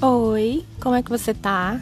Oi, 0.00 0.64
como 0.80 0.94
é 0.94 1.02
que 1.02 1.10
você 1.10 1.34
tá? 1.34 1.80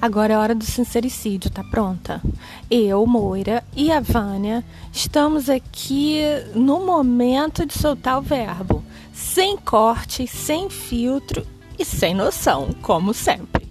Agora 0.00 0.32
é 0.32 0.38
hora 0.38 0.54
do 0.54 0.64
sincericídio, 0.64 1.50
tá 1.50 1.62
pronta? 1.62 2.22
Eu, 2.70 3.06
Moira 3.06 3.62
e 3.76 3.92
a 3.92 4.00
Vânia 4.00 4.64
estamos 4.90 5.50
aqui 5.50 6.22
no 6.54 6.86
momento 6.86 7.66
de 7.66 7.74
soltar 7.74 8.16
o 8.16 8.22
verbo, 8.22 8.82
sem 9.12 9.54
corte, 9.58 10.26
sem 10.26 10.70
filtro 10.70 11.46
e 11.78 11.84
sem 11.84 12.14
noção, 12.14 12.74
como 12.80 13.12
sempre. 13.12 13.68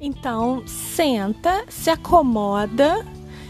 Então, 0.00 0.62
senta, 0.68 1.64
se 1.68 1.90
acomoda 1.90 3.04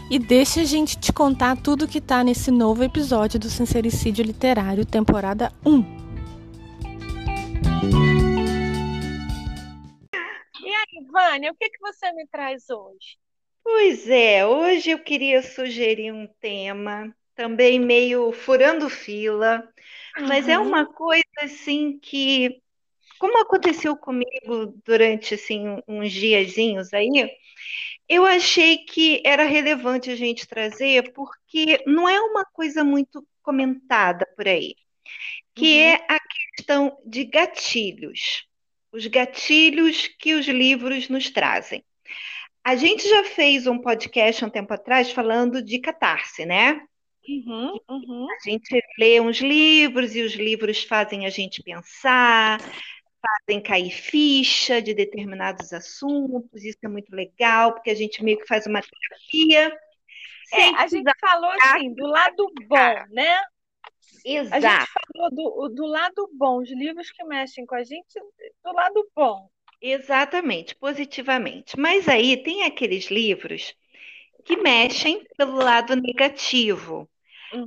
e 0.09 0.17
deixa 0.17 0.61
a 0.61 0.65
gente 0.65 0.97
te 0.97 1.13
contar 1.13 1.57
tudo 1.57 1.87
que 1.87 2.01
tá 2.01 2.23
nesse 2.23 2.49
novo 2.49 2.83
episódio 2.83 3.39
do 3.39 3.51
Sincericídio 3.51 4.25
Literário, 4.25 4.83
temporada 4.83 5.51
1. 5.63 5.94
Vânia, 11.03 11.51
o 11.51 11.55
que, 11.55 11.69
que 11.69 11.79
você 11.79 12.11
me 12.13 12.27
traz 12.27 12.69
hoje? 12.69 13.17
Pois 13.63 14.07
é, 14.09 14.45
hoje 14.45 14.91
eu 14.91 14.99
queria 15.03 15.41
sugerir 15.41 16.11
um 16.11 16.27
tema 16.39 17.15
também 17.35 17.79
meio 17.79 18.31
furando 18.31 18.89
fila, 18.89 19.67
mas 20.25 20.47
é 20.47 20.57
Uhum. 20.57 20.59
uma 20.59 20.85
coisa 20.85 21.23
assim 21.41 21.99
que, 21.99 22.61
como 23.19 23.39
aconteceu 23.41 23.97
comigo 23.97 24.67
durante 24.85 25.35
assim 25.35 25.65
uns 25.87 26.11
diazinhos 26.13 26.93
aí, 26.93 27.09
eu 28.09 28.25
achei 28.25 28.79
que 28.85 29.21
era 29.25 29.43
relevante 29.45 30.11
a 30.11 30.15
gente 30.15 30.47
trazer, 30.47 31.13
porque 31.13 31.83
não 31.87 32.09
é 32.09 32.19
uma 32.21 32.45
coisa 32.45 32.83
muito 32.83 33.27
comentada 33.43 34.25
por 34.35 34.47
aí, 34.47 34.75
que 35.55 35.77
Uhum. 35.77 35.79
é 35.79 35.95
a 36.09 36.19
questão 36.55 36.97
de 37.05 37.25
gatilhos, 37.25 38.45
os 38.95 39.05
gatilhos 39.07 40.07
que 40.07 40.33
os 40.33 40.47
livros 40.47 41.09
nos 41.09 41.29
trazem. 41.29 41.83
A 42.63 42.75
gente 42.75 43.07
já 43.07 43.23
fez 43.25 43.67
um 43.67 43.77
podcast 43.77 44.43
um 44.43 44.49
tempo 44.49 44.73
atrás 44.73 45.11
falando 45.11 45.61
de 45.61 45.79
catarse, 45.79 46.45
né? 46.45 46.81
Uhum, 47.27 47.79
uhum. 47.89 48.27
A 48.31 48.49
gente 48.49 48.81
lê 48.97 49.19
uns 49.19 49.39
livros 49.39 50.15
e 50.15 50.21
os 50.21 50.33
livros 50.33 50.83
fazem 50.83 51.25
a 51.25 51.29
gente 51.29 51.61
pensar, 51.61 52.59
fazem 53.21 53.61
cair 53.61 53.91
ficha 53.91 54.81
de 54.81 54.93
determinados 54.93 55.73
assuntos. 55.73 56.63
Isso 56.63 56.79
é 56.83 56.87
muito 56.87 57.13
legal, 57.15 57.73
porque 57.73 57.89
a 57.89 57.95
gente 57.95 58.23
meio 58.23 58.39
que 58.39 58.47
faz 58.47 58.65
uma 58.65 58.81
terapia 58.81 59.75
É, 60.53 60.69
a 60.75 60.87
gente 60.87 61.11
falou 61.19 61.51
assim, 61.61 61.93
do 61.93 62.07
lado 62.07 62.51
bom, 62.67 63.05
né? 63.09 63.41
A 64.51 64.59
gente 64.59 64.85
Exato, 64.85 65.09
falou 65.13 65.31
do, 65.31 65.69
do 65.75 65.85
lado 65.87 66.29
bom, 66.33 66.59
os 66.61 66.69
livros 66.71 67.11
que 67.11 67.23
mexem 67.25 67.65
com 67.65 67.75
a 67.75 67.83
gente, 67.83 68.19
do 68.63 68.71
lado 68.73 69.07
bom. 69.15 69.49
exatamente, 69.81 70.75
positivamente. 70.75 71.77
Mas 71.79 72.07
aí 72.07 72.37
tem 72.41 72.63
aqueles 72.63 73.05
livros 73.09 73.73
que 74.45 74.57
mexem 74.57 75.27
pelo 75.37 75.55
lado 75.57 75.95
negativo. 75.95 77.09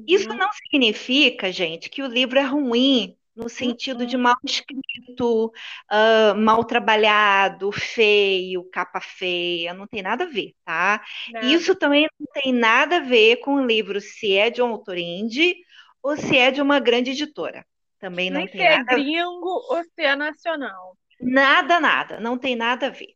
Isso 0.06 0.28
Uhum. 0.28 0.38
não 0.38 0.48
significa, 0.52 1.52
gente, 1.52 1.90
que 1.90 2.02
o 2.02 2.06
livro 2.08 2.38
é 2.38 2.42
ruim 2.44 3.16
no 3.36 3.48
sentido 3.48 4.06
de 4.06 4.16
Uhum. 4.16 4.18
mal 4.18 4.36
escrito, 4.46 5.52
ah, 5.90 6.34
mal 6.34 6.64
trabalhado, 6.64 7.72
feio, 7.72 8.64
capa 8.70 9.00
feia, 9.00 9.74
não 9.74 9.86
tem 9.88 10.02
nada 10.02 10.24
a 10.24 10.28
ver, 10.28 10.54
tá? 10.64 11.02
Nada. 11.26 11.62
Isso 11.62 11.74
também 11.76 12.08
não 12.20 12.28
tem 12.42 12.52
nada 12.52 12.98
a 12.98 13.00
ver 13.00 13.38
com 13.38 13.56
o 13.56 13.66
livro 13.66 14.00
se 14.00 14.34
é 14.36 14.50
de 14.50 14.62
um 14.62 14.68
autor 14.70 14.98
indie 14.98 15.56
ou 16.02 16.16
se 16.16 16.36
é 16.38 16.50
de 16.50 16.62
uma 16.62 16.80
grande 16.80 17.10
editora. 17.12 17.66
Também 17.98 18.30
não 18.30 18.40
Nem 18.40 18.48
tem 18.48 18.60
se 18.60 18.62
é 18.62 18.78
nada 18.78 18.96
ver. 18.96 19.04
gringo 19.04 19.48
ou 19.70 19.82
se 19.84 20.02
é 20.02 20.14
nacional. 20.16 20.96
Nada, 21.20 21.80
nada, 21.80 22.20
não 22.20 22.38
tem 22.38 22.54
nada 22.54 22.86
a 22.86 22.90
ver. 22.90 23.14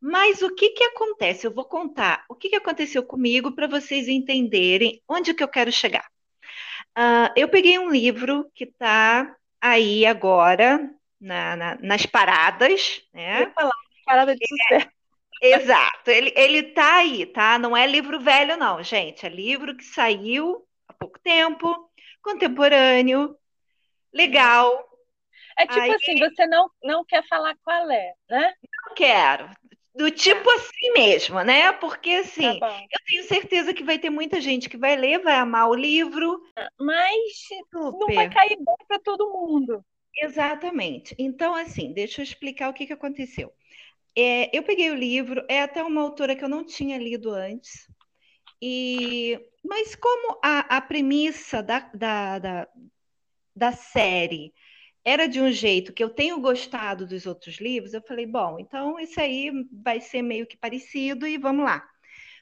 Mas 0.00 0.42
o 0.42 0.54
que 0.54 0.70
que 0.70 0.84
acontece? 0.84 1.46
Eu 1.46 1.54
vou 1.54 1.64
contar 1.64 2.24
o 2.28 2.34
que 2.34 2.48
que 2.50 2.56
aconteceu 2.56 3.04
comigo 3.04 3.54
para 3.54 3.66
vocês 3.68 4.08
entenderem 4.08 5.00
onde 5.08 5.32
que 5.32 5.42
eu 5.42 5.48
quero 5.48 5.70
chegar. 5.72 6.04
Ah, 6.94 7.32
eu 7.36 7.48
peguei 7.48 7.78
um 7.78 7.90
livro 7.90 8.50
que 8.54 8.64
está 8.64 9.36
aí 9.60 10.06
agora 10.06 10.80
na- 11.20 11.56
na- 11.56 11.76
nas 11.82 12.06
paradas, 12.06 13.02
né? 13.14 13.52
falar, 13.54 13.72
parada 14.04 14.34
de 14.36 14.46
sucesso. 14.46 14.88
Exato, 15.40 16.10
ele, 16.10 16.32
ele 16.36 16.62
tá 16.72 16.96
aí, 16.98 17.26
tá? 17.26 17.58
Não 17.58 17.76
é 17.76 17.86
livro 17.86 18.20
velho, 18.20 18.56
não, 18.56 18.82
gente. 18.82 19.26
É 19.26 19.28
livro 19.28 19.76
que 19.76 19.84
saiu 19.84 20.66
há 20.88 20.92
pouco 20.94 21.18
tempo, 21.20 21.90
contemporâneo, 22.24 23.36
legal. 24.12 24.84
É 25.56 25.66
tipo 25.66 25.80
Aí 25.80 25.92
assim, 25.92 26.18
você 26.18 26.46
não, 26.46 26.68
não 26.82 27.04
quer 27.04 27.24
falar 27.28 27.56
qual 27.62 27.90
é, 27.90 28.12
né? 28.28 28.54
eu 28.88 28.94
quero. 28.94 29.48
Do 29.94 30.10
tipo 30.10 30.50
assim 30.50 30.92
mesmo, 30.92 31.40
né? 31.42 31.70
Porque 31.72 32.16
Tá 32.16 32.20
assim, 32.20 32.58
bom. 32.58 32.66
eu 32.66 33.00
tenho 33.06 33.24
certeza 33.28 33.72
que 33.72 33.84
vai 33.84 33.96
ter 33.96 34.10
muita 34.10 34.40
gente 34.40 34.68
que 34.68 34.76
vai 34.76 34.96
ler, 34.96 35.22
vai 35.22 35.36
amar 35.36 35.68
o 35.68 35.74
livro. 35.74 36.42
Mas 36.80 37.12
não 37.72 37.92
vai 38.12 38.28
Super. 38.28 38.34
cair 38.34 38.56
bem 38.56 38.76
para 38.88 38.98
todo 38.98 39.30
mundo. 39.30 39.84
Exatamente. 40.16 41.14
Então, 41.16 41.54
assim, 41.54 41.92
deixa 41.92 42.20
eu 42.20 42.24
explicar 42.24 42.70
o 42.70 42.74
que 42.74 42.86
que 42.86 42.92
aconteceu. 42.92 43.52
É, 44.16 44.56
eu 44.56 44.64
peguei 44.64 44.90
o 44.90 44.96
livro, 44.96 45.44
é 45.48 45.62
até 45.62 45.82
uma 45.82 46.02
autora 46.02 46.34
que 46.34 46.44
eu 46.44 46.48
não 46.48 46.64
tinha 46.64 46.98
lido 46.98 47.30
antes, 47.32 47.88
e 48.62 49.40
mas 49.64 49.94
como 49.96 50.38
a, 50.44 50.76
a 50.78 50.80
premissa 50.80 51.62
da, 51.62 51.80
da, 51.94 52.38
da, 52.38 52.68
da 53.56 53.72
série 53.72 54.52
era 55.04 55.28
de 55.28 55.40
um 55.40 55.52
jeito 55.52 55.92
que 55.92 56.02
eu 56.02 56.10
tenho 56.10 56.40
gostado 56.40 57.06
dos 57.06 57.26
outros 57.26 57.56
livros, 57.60 57.94
eu 57.94 58.02
falei, 58.02 58.26
bom, 58.26 58.58
então 58.58 58.98
esse 58.98 59.20
aí 59.20 59.50
vai 59.72 60.00
ser 60.00 60.22
meio 60.22 60.46
que 60.46 60.56
parecido 60.56 61.26
e 61.26 61.38
vamos 61.38 61.64
lá. 61.64 61.86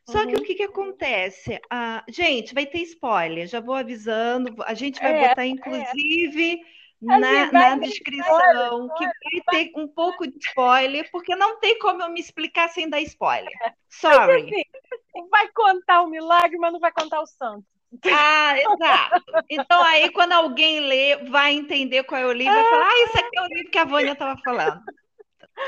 Só 0.05 0.27
que 0.27 0.37
o 0.37 0.41
Uhum. 0.41 0.43
que 0.43 0.55
que 0.55 0.65
acontece? 0.65 1.61
Ah, 1.71 2.05
gente, 2.09 2.55
vai 2.55 2.66
ter 2.66 2.81
spoiler, 2.82 3.47
já 3.49 3.61
vou 3.61 3.75
avisando. 3.75 4.55
A 4.65 4.75
gente 4.75 5.00
vai 5.03 5.12
É, 5.12 5.15
botar, 5.15 5.47
inclusive, 5.47 6.59
assim, 6.59 6.62
na, 7.03 7.51
na 7.51 7.77
descrição 7.77 8.89
que 8.97 9.05
vai 9.05 9.65
ter 9.65 9.73
um 9.77 9.89
pouco 9.89 10.27
de 10.27 10.39
spoiler, 10.39 11.11
porque 11.11 11.35
não 11.35 11.59
tem 11.59 11.79
como 11.79 12.03
eu 12.03 12.11
me 12.11 12.21
explicar 12.21 12.69
sem 12.69 12.89
dar 12.89 13.01
spoiler. 13.01 13.53
Sorry. 13.91 14.45
assim, 14.45 15.29
vai 15.29 15.49
contar 15.49 16.03
o 16.03 16.09
milagre, 16.09 16.57
mas 16.59 16.73
não 16.73 16.81
vai 16.81 16.93
contar 16.93 17.21
o 17.21 17.27
santo. 17.27 17.65
Ah, 18.07 18.55
exato. 18.57 19.25
Então 19.51 19.83
aí, 19.83 20.11
quando 20.11 20.33
alguém 20.33 20.81
lê, 20.81 21.17
vai 21.25 21.53
entender 21.53 22.05
qual 22.05 22.21
é 22.21 22.27
o 22.27 22.33
livro, 22.33 22.55
vai 22.55 22.65
falar, 22.71 22.89
ah, 22.89 23.05
isso 23.05 23.19
aqui 23.19 23.39
é 23.39 23.43
o 23.43 23.47
livro 23.47 23.71
que 23.71 23.79
a 23.79 23.85
Vânia 23.85 24.12
estava 24.12 24.41
falando. 24.43 24.81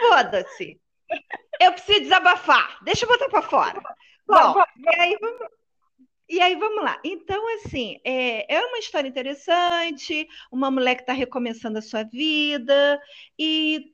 Foda-se. 0.08 0.80
Eu 1.60 1.72
preciso 1.72 2.00
desabafar. 2.00 2.78
Deixa 2.82 3.04
eu 3.04 3.08
botar 3.08 3.28
para 3.28 3.42
fora. 3.42 3.82
Bom, 4.26 4.54
e 4.78 5.00
aí 5.00 5.18
vamos, 5.20 5.46
e 6.28 6.40
aí 6.40 6.56
vamos 6.56 6.82
lá. 6.82 7.00
Então, 7.04 7.42
assim, 7.56 7.98
é, 8.04 8.54
é 8.54 8.64
uma 8.66 8.78
história 8.78 9.08
interessante, 9.08 10.26
uma 10.50 10.70
mulher 10.70 10.94
que 10.94 11.02
está 11.02 11.12
recomeçando 11.12 11.78
a 11.78 11.82
sua 11.82 12.02
vida, 12.02 13.00
e 13.38 13.92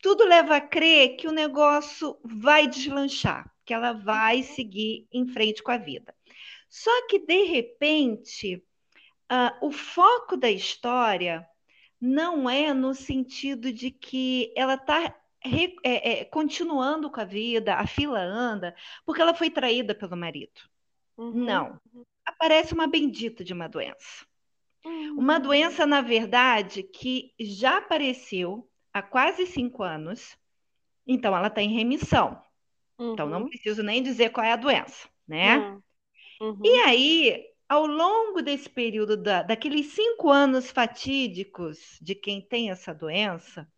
tudo 0.00 0.24
leva 0.24 0.56
a 0.56 0.60
crer 0.60 1.16
que 1.16 1.28
o 1.28 1.32
negócio 1.32 2.18
vai 2.24 2.66
deslanchar, 2.66 3.52
que 3.64 3.74
ela 3.74 3.92
vai 3.92 4.42
seguir 4.42 5.06
em 5.12 5.26
frente 5.26 5.62
com 5.62 5.70
a 5.70 5.76
vida. 5.78 6.14
Só 6.68 7.06
que, 7.08 7.18
de 7.18 7.44
repente, 7.44 8.62
ah, 9.28 9.56
o 9.62 9.70
foco 9.70 10.36
da 10.36 10.50
história 10.50 11.46
não 12.00 12.48
é 12.48 12.72
no 12.72 12.94
sentido 12.94 13.72
de 13.72 13.90
que 13.90 14.52
ela 14.56 14.74
está 14.74 15.14
continuando 16.30 17.10
com 17.10 17.20
a 17.20 17.24
vida, 17.24 17.74
a 17.76 17.86
fila 17.86 18.20
anda, 18.20 18.74
porque 19.04 19.22
ela 19.22 19.34
foi 19.34 19.50
traída 19.50 19.94
pelo 19.94 20.16
marido. 20.16 20.60
Uhum. 21.18 21.32
Não. 21.44 21.80
Aparece 22.24 22.72
uma 22.72 22.86
bendita 22.86 23.42
de 23.44 23.52
uma 23.52 23.68
doença. 23.68 24.26
Uhum. 24.84 25.18
Uma 25.18 25.38
doença, 25.38 25.84
na 25.84 26.00
verdade, 26.00 26.82
que 26.82 27.34
já 27.38 27.78
apareceu 27.78 28.68
há 28.92 29.02
quase 29.02 29.46
cinco 29.46 29.82
anos. 29.82 30.38
Então, 31.06 31.36
ela 31.36 31.48
está 31.48 31.60
em 31.60 31.74
remissão. 31.74 32.40
Então, 32.98 33.28
não 33.28 33.42
Uhum. 33.42 33.48
preciso 33.48 33.82
nem 33.82 34.02
dizer 34.02 34.30
qual 34.30 34.46
é 34.46 34.52
a 34.52 34.56
doença, 34.56 35.08
né? 35.26 35.58
Uhum. 35.58 35.82
Uhum. 36.40 36.60
E 36.64 36.70
aí, 36.80 37.44
ao 37.68 37.86
longo 37.86 38.40
desse 38.40 38.68
período, 38.68 39.16
da, 39.16 39.42
daqueles 39.42 39.86
cinco 39.86 40.30
anos 40.30 40.70
fatídicos 40.70 41.98
de 42.00 42.14
quem 42.14 42.40
tem 42.40 42.70
essa 42.70 42.94
doença, 42.94 43.68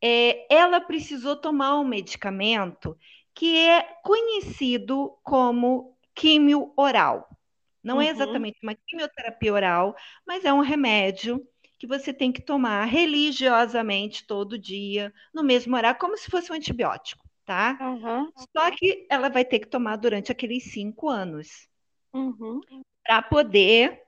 é, 0.00 0.46
ela 0.52 0.80
precisou 0.80 1.36
tomar 1.36 1.78
um 1.78 1.84
medicamento 1.84 2.96
que 3.34 3.56
é 3.56 3.82
conhecido 4.02 5.18
como 5.22 5.96
químio 6.14 6.72
oral. 6.76 7.28
Não 7.82 8.00
é 8.00 8.06
Uhum. 8.06 8.10
exatamente 8.10 8.58
uma 8.62 8.74
quimioterapia 8.74 9.52
oral, 9.54 9.96
mas 10.26 10.44
é 10.44 10.52
um 10.52 10.60
remédio 10.60 11.46
que 11.78 11.86
você 11.86 12.12
tem 12.12 12.30
que 12.32 12.42
tomar 12.42 12.84
religiosamente 12.84 14.26
todo 14.26 14.58
dia, 14.58 15.12
no 15.34 15.42
mesmo 15.42 15.74
horário, 15.76 15.98
como 15.98 16.16
se 16.16 16.30
fosse 16.30 16.52
um 16.52 16.54
antibiótico, 16.54 17.24
tá? 17.44 17.80
Uhum. 17.80 18.32
Só 18.56 18.70
que 18.70 19.06
ela 19.10 19.28
vai 19.30 19.44
ter 19.44 19.60
que 19.60 19.66
tomar 19.68 19.96
durante 19.96 20.30
aqueles 20.32 20.64
cinco 20.72 21.08
anos 21.08 21.68
Uhum. 22.12 22.60
para 23.02 23.22
poder 23.22 24.02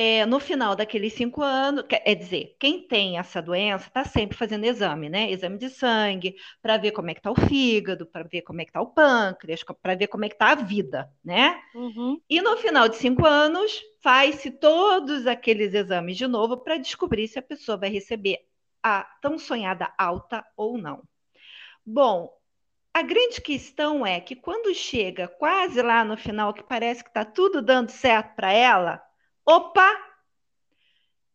é, 0.00 0.24
no 0.24 0.38
final 0.38 0.76
daqueles 0.76 1.12
cinco 1.12 1.42
anos, 1.42 1.84
quer 1.88 2.14
dizer, 2.14 2.54
quem 2.60 2.86
tem 2.86 3.18
essa 3.18 3.42
doença 3.42 3.88
está 3.88 4.04
sempre 4.04 4.38
fazendo 4.38 4.64
exame, 4.64 5.08
né? 5.08 5.28
Exame 5.28 5.58
de 5.58 5.68
sangue, 5.68 6.36
para 6.62 6.76
ver 6.76 6.92
como 6.92 7.10
é 7.10 7.14
que 7.14 7.18
está 7.18 7.32
o 7.32 7.34
fígado, 7.34 8.06
para 8.06 8.22
ver 8.22 8.42
como 8.42 8.60
é 8.60 8.64
que 8.64 8.70
está 8.70 8.80
o 8.80 8.86
pâncreas, 8.86 9.64
para 9.82 9.96
ver 9.96 10.06
como 10.06 10.24
é 10.24 10.28
que 10.28 10.36
está 10.36 10.52
a 10.52 10.54
vida, 10.54 11.12
né? 11.24 11.60
Uhum. 11.74 12.20
E 12.30 12.40
no 12.40 12.56
final 12.58 12.88
de 12.88 12.94
cinco 12.94 13.26
anos, 13.26 13.82
faz-se 14.00 14.52
todos 14.52 15.26
aqueles 15.26 15.74
exames 15.74 16.16
de 16.16 16.28
novo 16.28 16.58
para 16.58 16.76
descobrir 16.76 17.26
se 17.26 17.40
a 17.40 17.42
pessoa 17.42 17.76
vai 17.76 17.90
receber 17.90 18.38
a 18.80 19.02
tão 19.20 19.36
sonhada 19.36 19.92
alta 19.98 20.44
ou 20.56 20.78
não. 20.78 21.02
Bom, 21.84 22.32
a 22.94 23.02
grande 23.02 23.40
questão 23.40 24.06
é 24.06 24.20
que 24.20 24.36
quando 24.36 24.72
chega 24.72 25.26
quase 25.26 25.82
lá 25.82 26.04
no 26.04 26.16
final, 26.16 26.54
que 26.54 26.62
parece 26.62 27.02
que 27.02 27.10
está 27.10 27.24
tudo 27.24 27.60
dando 27.60 27.90
certo 27.90 28.36
para 28.36 28.52
ela, 28.52 29.07
Opa! 29.48 29.88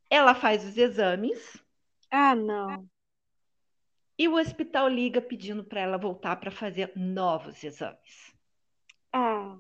Ela 0.08 0.36
faz 0.36 0.64
os 0.64 0.78
exames. 0.78 1.60
Ah, 2.12 2.36
não. 2.36 2.88
E 4.16 4.28
o 4.28 4.36
hospital 4.36 4.88
liga 4.88 5.20
pedindo 5.20 5.64
para 5.64 5.82
ela 5.82 5.98
voltar 5.98 6.36
para 6.36 6.52
fazer 6.52 6.92
novos 6.96 7.64
exames. 7.64 8.32
Ah, 9.12 9.58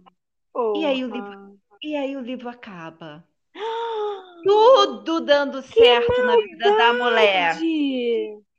e 0.75 0.85
aí 0.85 1.03
o 1.03 1.07
livro, 1.07 1.59
e 1.81 1.95
aí 1.95 2.15
o 2.15 2.21
livro 2.21 2.47
acaba. 2.47 3.27
Tudo 4.45 5.21
dando 5.21 5.63
certo 5.63 6.21
na 6.21 6.35
vida 6.37 6.77
da 6.77 6.93
mulher. 6.93 7.59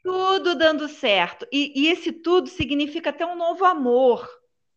Tudo 0.03 0.57
dando 0.57 0.89
certo. 0.89 1.47
E, 1.53 1.73
e 1.83 1.87
esse 1.87 2.11
tudo 2.11 2.49
significa 2.49 3.11
até 3.11 3.25
um 3.25 3.37
novo 3.37 3.65
amor 3.65 4.29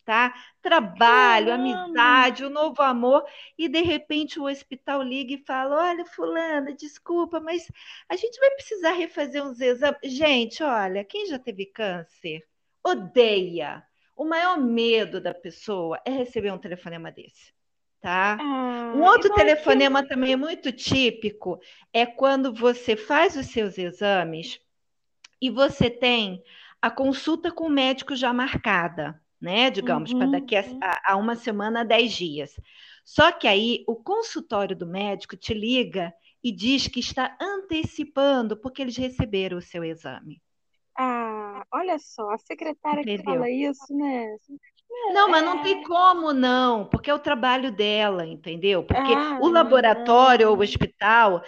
tá? 0.08 0.34
Trabalho, 0.62 1.52
amizade, 1.52 2.46
o 2.46 2.48
um 2.48 2.50
novo 2.50 2.82
amor, 2.82 3.26
e 3.58 3.68
de 3.68 3.82
repente 3.82 4.40
o 4.40 4.46
hospital 4.46 5.04
liga 5.04 5.34
e 5.34 5.44
fala: 5.46 5.90
Olha, 5.90 6.06
Fulana, 6.06 6.74
desculpa, 6.74 7.42
mas 7.42 7.70
a 8.08 8.16
gente 8.16 8.40
vai 8.40 8.50
precisar 8.52 8.92
refazer 8.92 9.46
uns 9.46 9.60
exames. 9.60 10.00
Gente, 10.06 10.64
olha, 10.64 11.04
quem 11.04 11.28
já 11.28 11.38
teve 11.38 11.66
câncer 11.66 12.42
odeia. 12.82 13.84
O 14.16 14.24
maior 14.24 14.58
medo 14.58 15.20
da 15.20 15.34
pessoa 15.34 16.00
é 16.06 16.10
receber 16.10 16.52
um 16.52 16.58
telefonema 16.58 17.12
desse. 17.12 17.54
Tá? 18.00 18.38
Ah, 18.40 18.94
um 18.96 19.04
outro 19.04 19.34
telefonema 19.34 20.02
que... 20.04 20.08
também 20.08 20.38
muito 20.38 20.72
típico 20.72 21.60
é 21.92 22.06
quando 22.06 22.54
você 22.54 22.96
faz 22.96 23.36
os 23.36 23.48
seus 23.48 23.78
exames 23.78 24.58
e 25.42 25.50
você 25.50 25.90
tem 25.90 26.42
a 26.82 26.90
consulta 26.90 27.52
com 27.52 27.66
o 27.66 27.70
médico 27.70 28.16
já 28.16 28.32
marcada 28.32 29.22
né? 29.42 29.70
Digamos, 29.70 30.12
uhum. 30.12 30.20
para 30.20 30.32
daqui 30.32 30.56
a, 30.56 30.64
a, 31.06 31.16
uma 31.16 31.36
semana, 31.36 31.86
dez 31.86 32.14
dias. 32.14 32.60
Só 33.06 33.32
que 33.32 33.48
aí 33.48 33.84
o 33.88 33.96
consultório 33.96 34.76
do 34.76 34.86
médico 34.86 35.38
te 35.38 35.54
liga 35.54 36.14
e 36.44 36.52
diz 36.52 36.88
que 36.88 37.00
está 37.00 37.36
antecipando 37.40 38.58
porque 38.58 38.82
eles 38.82 38.98
receberam 38.98 39.58
o 39.58 39.62
seu 39.62 39.84
exame. 39.84 40.42
Ah, 40.98 41.64
olha 41.72 42.00
só, 42.00 42.32
a 42.32 42.38
secretária 42.38 43.02
Entendeu? 43.02 43.18
que 43.20 43.24
fala 43.24 43.50
isso, 43.50 43.96
né? 43.96 44.36
Não, 45.14 45.30
mas 45.30 45.44
não 45.44 45.62
tem 45.62 45.82
é. 45.82 45.84
como 45.84 46.34
não, 46.34 46.86
porque 46.86 47.10
é 47.10 47.14
o 47.14 47.20
trabalho 47.20 47.72
dela, 47.72 48.26
entendeu? 48.26 48.84
Porque 48.84 49.14
ah, 49.14 49.38
o 49.42 49.48
laboratório 49.48 50.50
ou 50.50 50.58
o 50.58 50.62
hospital, 50.62 51.44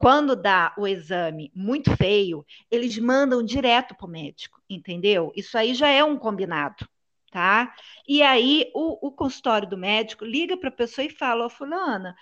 quando 0.00 0.34
dá 0.34 0.72
o 0.78 0.86
exame 0.86 1.52
muito 1.54 1.94
feio, 1.96 2.44
eles 2.70 2.98
mandam 2.98 3.42
direto 3.42 3.94
para 3.94 4.06
o 4.06 4.10
médico, 4.10 4.60
entendeu? 4.70 5.32
Isso 5.36 5.56
aí 5.58 5.74
já 5.74 5.88
é 5.88 6.02
um 6.02 6.16
combinado 6.16 6.88
tá? 7.34 7.74
E 8.06 8.22
aí 8.22 8.70
o, 8.72 9.08
o 9.08 9.10
consultório 9.10 9.68
do 9.68 9.76
médico 9.76 10.24
liga 10.24 10.56
para 10.56 10.68
a 10.68 10.72
pessoa 10.72 11.04
e 11.04 11.10
fala, 11.10 11.42
ó, 11.42 11.46
oh, 11.46 11.50
fulana, 11.50 12.14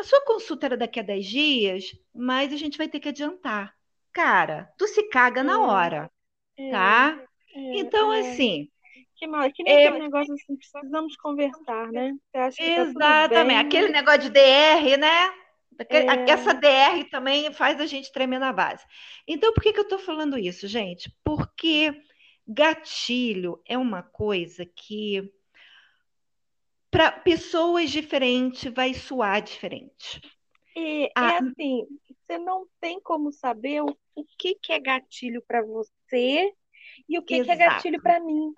a 0.00 0.02
sua 0.02 0.24
consulta 0.24 0.64
era 0.64 0.78
daqui 0.78 0.98
a 0.98 1.02
10 1.02 1.26
dias, 1.26 1.84
mas 2.14 2.54
a 2.54 2.56
gente 2.56 2.78
vai 2.78 2.88
ter 2.88 2.98
que 2.98 3.10
adiantar. 3.10 3.74
Cara, 4.14 4.72
tu 4.78 4.88
se 4.88 5.10
caga 5.10 5.44
na 5.44 5.60
hora, 5.60 6.10
é, 6.58 6.70
tá? 6.70 7.22
É, 7.54 7.78
então, 7.80 8.10
é. 8.10 8.20
assim... 8.20 8.70
Que, 9.16 9.26
mal, 9.26 9.50
que 9.52 9.62
nem 9.62 9.74
é, 9.74 9.88
aquele 9.88 10.04
negócio 10.04 10.32
assim, 10.32 10.56
precisamos 10.56 11.16
conversar, 11.16 11.92
né? 11.92 12.14
Tá 12.32 12.48
exatamente, 12.48 13.54
tá 13.54 13.60
aquele 13.60 13.88
negócio 13.88 14.20
de 14.20 14.30
DR, 14.30 14.96
né? 14.98 15.34
É. 15.90 16.30
Essa 16.30 16.54
DR 16.54 17.04
também 17.10 17.52
faz 17.52 17.78
a 17.78 17.84
gente 17.84 18.10
tremer 18.10 18.38
na 18.38 18.54
base. 18.54 18.82
Então, 19.28 19.52
por 19.52 19.62
que, 19.62 19.74
que 19.74 19.78
eu 19.78 19.84
estou 19.84 19.98
falando 19.98 20.38
isso, 20.38 20.66
gente? 20.66 21.14
Porque 21.22 21.94
Gatilho 22.46 23.60
é 23.66 23.76
uma 23.76 24.02
coisa 24.02 24.64
que 24.64 25.32
para 26.90 27.10
pessoas 27.10 27.90
diferentes 27.90 28.72
vai 28.72 28.94
soar 28.94 29.42
diferente. 29.42 30.20
É, 30.76 31.10
ah, 31.14 31.32
é 31.32 31.38
assim, 31.38 31.86
você 32.08 32.38
não 32.38 32.66
tem 32.80 33.00
como 33.00 33.32
saber 33.32 33.82
o, 33.82 33.96
o 34.14 34.24
que, 34.38 34.54
que 34.54 34.72
é 34.72 34.78
gatilho 34.78 35.42
para 35.46 35.62
você 35.62 36.52
e 37.08 37.18
o 37.18 37.22
que, 37.22 37.42
que 37.44 37.50
é 37.50 37.56
gatilho 37.56 38.00
para 38.00 38.20
mim. 38.20 38.52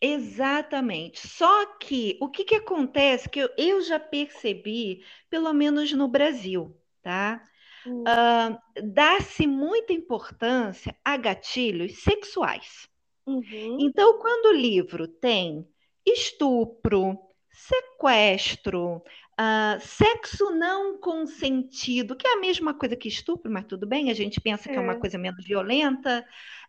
Exatamente. 0.00 1.26
Só 1.26 1.66
que 1.78 2.16
o 2.20 2.28
que, 2.28 2.44
que 2.44 2.54
acontece 2.54 3.28
que 3.28 3.40
eu, 3.40 3.50
eu 3.58 3.82
já 3.82 3.98
percebi, 3.98 5.04
pelo 5.28 5.52
menos 5.52 5.92
no 5.92 6.08
Brasil, 6.08 6.76
tá? 7.02 7.42
Hum. 7.86 8.02
Uh, 8.02 8.82
Dá-se 8.92 9.46
muita 9.46 9.92
importância 9.92 10.96
a 11.04 11.16
gatilhos 11.16 12.02
sexuais. 12.02 12.88
Uhum. 13.28 13.76
Então, 13.80 14.18
quando 14.18 14.46
o 14.46 14.56
livro 14.56 15.06
tem 15.06 15.66
estupro, 16.06 17.18
sequestro, 17.50 19.02
uh, 19.38 19.80
sexo 19.80 20.50
não 20.52 20.98
consentido, 20.98 22.16
que 22.16 22.26
é 22.26 22.34
a 22.34 22.40
mesma 22.40 22.72
coisa 22.72 22.96
que 22.96 23.08
estupro, 23.08 23.52
mas 23.52 23.66
tudo 23.66 23.86
bem, 23.86 24.10
a 24.10 24.14
gente 24.14 24.40
pensa 24.40 24.68
que 24.68 24.76
é 24.76 24.80
uma 24.80 24.94
é. 24.94 24.98
coisa 24.98 25.18
menos 25.18 25.44
violenta. 25.44 26.24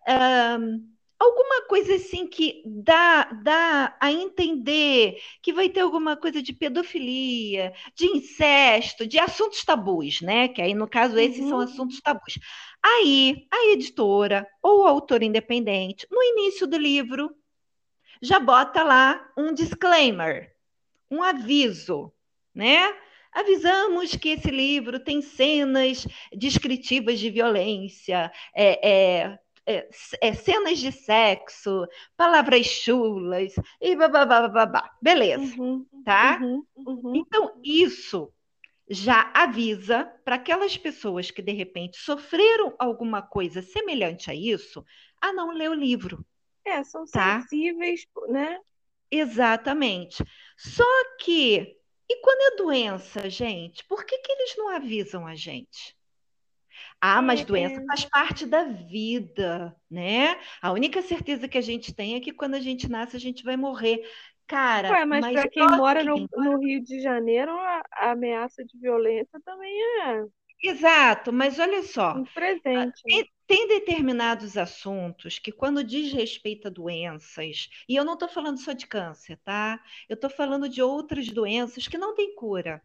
Uh, 0.08 0.99
alguma 1.20 1.68
coisa 1.68 1.96
assim 1.96 2.26
que 2.26 2.64
dá, 2.66 3.26
dá 3.26 3.98
a 4.00 4.12
entender 4.12 5.22
que 5.42 5.52
vai 5.52 5.68
ter 5.68 5.82
alguma 5.82 6.16
coisa 6.16 6.42
de 6.42 6.54
pedofilia, 6.54 7.74
de 7.94 8.06
incesto, 8.06 9.06
de 9.06 9.20
assuntos 9.20 9.64
tabus, 9.66 10.22
né? 10.22 10.48
Que 10.48 10.62
aí, 10.62 10.74
no 10.74 10.88
caso, 10.88 11.20
esses 11.20 11.42
uhum. 11.42 11.50
são 11.50 11.60
assuntos 11.60 12.00
tabus. 12.00 12.40
Aí, 12.82 13.46
a 13.52 13.66
editora 13.74 14.48
ou 14.64 14.84
o 14.84 14.88
autor 14.88 15.22
independente, 15.22 16.08
no 16.10 16.24
início 16.24 16.66
do 16.66 16.78
livro, 16.78 17.36
já 18.22 18.40
bota 18.40 18.82
lá 18.84 19.30
um 19.38 19.54
disclaimer, 19.54 20.56
um 21.12 21.22
aviso, 21.22 22.14
né? 22.56 22.94
Avisamos 23.32 24.16
que 24.16 24.30
esse 24.30 24.50
livro 24.50 25.00
tem 25.00 25.22
cenas 25.22 26.08
descritivas 26.34 27.20
de 27.20 27.30
violência, 27.30 28.32
é, 28.56 28.90
é, 28.90 29.40
é, 29.70 29.88
é, 30.20 30.34
cenas 30.34 30.80
de 30.80 30.92
sexo, 30.92 31.86
palavras 32.18 32.66
chulas 32.66 33.54
e 33.80 33.96
babá. 33.96 34.92
Beleza, 35.00 35.62
uhum, 35.62 35.86
tá? 36.04 36.40
Uhum, 36.42 36.66
uhum. 36.76 37.16
Então, 37.16 37.54
isso 37.64 38.34
já 38.90 39.32
avisa 39.32 40.12
para 40.26 40.38
aquelas 40.38 40.76
pessoas 40.76 41.30
que 41.30 41.44
de 41.44 41.52
repente 41.52 41.98
sofreram 42.00 42.74
alguma 42.80 43.22
coisa 43.22 43.62
semelhante 43.62 44.32
a 44.32 44.34
isso, 44.34 44.84
a 45.22 45.32
não 45.32 45.52
ler 45.52 45.70
o 45.70 45.76
livro. 45.76 46.26
É, 46.66 46.84
são 46.84 47.06
tá? 47.06 47.40
sensíveis, 47.42 48.08
né? 48.28 48.60
Exatamente. 49.12 50.24
Só 50.58 50.84
que, 51.20 51.78
e 52.10 52.16
quando 52.22 52.54
é 52.54 52.58
doença, 52.58 53.30
gente, 53.30 53.86
por 53.86 54.04
que, 54.04 54.18
que 54.18 54.32
eles 54.32 54.58
não 54.58 54.70
avisam 54.70 55.28
a 55.28 55.36
gente? 55.36 55.96
Ah, 57.02 57.22
mas 57.22 57.42
é. 57.42 57.46
doença 57.46 57.84
faz 57.86 58.06
parte 58.06 58.46
da 58.46 58.64
vida, 58.64 59.76
né? 59.90 60.40
A 60.62 60.72
única 60.72 61.02
certeza 61.02 61.48
que 61.48 61.58
a 61.58 61.62
gente 61.62 61.94
tem 61.94 62.16
é 62.16 62.20
que 62.20 62.34
quando 62.34 62.56
a 62.56 62.60
gente 62.60 62.90
nasce, 62.90 63.16
a 63.16 63.20
gente 63.20 63.44
vai 63.44 63.56
morrer. 63.56 64.04
Cara, 64.48 64.90
Ué, 64.90 65.06
mas, 65.06 65.22
mas 65.22 65.34
para 65.34 65.50
quem 65.50 65.68
mora 65.68 66.04
no, 66.04 66.28
no, 66.36 66.60
Rio 66.60 66.84
de 66.84 67.00
Janeiro, 67.00 67.52
a, 67.52 67.84
a, 67.94 68.12
ameaça 68.12 68.66
de 68.66 68.78
violência 68.80 69.40
também 69.46 69.72
é. 70.02 70.26
Exato, 70.62 71.32
mas 71.32 71.60
olha 71.60 71.84
só. 71.84 72.16
Um 72.16 72.26
presente. 72.26 73.02
Tem, 73.04 73.30
tem 73.48 73.68
determinados 73.68 74.58
assuntos 74.58 75.40
que, 75.40 75.52
quando 75.52 75.84
diz 75.84 76.12
respeito 76.12 76.68
a 76.68 76.72
doenças, 76.72 77.70
e 77.88 77.96
eu 77.96 78.04
não 78.04 78.14
estou 78.14 78.28
falando 78.28 78.60
só 78.60 78.74
de 78.74 78.86
câncer, 78.86 79.40
tá? 79.44 79.80
Eu 80.10 80.16
estou 80.16 80.30
falando 80.30 80.68
de 80.68 80.82
outras 80.82 81.28
doenças 81.30 81.88
que 81.88 81.98
não 81.98 82.14
têm 82.14 82.36
cura, 82.36 82.82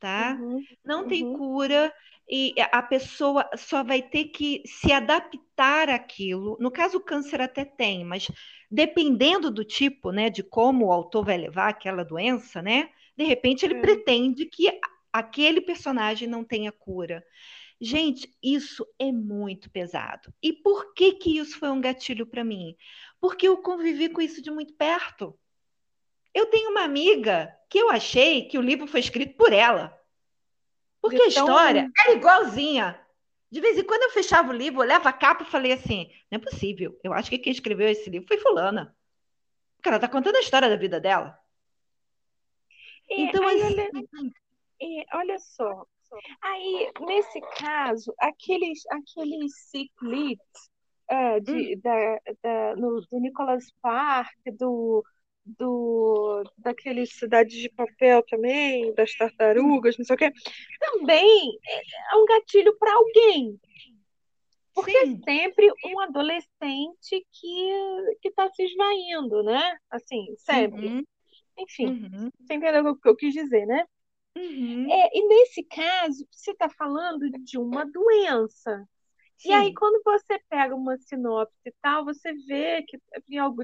tá? 0.00 0.36
Uhum, 0.40 0.64
não 0.84 1.02
uhum. 1.02 1.08
tem 1.08 1.32
cura 1.32 1.94
e 2.28 2.54
a 2.70 2.82
pessoa 2.82 3.48
só 3.56 3.82
vai 3.82 4.00
ter 4.00 4.26
que 4.26 4.62
se 4.64 4.92
adaptar 4.92 5.88
àquilo. 5.88 6.56
No 6.60 6.70
caso, 6.70 6.98
o 6.98 7.04
câncer 7.04 7.40
até 7.40 7.64
tem, 7.64 8.04
mas 8.04 8.30
dependendo 8.70 9.50
do 9.50 9.64
tipo, 9.64 10.10
né, 10.10 10.30
de 10.30 10.42
como 10.42 10.86
o 10.86 10.92
autor 10.92 11.24
vai 11.24 11.36
levar 11.36 11.68
aquela 11.68 12.04
doença, 12.04 12.62
né, 12.62 12.88
de 13.16 13.24
repente 13.24 13.64
ele 13.64 13.74
é. 13.74 13.80
pretende 13.80 14.46
que 14.46 14.80
aquele 15.12 15.60
personagem 15.60 16.26
não 16.26 16.42
tenha 16.42 16.72
cura. 16.72 17.22
Gente, 17.80 18.32
isso 18.42 18.86
é 18.98 19.10
muito 19.10 19.68
pesado. 19.68 20.32
E 20.40 20.52
por 20.52 20.94
que 20.94 21.14
que 21.14 21.36
isso 21.38 21.58
foi 21.58 21.68
um 21.68 21.80
gatilho 21.80 22.24
para 22.24 22.44
mim? 22.44 22.76
Porque 23.20 23.46
eu 23.46 23.56
convivi 23.56 24.08
com 24.08 24.20
isso 24.20 24.40
de 24.40 24.50
muito 24.50 24.72
perto. 24.74 25.36
Eu 26.32 26.46
tenho 26.46 26.70
uma 26.70 26.84
amiga 26.84 27.52
que 27.68 27.78
eu 27.78 27.90
achei 27.90 28.46
que 28.46 28.56
o 28.56 28.62
livro 28.62 28.86
foi 28.86 29.00
escrito 29.00 29.36
por 29.36 29.52
ela. 29.52 29.92
Porque 31.02 31.20
a 31.20 31.26
história 31.26 31.90
era 31.98 32.16
igualzinha. 32.16 32.98
De 33.50 33.60
vez 33.60 33.76
em 33.76 33.84
quando 33.84 34.04
eu 34.04 34.10
fechava 34.10 34.50
o 34.50 34.56
livro, 34.56 34.80
olhava 34.80 35.08
a 35.08 35.12
capa 35.12 35.42
e 35.42 35.50
falei 35.50 35.72
assim: 35.72 36.08
não 36.30 36.36
é 36.36 36.38
possível. 36.38 36.98
Eu 37.02 37.12
acho 37.12 37.28
que 37.28 37.38
quem 37.38 37.52
escreveu 37.52 37.88
esse 37.88 38.08
livro 38.08 38.28
foi 38.28 38.38
Fulana. 38.38 38.96
Porque 39.76 39.88
ela 39.88 39.96
está 39.96 40.08
contando 40.08 40.36
a 40.36 40.40
história 40.40 40.70
da 40.70 40.76
vida 40.76 41.00
dela. 41.00 41.36
É, 43.10 43.20
então, 43.20 43.46
assim... 43.46 43.64
olha, 43.64 43.90
é, 44.80 45.16
olha 45.16 45.38
só. 45.40 45.84
Aí, 46.40 46.92
nesse 47.00 47.40
caso, 47.56 48.14
aqueles, 48.18 48.82
aqueles 48.86 49.54
ciclites 49.70 50.70
é, 51.08 51.40
de, 51.40 51.74
hum. 51.74 51.80
da, 51.82 52.20
da, 52.42 52.76
no, 52.76 53.00
do 53.00 53.20
Nicholas 53.20 53.72
Park, 53.82 54.38
do, 54.58 55.04
do 55.44 56.44
daquele 56.58 57.06
Cidade 57.06 57.60
de 57.60 57.68
Papel 57.68 58.22
também, 58.28 58.94
das 58.94 59.14
tartarugas, 59.14 59.98
não 59.98 60.04
sei 60.04 60.14
o 60.14 60.18
quê, 60.18 60.32
também 60.78 61.58
é 62.12 62.16
um 62.16 62.24
gatilho 62.24 62.76
para 62.78 62.94
alguém. 62.94 63.60
Porque 64.74 64.92
Sim. 64.92 65.20
é 65.20 65.30
sempre 65.30 65.70
um 65.84 66.00
adolescente 66.00 67.26
que 67.30 68.18
está 68.24 68.48
se 68.50 68.64
esvaindo, 68.64 69.42
né? 69.42 69.76
Assim, 69.90 70.34
sempre. 70.38 70.86
Uhum. 70.86 71.04
Enfim, 71.58 71.86
uhum. 71.86 72.30
você 72.40 72.54
entendeu 72.54 72.86
o 72.86 72.96
que 72.98 73.08
eu 73.08 73.16
quis 73.16 73.34
dizer, 73.34 73.66
né? 73.66 73.84
Uhum. 74.36 74.90
É, 74.90 75.10
e 75.12 75.28
nesse 75.28 75.62
caso, 75.64 76.26
você 76.30 76.52
está 76.52 76.70
falando 76.70 77.30
de 77.30 77.58
uma 77.58 77.84
doença. 77.84 78.88
Sim. 79.42 79.48
E 79.48 79.52
aí, 79.52 79.74
quando 79.74 80.00
você 80.04 80.38
pega 80.48 80.72
uma 80.72 80.96
sinopse 80.98 81.52
e 81.66 81.74
tal, 81.82 82.04
você 82.04 82.32
vê 82.46 82.84
que 82.84 82.96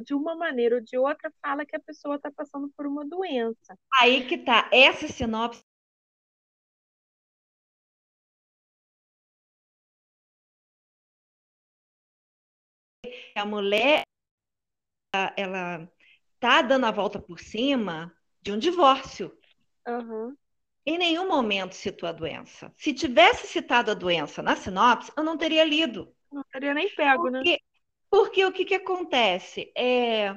de 0.05 0.13
uma 0.13 0.35
maneira 0.35 0.75
ou 0.75 0.81
de 0.81 0.99
outra 0.99 1.33
fala 1.41 1.65
que 1.65 1.77
a 1.77 1.81
pessoa 1.81 2.17
está 2.17 2.33
passando 2.33 2.69
por 2.77 2.85
uma 2.85 3.07
doença. 3.07 3.79
Aí 4.01 4.27
que 4.27 4.39
tá. 4.39 4.69
Essa 4.73 5.07
sinopse 5.07 5.63
a 13.37 13.47
mulher 13.47 14.03
ela 15.37 15.89
tá 16.41 16.61
dando 16.61 16.87
a 16.87 16.91
volta 16.91 17.21
por 17.21 17.39
cima 17.39 18.13
de 18.43 18.51
um 18.51 18.59
divórcio. 18.59 19.33
Uhum 19.87 20.37
em 20.89 20.97
nenhum 20.97 21.29
momento 21.29 21.75
citou 21.75 22.09
a 22.09 22.13
doença. 22.13 22.73
Se 22.75 22.95
tivesse 22.95 23.47
citado 23.47 23.91
a 23.91 23.95
doença 23.95 24.43
na 24.43 24.57
sinopse, 24.57 25.13
eu 25.15 25.23
não 25.23 25.37
teria 25.37 25.63
lido. 25.63 26.11
Não 26.33 26.43
teria 26.51 26.73
nem 26.73 26.89
pego, 26.89 27.29
né? 27.29 27.41
porque, 27.41 27.51
né? 27.51 27.59
Porque 28.11 28.45
o 28.47 28.53
que, 28.53 28.65
que 28.65 28.75
acontece? 28.75 29.71
É, 29.77 30.35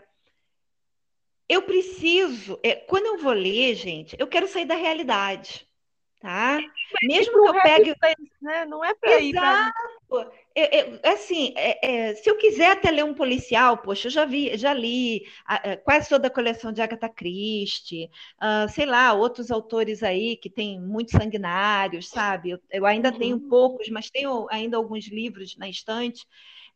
eu 1.48 1.62
preciso, 1.62 2.60
é, 2.62 2.76
quando 2.76 3.06
eu 3.06 3.18
vou 3.20 3.32
ler, 3.32 3.76
gente, 3.76 4.14
eu 4.20 4.28
quero 4.28 4.46
sair 4.46 4.66
da 4.66 4.76
realidade, 4.76 5.66
tá? 6.20 6.60
Mesmo 7.04 7.32
que 7.44 7.50
eu 7.50 7.62
pegue, 7.62 7.96
né? 8.42 8.66
Não 8.66 8.84
é 8.84 8.94
para 8.94 9.20
ir. 9.20 9.34
Exato. 9.34 9.81
É, 10.54 10.80
é, 10.80 11.10
assim, 11.10 11.54
é, 11.56 12.10
é, 12.10 12.16
se 12.16 12.30
eu 12.30 12.38
quiser 12.38 12.72
até 12.72 12.92
ler 12.92 13.06
um 13.06 13.14
policial, 13.14 13.78
poxa, 13.78 14.08
eu 14.08 14.12
já 14.12 14.26
vi, 14.26 14.58
já 14.58 14.74
li 14.74 15.24
a, 15.46 15.72
a, 15.72 15.78
quase 15.78 16.10
toda 16.10 16.28
a 16.28 16.32
coleção 16.32 16.74
de 16.74 16.82
Agatha 16.82 17.08
Christie, 17.08 18.10
uh, 18.42 18.70
sei 18.70 18.86
lá, 18.86 19.14
outros 19.14 19.50
autores 19.50 20.04
aí 20.04 20.36
que 20.36 20.50
tem 20.50 20.80
muitos 20.80 21.14
sanguinários, 21.14 22.10
sabe? 22.10 22.52
Eu, 22.52 22.60
eu 22.70 22.86
ainda 22.86 23.12
uhum. 23.12 23.18
tenho 23.18 23.40
poucos, 23.40 23.88
mas 23.90 24.10
tenho 24.10 24.48
ainda 24.50 24.76
alguns 24.76 25.08
livros 25.08 25.56
na 25.58 25.70
estante. 25.70 26.28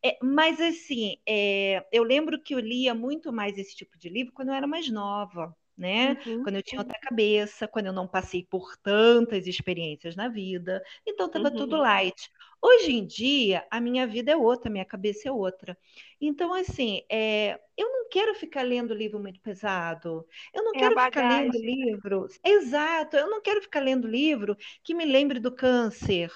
É, 0.04 0.18
mas 0.22 0.62
assim, 0.62 1.18
é, 1.27 1.86
eu 1.92 2.04
lembro 2.04 2.42
que 2.42 2.56
eu 2.56 2.60
lia 2.60 2.94
muito 2.94 3.34
mais 3.34 3.58
esse 3.58 3.75
tipo 3.75 3.98
de 3.98 4.08
livro 4.08 4.34
quando 4.34 4.50
eu 4.50 4.56
era 4.56 4.68
mais 4.68 4.89
nova 4.89 5.54
né? 5.77 6.18
Uhum. 6.25 6.44
Quando 6.44 6.56
eu 6.56 6.63
tinha 6.63 6.80
outra 6.80 6.98
cabeça, 7.00 7.68
quando 7.68 7.88
eu 7.88 7.94
não 7.94 8.08
passei 8.08 8.44
por 8.44 8.77
tantas 8.77 9.46
experiências 9.46 10.15
na 10.15 10.27
vida, 10.27 10.82
então 11.06 11.27
estava 11.27 11.50
uhum. 11.50 11.56
tudo 11.56 11.77
light. 11.77 12.32
Hoje 12.62 12.94
em 12.94 13.06
dia, 13.06 13.66
a 13.70 13.80
minha 13.80 14.08
vida 14.08 14.32
é 14.32 14.36
outra, 14.36 14.70
a 14.70 14.72
minha 14.72 14.86
cabeça 14.86 15.30
é 15.30 15.32
outra. 15.32 15.78
Então, 16.20 16.54
assim, 16.54 17.02
é, 17.10 17.60
eu 17.78 17.92
não 17.92 18.10
quero 18.10 18.34
ficar 18.36 18.64
lendo 18.64 18.94
livro 18.94 19.20
muito 19.20 19.40
pesado. 19.40 20.26
Eu 20.54 20.64
não 20.64 20.72
é 20.76 20.80
quero 20.80 21.00
ficar 21.00 21.42
lendo 21.42 21.58
livros. 21.58 22.40
Exato, 22.44 23.18
eu 23.18 23.30
não 23.30 23.42
quero 23.42 23.62
ficar 23.62 23.82
lendo 23.82 24.08
livro 24.08 24.58
que 24.84 24.94
me 24.94 25.06
lembre 25.06 25.40
do 25.40 25.52
câncer. 25.52 26.32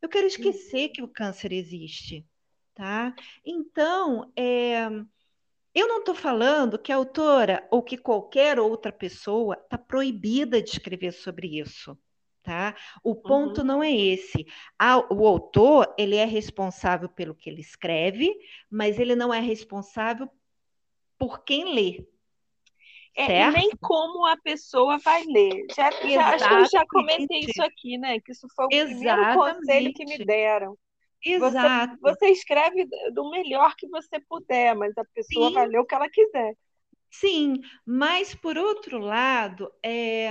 Eu 0.00 0.08
quero 0.08 0.26
esquecer 0.26 0.86
uhum. 0.86 0.92
que 0.92 1.02
o 1.02 1.08
câncer 1.08 1.52
existe, 1.52 2.26
tá? 2.74 3.14
Então, 3.44 4.32
é, 4.36 4.88
eu 5.74 5.88
não 5.88 6.00
estou 6.00 6.14
falando 6.14 6.78
que 6.78 6.92
a 6.92 6.96
autora 6.96 7.66
ou 7.70 7.82
que 7.82 7.96
qualquer 7.96 8.58
outra 8.58 8.92
pessoa 8.92 9.54
está 9.54 9.78
proibida 9.78 10.60
de 10.60 10.70
escrever 10.70 11.12
sobre 11.12 11.58
isso. 11.58 11.96
Tá? 12.42 12.74
O 13.04 13.14
ponto 13.14 13.60
uhum. 13.60 13.66
não 13.66 13.82
é 13.82 13.92
esse. 13.92 14.44
o 15.10 15.26
autor 15.28 15.94
ele 15.96 16.16
é 16.16 16.24
responsável 16.24 17.08
pelo 17.08 17.36
que 17.36 17.48
ele 17.48 17.60
escreve, 17.60 18.36
mas 18.68 18.98
ele 18.98 19.14
não 19.14 19.32
é 19.32 19.38
responsável 19.38 20.28
por 21.16 21.44
quem 21.44 21.72
lê. 21.72 22.04
É, 23.14 23.50
nem 23.50 23.70
como 23.80 24.26
a 24.26 24.36
pessoa 24.38 24.98
vai 24.98 25.22
ler. 25.24 25.66
Já, 25.76 25.90
já 25.90 26.28
acho 26.30 26.48
que 26.48 26.54
eu 26.54 26.70
já 26.70 26.84
comentei 26.88 27.40
isso 27.40 27.62
aqui, 27.62 27.98
né? 27.98 28.18
Que 28.20 28.32
isso 28.32 28.48
foi 28.56 28.64
o 28.64 28.68
Exatamente. 28.72 28.98
primeiro 28.98 29.34
conselho 29.34 29.92
que 29.94 30.04
me 30.04 30.24
deram. 30.24 30.76
Exato. 31.24 31.96
Você, 32.00 32.14
você, 32.14 32.26
escreve 32.30 32.88
do 33.12 33.30
melhor 33.30 33.76
que 33.76 33.86
você 33.88 34.18
puder, 34.28 34.74
mas 34.74 34.96
a 34.98 35.04
pessoa 35.14 35.48
Sim. 35.48 35.54
vai 35.54 35.66
ler 35.68 35.78
o 35.78 35.86
que 35.86 35.94
ela 35.94 36.08
quiser. 36.10 36.54
Sim, 37.10 37.60
mas 37.86 38.34
por 38.34 38.56
outro 38.56 38.98
lado, 38.98 39.70
é, 39.82 40.30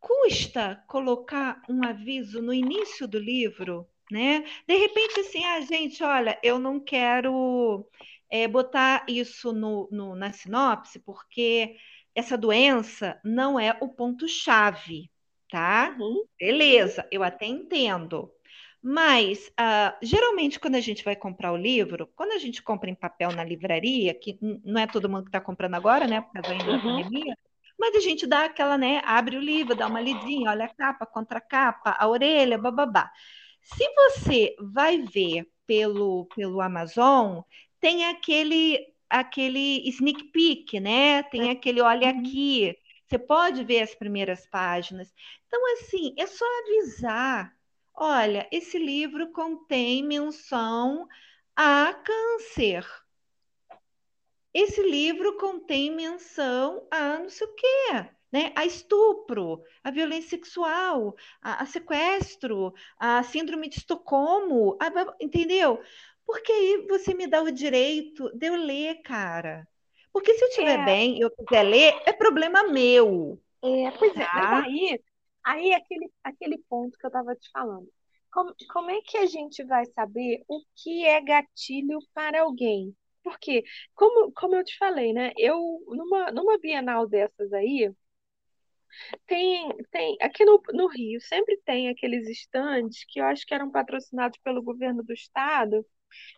custa 0.00 0.82
colocar 0.86 1.62
um 1.68 1.84
aviso 1.84 2.40
no 2.40 2.52
início 2.52 3.06
do 3.06 3.18
livro, 3.18 3.86
né? 4.10 4.44
De 4.66 4.76
repente, 4.76 5.20
assim, 5.20 5.44
ah, 5.44 5.60
gente, 5.60 6.02
olha, 6.02 6.38
eu 6.42 6.58
não 6.58 6.80
quero 6.80 7.86
é, 8.30 8.46
botar 8.46 9.04
isso 9.08 9.52
no, 9.52 9.88
no, 9.90 10.14
na 10.14 10.32
sinopse, 10.32 10.98
porque 11.00 11.76
essa 12.14 12.36
doença 12.36 13.20
não 13.24 13.58
é 13.58 13.76
o 13.80 13.88
ponto-chave, 13.88 15.10
tá? 15.50 15.96
Uhum. 15.98 16.24
Beleza, 16.38 17.06
eu 17.10 17.22
até 17.22 17.46
entendo. 17.46 18.30
Mas, 18.82 19.48
uh, 19.48 19.96
geralmente, 20.00 20.60
quando 20.60 20.76
a 20.76 20.80
gente 20.80 21.04
vai 21.04 21.16
comprar 21.16 21.52
o 21.52 21.56
livro, 21.56 22.08
quando 22.14 22.32
a 22.32 22.38
gente 22.38 22.62
compra 22.62 22.88
em 22.88 22.94
papel 22.94 23.32
na 23.32 23.42
livraria, 23.42 24.14
que 24.14 24.38
não 24.40 24.80
é 24.80 24.86
todo 24.86 25.08
mundo 25.08 25.24
que 25.24 25.28
está 25.28 25.40
comprando 25.40 25.74
agora, 25.74 26.06
né, 26.06 26.20
por 26.20 26.32
causa 26.32 26.52
ainda 26.52 26.64
uhum. 26.64 26.76
da 26.76 26.82
pandemia, 26.82 27.36
mas 27.78 27.94
a 27.96 28.00
gente 28.00 28.26
dá 28.26 28.44
aquela, 28.44 28.76
né, 28.76 29.00
abre 29.04 29.36
o 29.36 29.40
livro, 29.40 29.74
dá 29.74 29.86
uma 29.86 30.00
lidinha, 30.00 30.50
olha 30.50 30.64
a 30.66 30.74
capa, 30.74 31.06
contra 31.06 31.40
capa, 31.40 31.96
a 31.98 32.08
orelha, 32.08 32.58
bababá. 32.58 33.10
Se 33.62 33.84
você 33.94 34.56
vai 34.60 34.98
ver 35.02 35.46
pelo, 35.66 36.26
pelo 36.34 36.60
Amazon, 36.60 37.40
tem 37.80 38.06
aquele 38.06 38.78
aquele 39.10 39.88
sneak 39.88 40.24
peek, 40.32 40.80
né? 40.80 41.22
Tem 41.24 41.50
aquele 41.50 41.80
olha 41.80 42.12
uhum. 42.12 42.20
aqui. 42.20 42.76
Você 43.06 43.18
pode 43.18 43.64
ver 43.64 43.80
as 43.82 43.94
primeiras 43.94 44.46
páginas. 44.46 45.12
Então, 45.46 45.60
assim, 45.72 46.14
é 46.18 46.26
só 46.26 46.44
avisar 46.60 47.58
Olha, 48.00 48.48
esse 48.52 48.78
livro 48.78 49.32
contém 49.32 50.04
menção 50.04 51.08
a 51.56 51.92
câncer. 51.92 52.86
Esse 54.52 54.82
livro 54.82 55.36
contém 55.36 55.94
menção 55.94 56.86
a 56.90 57.18
não 57.18 57.28
sei 57.28 57.46
o 57.46 57.54
quê, 57.54 58.08
né? 58.32 58.52
A 58.56 58.64
estupro, 58.64 59.62
a 59.82 59.90
violência 59.90 60.30
sexual, 60.30 61.16
a, 61.40 61.62
a 61.62 61.66
sequestro, 61.66 62.72
a 62.98 63.22
síndrome 63.22 63.68
de 63.68 63.78
Estocolmo, 63.78 64.76
a, 64.80 64.90
entendeu? 65.20 65.80
Porque 66.26 66.52
aí 66.52 66.86
você 66.88 67.14
me 67.14 67.26
dá 67.26 67.42
o 67.42 67.50
direito 67.50 68.30
de 68.36 68.46
eu 68.46 68.56
ler, 68.56 69.02
cara. 69.02 69.66
Porque 70.12 70.34
se 70.34 70.44
eu 70.44 70.48
estiver 70.48 70.80
é. 70.80 70.84
bem 70.84 71.18
e 71.18 71.20
eu 71.20 71.30
quiser 71.30 71.62
ler, 71.62 72.02
é 72.06 72.12
problema 72.12 72.64
meu. 72.64 73.40
É, 73.62 73.90
pois 73.92 74.12
tá? 74.14 74.22
é, 74.22 74.24
mas 74.24 74.50
tá? 74.50 74.62
aí 74.64 75.00
Aí, 75.48 75.72
aquele, 75.72 76.12
aquele 76.22 76.58
ponto 76.68 76.98
que 76.98 77.06
eu 77.06 77.08
estava 77.08 77.34
te 77.34 77.50
falando. 77.50 77.88
Como, 78.30 78.54
como 78.70 78.90
é 78.90 79.00
que 79.00 79.16
a 79.16 79.24
gente 79.24 79.64
vai 79.64 79.86
saber 79.86 80.44
o 80.46 80.60
que 80.76 81.06
é 81.06 81.18
gatilho 81.22 81.98
para 82.12 82.42
alguém? 82.42 82.94
Porque, 83.28 83.62
como, 83.94 84.32
como 84.32 84.54
eu 84.56 84.64
te 84.64 84.76
falei, 84.78 85.12
né? 85.12 85.32
Eu, 85.36 85.58
numa, 85.86 86.30
numa 86.32 86.58
Bienal 86.58 87.06
dessas 87.06 87.52
aí, 87.52 87.92
tem, 89.26 89.68
tem 89.90 90.16
aqui 90.20 90.44
no, 90.44 90.60
no 90.72 90.86
Rio, 90.86 91.20
sempre 91.20 91.60
tem 91.64 91.88
aqueles 91.88 92.26
estandes 92.28 93.04
que 93.06 93.20
eu 93.20 93.24
acho 93.24 93.46
que 93.46 93.54
eram 93.54 93.70
patrocinados 93.70 94.38
pelo 94.42 94.62
governo 94.62 95.02
do 95.02 95.12
estado, 95.12 95.84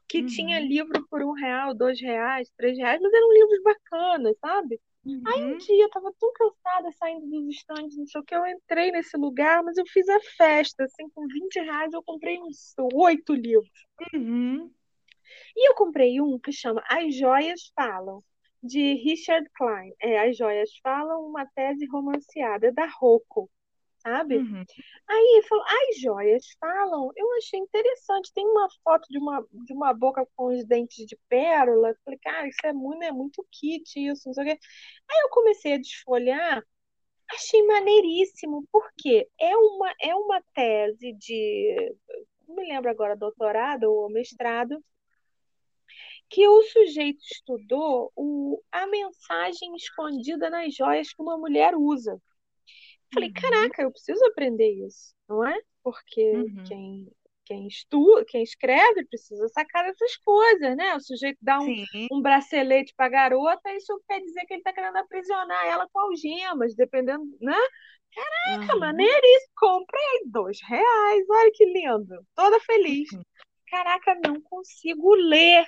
que 0.08 0.20
uhum. 0.20 0.26
tinha 0.26 0.58
livro 0.58 1.06
por 1.08 1.22
um 1.22 1.32
real, 1.32 1.72
dois 1.72 2.00
reais, 2.00 2.50
três 2.56 2.76
reais, 2.76 3.00
mas 3.00 3.12
eram 3.12 3.32
livros 3.32 3.62
bacanas, 3.62 4.36
sabe? 4.40 4.80
Uhum. 5.04 5.22
Aí 5.26 5.44
um 5.44 5.52
uhum. 5.52 5.58
dia 5.58 5.84
eu 5.84 5.90
tava 5.90 6.12
tão 6.18 6.32
cansada 6.32 6.92
saindo 6.98 7.26
dos 7.26 7.54
estandes, 7.54 7.96
não 7.96 8.06
sei 8.06 8.20
o 8.20 8.24
que, 8.24 8.34
eu 8.34 8.46
entrei 8.46 8.90
nesse 8.90 9.16
lugar, 9.16 9.62
mas 9.62 9.78
eu 9.78 9.86
fiz 9.86 10.08
a 10.08 10.20
festa, 10.36 10.84
assim, 10.84 11.08
com 11.10 11.26
20 11.26 11.60
reais 11.60 11.92
eu 11.92 12.02
comprei 12.02 12.38
uns 12.40 12.74
oito 12.92 13.32
livros. 13.32 13.86
Uhum. 14.12 14.70
E 15.56 15.68
eu 15.70 15.74
comprei 15.74 16.20
um 16.20 16.38
que 16.38 16.52
chama 16.52 16.82
As 16.88 17.14
Joias 17.14 17.72
Falam, 17.74 18.22
de 18.62 18.94
Richard 18.94 19.48
Klein. 19.54 19.92
É, 20.00 20.28
As 20.28 20.36
Joias 20.36 20.70
Falam, 20.82 21.26
uma 21.26 21.46
tese 21.46 21.86
romanceada, 21.86 22.72
da 22.72 22.86
Rocco. 22.86 23.50
sabe? 24.02 24.38
Uhum. 24.38 24.64
Aí 25.08 25.34
ele 25.36 25.46
falou, 25.46 25.64
as 25.64 26.00
joias 26.00 26.44
falam, 26.58 27.10
eu 27.16 27.32
achei 27.36 27.60
interessante, 27.60 28.32
tem 28.32 28.46
uma 28.46 28.68
foto 28.82 29.06
de 29.08 29.18
uma, 29.18 29.46
de 29.52 29.72
uma 29.72 29.92
boca 29.92 30.26
com 30.36 30.46
os 30.46 30.64
dentes 30.64 31.06
de 31.06 31.18
pérola, 31.28 31.94
falei, 32.04 32.18
cara, 32.22 32.48
isso 32.48 32.60
é 32.64 32.72
muito, 32.72 33.02
é 33.02 33.12
muito 33.12 33.46
kit, 33.50 33.98
isso, 33.98 34.22
não 34.26 34.34
sei 34.34 34.44
o 34.44 34.46
quê. 34.46 34.58
Aí 35.10 35.20
eu 35.22 35.28
comecei 35.30 35.74
a 35.74 35.78
desfolhar, 35.78 36.62
achei 37.30 37.62
maneiríssimo, 37.66 38.64
porque 38.72 39.28
é 39.38 39.56
uma, 39.56 39.94
é 40.00 40.14
uma 40.14 40.42
tese 40.54 41.12
de, 41.12 41.94
não 42.46 42.56
me 42.56 42.66
lembro 42.66 42.90
agora, 42.90 43.16
doutorado 43.16 43.84
ou 43.84 44.10
mestrado, 44.10 44.82
que 46.30 46.46
o 46.48 46.62
sujeito 46.62 47.20
estudou 47.24 48.12
o, 48.14 48.62
a 48.70 48.86
mensagem 48.86 49.74
escondida 49.74 50.48
nas 50.48 50.74
joias 50.74 51.12
que 51.12 51.20
uma 51.20 51.36
mulher 51.36 51.74
usa. 51.74 52.16
Falei, 53.12 53.28
uhum. 53.30 53.34
caraca, 53.40 53.82
eu 53.82 53.90
preciso 53.90 54.24
aprender 54.26 54.70
isso, 54.86 55.12
não 55.28 55.44
é? 55.44 55.60
Porque 55.82 56.32
uhum. 56.32 56.64
quem, 56.64 57.12
quem 57.44 57.66
estuda, 57.66 58.24
quem 58.28 58.44
escreve 58.44 59.04
precisa 59.06 59.48
sacar 59.48 59.84
essas 59.86 60.16
coisas, 60.18 60.76
né? 60.76 60.94
O 60.94 61.00
sujeito 61.00 61.38
dá 61.42 61.58
um, 61.60 61.84
um 62.12 62.22
bracelete 62.22 62.94
para 62.96 63.06
a 63.06 63.10
garota, 63.10 63.72
isso 63.74 64.00
quer 64.06 64.20
dizer 64.20 64.46
que 64.46 64.54
ele 64.54 64.60
está 64.60 64.72
querendo 64.72 64.96
aprisionar 64.96 65.66
ela 65.66 65.88
com 65.92 65.98
algemas, 65.98 66.76
dependendo, 66.76 67.24
né? 67.40 67.58
Caraca, 68.14 68.74
uhum. 68.74 68.80
maneiríssimo, 68.80 69.52
comprei 69.56 70.22
dois 70.26 70.58
reais, 70.62 71.24
olha 71.28 71.50
que 71.52 71.64
lindo, 71.64 72.24
toda 72.36 72.60
feliz. 72.60 73.10
Uhum. 73.12 73.22
Caraca, 73.68 74.16
não 74.24 74.40
consigo 74.42 75.12
ler. 75.14 75.66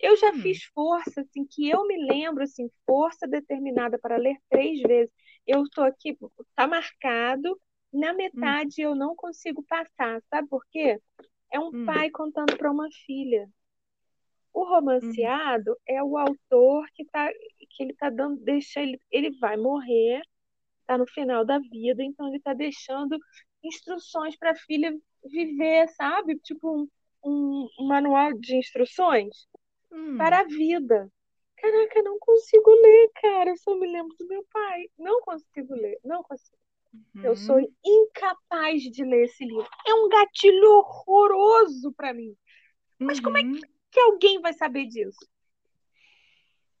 Eu 0.00 0.16
já 0.16 0.30
hum. 0.30 0.40
fiz 0.40 0.64
força, 0.74 1.20
assim, 1.20 1.44
que 1.44 1.68
eu 1.68 1.86
me 1.86 1.96
lembro, 2.06 2.42
assim, 2.42 2.70
força 2.86 3.26
determinada 3.26 3.98
para 3.98 4.16
ler 4.16 4.36
três 4.48 4.80
vezes 4.80 5.12
eu 5.46 5.64
estou 5.64 5.84
aqui, 5.84 6.16
está 6.50 6.66
marcado, 6.66 7.60
na 7.92 8.12
hum. 8.12 8.16
metade 8.16 8.86
hum. 8.86 8.90
eu 8.90 8.94
não 8.94 9.14
consigo 9.14 9.64
passar, 9.64 10.22
sabe 10.30 10.48
por 10.48 10.64
quê? 10.70 11.00
É 11.52 11.58
um 11.58 11.70
hum. 11.72 11.86
pai 11.86 12.10
contando 12.10 12.56
para 12.56 12.70
uma 12.70 12.88
filha. 13.04 13.48
O 14.52 14.64
romanceado 14.64 15.76
é 15.86 16.02
o 16.02 16.16
autor 16.16 16.86
que 16.94 17.04
tá, 17.04 17.30
que 17.70 17.82
ele 17.82 17.94
tá 17.94 18.10
dando, 18.10 18.36
deixa 18.40 18.80
ele, 18.80 19.00
ele 19.10 19.30
vai 19.38 19.56
morrer, 19.56 20.22
tá 20.86 20.98
no 20.98 21.06
final 21.06 21.44
da 21.44 21.58
vida, 21.58 22.02
então 22.02 22.28
ele 22.28 22.40
tá 22.40 22.52
deixando 22.52 23.16
instruções 23.62 24.36
para 24.36 24.50
a 24.50 24.56
filha 24.56 24.92
viver, 25.24 25.88
sabe? 25.90 26.36
Tipo 26.40 26.82
um, 26.82 26.88
um, 27.24 27.68
um 27.78 27.86
manual 27.86 28.32
de 28.32 28.56
instruções 28.56 29.48
hum. 29.90 30.16
para 30.16 30.40
a 30.40 30.44
vida. 30.44 31.10
Caraca, 31.56 32.02
não 32.02 32.18
consigo 32.18 32.70
ler, 32.70 33.10
cara. 33.20 33.50
Eu 33.50 33.56
só 33.58 33.74
me 33.74 33.86
lembro 33.86 34.16
do 34.18 34.26
meu 34.26 34.44
pai. 34.50 34.86
Não 34.98 35.20
consigo 35.20 35.74
ler, 35.74 35.98
não 36.02 36.22
consigo. 36.22 36.56
Uhum. 37.14 37.24
Eu 37.24 37.36
sou 37.36 37.60
incapaz 37.84 38.82
de 38.82 39.04
ler 39.04 39.24
esse 39.24 39.44
livro. 39.44 39.68
É 39.86 39.94
um 39.94 40.08
gatilho 40.08 40.70
horroroso 40.70 41.92
para 41.92 42.14
mim. 42.14 42.34
Mas 42.98 43.18
uhum. 43.18 43.24
como 43.24 43.38
é 43.38 43.42
que, 43.42 43.48
uhum. 43.48 43.60
que 43.90 44.00
alguém 44.00 44.40
vai 44.40 44.52
saber 44.52 44.86
disso? 44.86 45.18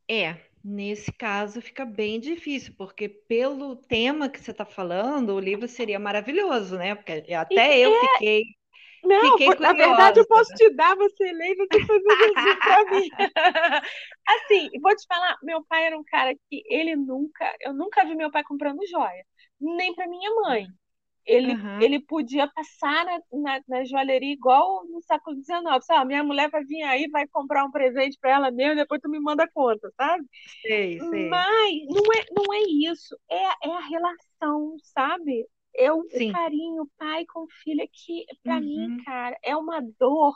É, 0.08 0.40
nesse 0.64 1.12
caso 1.12 1.60
fica 1.60 1.84
bem 1.84 2.18
difícil, 2.18 2.74
porque 2.76 3.08
pelo 3.08 3.76
tema 3.76 4.28
que 4.28 4.40
você 4.40 4.50
está 4.50 4.64
falando, 4.64 5.34
o 5.34 5.40
livro 5.40 5.68
seria 5.68 6.00
maravilhoso, 6.00 6.76
né? 6.76 6.94
Porque 6.94 7.32
até 7.32 7.78
e 7.78 7.82
eu 7.82 7.94
é... 7.94 8.00
fiquei 8.00 8.42
não, 9.04 9.36
na 9.58 9.72
verdade 9.72 10.20
eu 10.20 10.26
posso 10.26 10.52
te 10.54 10.70
dar, 10.70 10.94
você 10.96 11.32
lê 11.32 11.52
e 11.52 11.56
você 11.56 11.86
faz 11.86 12.02
um 12.04 12.16
resumo 12.16 12.58
para 12.58 12.84
mim. 12.90 13.08
assim, 14.28 14.70
vou 14.80 14.94
te 14.94 15.06
falar, 15.06 15.36
meu 15.42 15.64
pai 15.64 15.86
era 15.86 15.98
um 15.98 16.04
cara 16.04 16.34
que 16.34 16.62
ele 16.66 16.96
nunca, 16.96 17.54
eu 17.60 17.72
nunca 17.72 18.04
vi 18.04 18.14
meu 18.14 18.30
pai 18.30 18.42
comprando 18.44 18.86
joia, 18.86 19.24
nem 19.60 19.94
para 19.94 20.08
minha 20.08 20.30
mãe. 20.42 20.66
Ele, 21.26 21.54
uhum. 21.54 21.80
ele 21.80 22.00
podia 22.00 22.48
passar 22.48 23.04
na, 23.04 23.20
na, 23.32 23.60
na, 23.68 23.84
joalheria 23.84 24.32
igual 24.32 24.84
no 24.88 25.02
século 25.02 25.36
XIX. 25.36 25.84
Sabe? 25.84 26.06
Minha 26.06 26.24
mulher 26.24 26.50
vai 26.50 26.64
vir 26.64 26.82
aí, 26.82 27.08
vai 27.08 27.26
comprar 27.28 27.64
um 27.64 27.70
presente 27.70 28.18
para 28.20 28.32
ela 28.32 28.50
mesmo, 28.50 28.76
depois 28.76 29.00
tu 29.00 29.08
me 29.08 29.20
manda 29.20 29.48
conta, 29.52 29.92
sabe? 29.96 30.24
Sei, 30.62 30.98
sei. 30.98 31.28
Mas 31.28 31.72
não 31.88 32.02
é, 32.12 32.24
não 32.32 32.54
é 32.54 32.60
isso, 32.90 33.16
é, 33.30 33.68
é 33.68 33.70
a 33.70 33.80
relação, 33.80 34.76
sabe? 34.82 35.46
É 35.76 35.92
o 35.92 36.02
Sim. 36.10 36.32
carinho 36.32 36.90
pai 36.98 37.24
com 37.26 37.46
filha 37.62 37.86
que, 37.92 38.24
para 38.42 38.56
uhum. 38.56 38.60
mim, 38.60 39.02
cara, 39.04 39.36
é 39.42 39.56
uma 39.56 39.80
dor. 39.98 40.34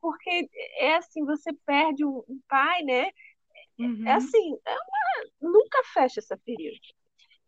Porque 0.00 0.48
é 0.78 0.96
assim, 0.96 1.24
você 1.24 1.52
perde 1.66 2.04
um, 2.04 2.22
um 2.28 2.40
pai, 2.48 2.82
né? 2.82 3.08
É 3.78 3.82
uhum. 3.82 4.06
É 4.06 4.12
assim, 4.12 4.58
é 4.66 4.72
uma... 4.72 5.50
nunca 5.50 5.82
fecha 5.92 6.20
essa 6.20 6.36
ferida. 6.44 6.76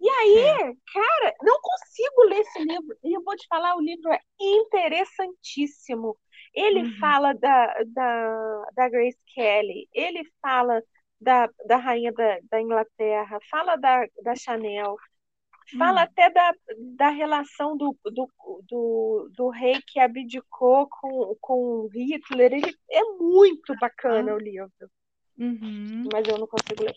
E 0.01 0.09
aí, 0.09 0.39
é. 0.39 0.59
cara, 0.93 1.35
não 1.43 1.59
consigo 1.61 2.25
ler 2.25 2.41
esse 2.41 2.59
livro. 2.59 2.99
E 3.05 3.17
eu 3.17 3.23
vou 3.23 3.35
te 3.37 3.47
falar, 3.49 3.77
o 3.77 3.81
livro 3.81 4.13
é 4.13 4.21
interessantíssimo. 4.39 6.17
Ele 6.55 6.83
uhum. 6.83 6.99
fala 6.99 7.35
da, 7.35 7.75
da, 7.87 8.65
da 8.75 8.89
Grace 8.89 9.19
Kelly, 9.35 9.89
ele 9.93 10.23
fala 10.41 10.83
da, 11.21 11.49
da 11.67 11.77
rainha 11.77 12.13
da, 12.13 12.39
da 12.51 12.61
Inglaterra, 12.61 13.39
fala 13.51 13.77
da, 13.77 14.07
da 14.23 14.35
Chanel, 14.35 14.97
Fala 15.77 16.01
hum. 16.01 16.05
até 16.05 16.31
da, 16.31 16.55
da 16.97 17.09
relação 17.09 17.77
do, 17.77 17.97
do, 18.05 18.31
do, 18.69 19.31
do, 19.35 19.49
rei 19.49 19.81
que 19.87 19.99
abdicou 19.99 20.89
com, 20.89 21.37
com 21.41 21.89
Hitler. 21.93 22.53
Ele, 22.53 22.75
é 22.91 23.03
muito 23.19 23.75
bacana 23.81 24.33
ah. 24.33 24.35
o 24.37 24.39
livro. 24.39 24.71
Uhum. 25.39 26.09
Mas 26.13 26.27
eu 26.29 26.39
não 26.39 26.47
consigo 26.47 26.85
ler. 26.85 26.97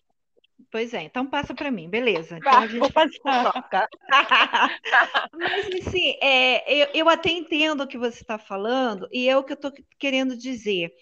Pois 0.71 0.93
é, 0.93 1.01
então 1.01 1.25
passa 1.25 1.53
para 1.55 1.71
mim, 1.71 1.89
beleza. 1.89 2.37
Então 2.37 2.59
a 2.59 2.67
gente 2.67 3.19
toca. 3.21 3.89
Mas 5.33 5.87
assim, 5.87 6.15
é, 6.21 6.83
eu, 6.83 6.87
eu 6.93 7.09
até 7.09 7.31
entendo 7.31 7.81
o 7.81 7.87
que 7.87 7.97
você 7.97 8.21
está 8.21 8.37
falando, 8.37 9.07
e 9.11 9.27
é 9.27 9.35
o 9.35 9.43
que 9.43 9.53
eu 9.53 9.55
estou 9.55 9.71
querendo 9.97 10.37
dizer. 10.37 10.93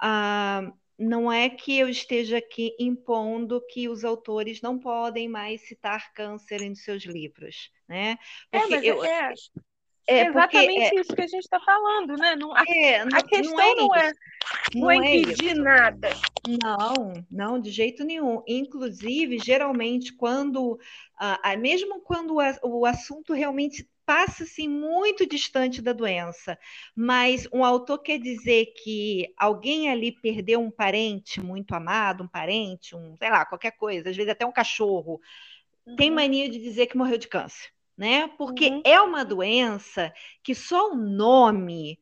Ah, 0.00 0.70
não 0.98 1.30
é 1.30 1.48
que 1.48 1.78
eu 1.78 1.88
esteja 1.88 2.38
aqui 2.38 2.74
impondo 2.78 3.64
que 3.68 3.88
os 3.88 4.04
autores 4.04 4.60
não 4.60 4.78
podem 4.78 5.28
mais 5.28 5.60
citar 5.68 6.12
câncer 6.12 6.60
em 6.60 6.74
seus 6.74 7.04
livros, 7.04 7.70
né? 7.88 8.18
É, 8.50 8.58
porque 8.58 8.74
é, 8.74 8.76
mas 8.76 8.84
eu, 8.84 9.04
é, 9.04 9.34
é 10.08 10.26
exatamente 10.26 10.96
é, 10.96 11.00
isso 11.00 11.14
que 11.14 11.22
a 11.22 11.26
gente 11.26 11.44
está 11.44 11.60
falando, 11.60 12.16
né? 12.16 12.34
Não, 12.34 12.52
a, 12.52 12.64
é, 12.66 13.04
não, 13.04 13.18
a 13.18 13.22
questão 13.22 13.76
não 13.76 13.94
é, 13.94 14.12
não 14.74 14.90
é, 14.90 14.96
não 14.96 15.04
é 15.04 15.16
impedir 15.16 15.54
nada. 15.54 16.08
Não, 16.62 17.12
não, 17.30 17.60
de 17.60 17.70
jeito 17.70 18.04
nenhum. 18.04 18.42
Inclusive, 18.46 19.38
geralmente, 19.38 20.12
quando, 20.14 20.80
ah, 21.16 21.56
mesmo 21.56 22.00
quando 22.00 22.36
o 22.64 22.86
assunto 22.86 23.34
realmente 23.34 23.86
passa 24.08 24.44
assim 24.44 24.66
muito 24.66 25.26
distante 25.26 25.82
da 25.82 25.92
doença, 25.92 26.58
mas 26.96 27.46
um 27.52 27.62
autor 27.62 27.98
quer 27.98 28.18
dizer 28.18 28.72
que 28.82 29.34
alguém 29.36 29.90
ali 29.90 30.10
perdeu 30.10 30.62
um 30.62 30.70
parente 30.70 31.42
muito 31.42 31.74
amado, 31.74 32.24
um 32.24 32.26
parente, 32.26 32.96
um, 32.96 33.14
sei 33.18 33.28
lá, 33.28 33.44
qualquer 33.44 33.72
coisa, 33.72 34.08
às 34.08 34.16
vezes 34.16 34.32
até 34.32 34.46
um 34.46 34.52
cachorro, 34.52 35.20
uhum. 35.86 35.94
tem 35.94 36.10
mania 36.10 36.48
de 36.48 36.58
dizer 36.58 36.86
que 36.86 36.96
morreu 36.96 37.18
de 37.18 37.28
câncer, 37.28 37.68
né? 37.98 38.28
Porque 38.38 38.70
uhum. 38.70 38.82
é 38.82 38.98
uma 38.98 39.26
doença 39.26 40.10
que 40.42 40.54
só 40.54 40.92
o 40.92 40.96
nome, 40.96 41.98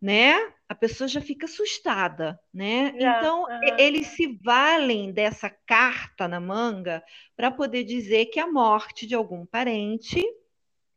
né? 0.00 0.54
A 0.66 0.74
pessoa 0.74 1.06
já 1.06 1.20
fica 1.20 1.44
assustada, 1.44 2.40
né? 2.50 2.94
Já. 2.98 3.18
Então, 3.18 3.42
uhum. 3.42 3.76
eles 3.78 4.06
se 4.06 4.38
valem 4.42 5.12
dessa 5.12 5.50
carta 5.50 6.26
na 6.26 6.40
manga 6.40 7.04
para 7.36 7.50
poder 7.50 7.84
dizer 7.84 8.24
que 8.26 8.40
a 8.40 8.50
morte 8.50 9.06
de 9.06 9.14
algum 9.14 9.44
parente 9.44 10.24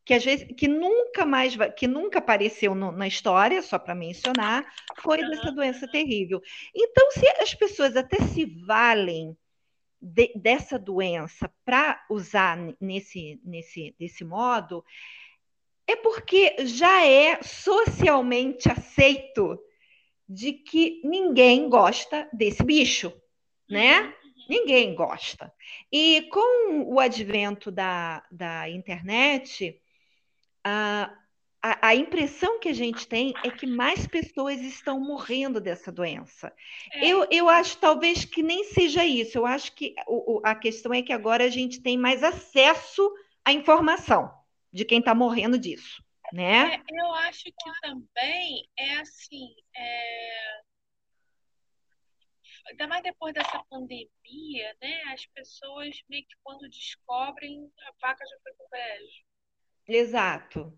que 0.08 0.14
às 0.14 0.24
vezes 0.24 0.48
que 0.56 0.70
nunca 0.70 1.26
mais 1.26 1.54
que 1.76 1.86
nunca 1.86 2.20
apareceu 2.20 2.74
no, 2.74 2.94
na 2.94 3.06
história, 3.06 3.62
só 3.62 3.78
para 3.78 3.94
mencionar, 3.94 4.66
foi 5.02 5.18
dessa 5.18 5.52
doença 5.52 5.86
terrível. 5.86 6.42
Então, 6.74 7.12
se 7.12 7.28
as 7.42 7.54
pessoas 7.54 7.98
até 7.98 8.16
se 8.22 8.46
valem 8.46 9.38
de, 10.02 10.32
dessa 10.34 10.80
doença 10.80 11.52
para 11.66 12.02
usar 12.10 12.58
nesse, 12.80 13.42
nesse, 13.44 13.94
desse 14.00 14.24
modo, 14.24 14.82
é 15.86 15.98
porque 15.98 16.56
já 16.66 17.06
é 17.06 17.44
socialmente 17.44 18.72
aceito 18.72 19.60
de 20.28 20.54
que 20.54 21.02
ninguém 21.04 21.68
gosta 21.68 22.30
desse 22.32 22.64
bicho, 22.64 23.12
né? 23.70 24.04
Uhum. 24.04 24.14
Ninguém 24.48 24.96
gosta. 24.96 25.54
E 25.92 26.30
com 26.32 26.94
o 26.94 26.98
advento 26.98 27.70
da, 27.70 28.24
da 28.32 28.70
internet, 28.70 29.78
a, 30.68 31.90
a, 31.90 31.96
impressão 31.96 32.60
que 32.60 32.70
a 32.70 32.74
gente 32.74 33.08
tem 33.08 33.34
é 33.44 33.50
que 33.50 33.66
mais 33.66 34.08
pessoas 34.08 34.60
estão 34.62 35.00
morrendo 35.00 35.60
dessa 35.60 35.92
doença. 35.92 36.54
É. 36.94 37.08
Eu, 37.08 37.28
eu 37.32 37.50
acho 37.50 37.78
talvez 37.78 38.26
que 38.26 38.44
nem 38.44 38.64
seja 38.64 39.06
isso. 39.06 39.38
Eu 39.38 39.46
acho 39.46 39.74
que 39.74 39.96
o, 40.08 40.42
a 40.44 40.56
questão 40.56 40.94
é 40.94 41.02
que 41.02 41.14
agora 41.14 41.46
a 41.46 41.50
gente 41.50 41.82
tem 41.82 41.98
mais 41.98 42.24
acesso 42.24 43.12
à 43.44 43.52
informação 43.52 44.32
de 44.72 44.86
quem 44.86 45.00
está 45.00 45.16
morrendo 45.16 45.58
disso. 45.58 46.04
Né? 46.32 46.76
É, 46.76 46.82
eu 46.90 47.14
acho 47.14 47.46
que 47.46 47.72
também 47.82 48.68
é 48.78 48.98
assim. 48.98 49.56
É... 49.76 50.62
Ainda 52.70 52.86
mais 52.86 53.02
depois 53.02 53.34
dessa 53.34 53.64
pandemia, 53.70 54.76
né? 54.82 55.04
As 55.14 55.26
pessoas 55.28 55.96
meio 56.10 56.24
que 56.24 56.36
quando 56.44 56.70
descobrem, 56.70 57.72
a 57.88 57.92
vaca 58.02 58.26
já 58.26 58.36
foi 58.44 58.54
pro 58.56 58.68
brejo 58.70 59.27
Exato. 59.88 60.74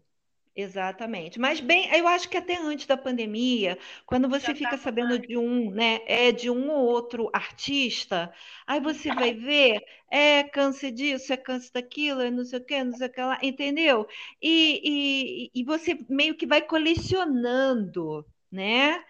Exatamente. 0.55 1.39
Mas 1.39 1.61
bem, 1.61 1.89
eu 1.95 2.07
acho 2.07 2.29
que 2.29 2.35
até 2.37 2.57
antes 2.57 2.85
da 2.85 2.97
pandemia, 2.97 3.77
quando 4.05 4.27
você 4.27 4.53
fica 4.53 4.77
sabendo 4.77 5.17
de 5.17 5.37
um, 5.37 5.71
né, 5.71 6.01
é 6.05 6.31
de 6.33 6.49
um 6.49 6.69
ou 6.69 6.85
outro 6.85 7.29
artista, 7.33 8.33
aí 8.67 8.81
você 8.81 9.13
vai 9.13 9.33
ver, 9.33 9.81
é 10.11 10.43
câncer 10.43 10.91
disso, 10.91 11.31
é 11.31 11.37
câncer 11.37 11.71
daquilo, 11.73 12.21
é 12.21 12.29
não 12.29 12.43
sei 12.43 12.59
o 12.59 12.65
que, 12.65 12.83
não 12.83 12.91
sei 12.91 13.07
o 13.07 13.11
que 13.11 13.21
lá, 13.21 13.39
entendeu? 13.41 14.05
E, 14.41 15.49
e, 15.53 15.61
e 15.61 15.63
você 15.63 15.97
meio 16.09 16.35
que 16.35 16.45
vai 16.45 16.61
colecionando, 16.61 18.25
né? 18.51 19.01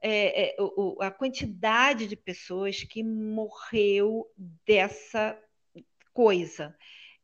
É, 0.00 0.50
é, 0.50 0.56
o, 0.60 0.98
a 1.02 1.10
quantidade 1.10 2.06
de 2.08 2.16
pessoas 2.16 2.82
que 2.82 3.02
morreu 3.04 4.26
dessa 4.66 5.38
coisa. 6.12 6.76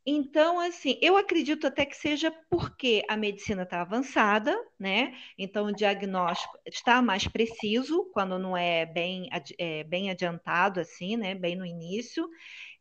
Então, 0.05 0.59
assim, 0.59 0.99
eu 1.01 1.17
acredito 1.17 1.67
até 1.67 1.87
que 1.87 1.97
seja 1.97 2.33
porque 2.51 3.05
a 3.09 3.17
medicina 3.17 3.63
está 3.63 3.83
avançada, 3.83 4.57
né? 4.79 5.17
Então, 5.39 5.67
o 5.67 5.75
diagnóstico 5.75 6.59
está 6.67 7.01
mais 7.01 7.29
preciso, 7.29 8.11
quando 8.13 8.37
não 8.37 8.57
é 8.57 8.85
bem, 8.85 9.29
é, 9.59 9.85
bem 9.85 10.11
adiantado, 10.11 10.81
assim, 10.81 11.17
né? 11.17 11.37
Bem 11.37 11.55
no 11.55 11.65
início. 11.65 12.29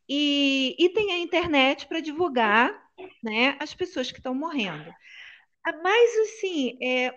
E, 0.10 0.75
e 0.79 0.89
tem 0.89 1.12
a 1.12 1.19
internet 1.19 1.88
para 1.88 1.99
divulgar, 1.99 2.73
né? 3.23 3.55
As 3.60 3.73
pessoas 3.73 4.12
que 4.12 4.17
estão 4.17 4.34
morrendo. 4.34 4.91
Ah, 5.63 5.73
mas, 5.84 6.17
assim, 6.17 6.75
é, 6.81 7.13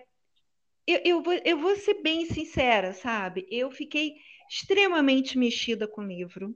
eu, 0.85 1.01
eu, 1.03 1.23
vou, 1.23 1.33
eu 1.43 1.57
vou 1.57 1.75
ser 1.77 1.95
bem 2.03 2.25
sincera, 2.27 2.93
sabe? 2.93 3.47
Eu 3.49 3.71
fiquei 3.71 4.13
extremamente 4.47 5.35
mexida 5.35 5.87
com 5.87 6.01
o 6.01 6.07
livro. 6.07 6.55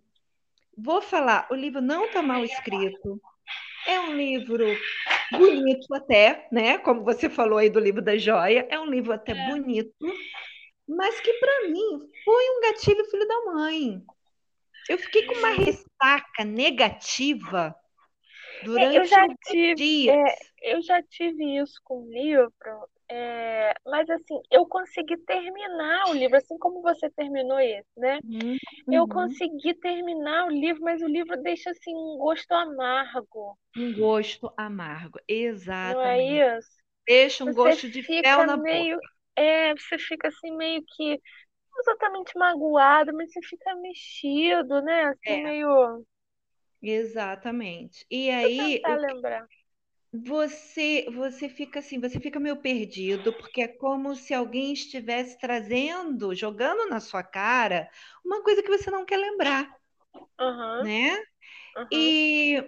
Vou 0.77 1.01
falar, 1.01 1.47
o 1.51 1.55
livro 1.55 1.81
não 1.81 2.05
está 2.05 2.21
mal 2.21 2.45
escrito, 2.45 3.19
é 3.89 3.99
um 4.02 4.15
livro 4.15 4.65
bonito 5.32 5.93
até, 5.93 6.47
né? 6.52 6.78
Como 6.78 7.04
você 7.04 7.30
falou 7.30 7.58
aí 7.58 7.69
do 7.69 7.80
livro 7.80 8.02
da 8.02 8.17
joia, 8.17 8.67
é 8.69 8.80
um 8.80 8.86
livro 8.86 9.12
até 9.12 9.32
é. 9.32 9.49
bonito, 9.49 9.93
mas 10.88 11.19
que 11.19 11.34
para 11.34 11.69
mim 11.69 11.99
foi 12.23 12.49
um 12.52 12.62
gatilho 12.62 13.06
filho 13.06 13.28
da 13.28 13.45
mãe. 13.45 14.02
Eu 14.88 14.97
fiquei 14.97 15.25
com 15.25 15.36
uma 15.36 15.52
ressaca 15.52 16.43
negativa 16.45 17.75
durante 18.63 18.97
eu 18.97 19.06
já 19.06 19.28
tive, 19.47 19.75
dias. 19.75 20.15
É, 20.15 20.73
eu 20.73 20.82
já 20.82 21.02
tive 21.04 21.58
isso 21.58 21.80
com 21.84 22.04
o 22.04 22.12
livro, 22.12 22.54
é, 23.12 23.74
mas 23.86 24.10
assim, 24.10 24.39
eu 24.52 24.65
consegui 24.67 25.17
terminar 25.17 26.10
o 26.10 26.13
livro, 26.13 26.38
assim 26.38 26.58
como 26.60 26.82
você 26.82 27.10
terminou 27.10 27.60
esse, 27.60 27.89
né? 27.98 28.19
Uhum. 28.24 28.58
Eu 28.91 29.08
consegui 29.08 29.74
terminar 29.74 30.45
o 30.45 30.50
livro, 30.50 30.82
mas 30.84 31.02
o 31.02 31.08
livro 31.08 31.41
deixa 31.41 31.72
assim 31.72 31.95
um 31.95 32.17
gosto 32.17 32.52
amargo. 32.52 33.58
Um 33.76 33.93
gosto 33.93 34.52
amargo, 34.56 35.19
exatamente. 35.28 35.95
Não 35.95 36.04
é 36.04 36.58
isso? 36.58 36.69
Deixa 37.08 37.43
um 37.43 37.48
você 37.48 37.56
gosto 37.56 37.89
de 37.89 38.04
fel 38.04 38.45
na 38.45 38.58
meio, 38.58 38.95
boca. 38.95 39.08
É, 39.36 39.74
você 39.74 39.98
fica 39.98 40.28
assim 40.28 40.56
meio 40.56 40.84
que 40.95 41.19
exatamente 41.80 42.38
magoado, 42.38 43.12
mas 43.13 43.32
você 43.32 43.41
fica 43.41 43.74
mexido, 43.76 44.82
né? 44.82 45.06
Assim, 45.06 45.32
é. 45.32 45.43
meio. 45.43 46.06
Exatamente. 46.82 48.06
E 48.10 48.30
aí. 48.30 48.82
Tentar 48.82 48.98
lembrar 48.98 49.48
você 50.12 51.06
você 51.12 51.48
fica 51.48 51.80
assim, 51.80 52.00
você 52.00 52.19
fica 52.19 52.39
meio 52.39 52.58
perdido, 52.58 53.32
porque 53.34 53.62
é 53.62 53.67
como 53.67 54.15
se 54.15 54.34
alguém 54.34 54.74
estivesse 54.74 55.38
trazendo, 55.38 56.34
jogando 56.34 56.89
na 56.89 57.00
sua 57.00 57.22
cara 57.24 57.89
uma 58.26 58.41
coisa 58.41 58.63
que 58.63 58.69
você 58.69 58.89
não 58.89 59.06
quer 59.06 59.17
lembrar, 59.17 59.69
uhum. 60.39 60.84
né? 60.84 61.15
Uhum. 61.78 61.88
E, 61.91 62.63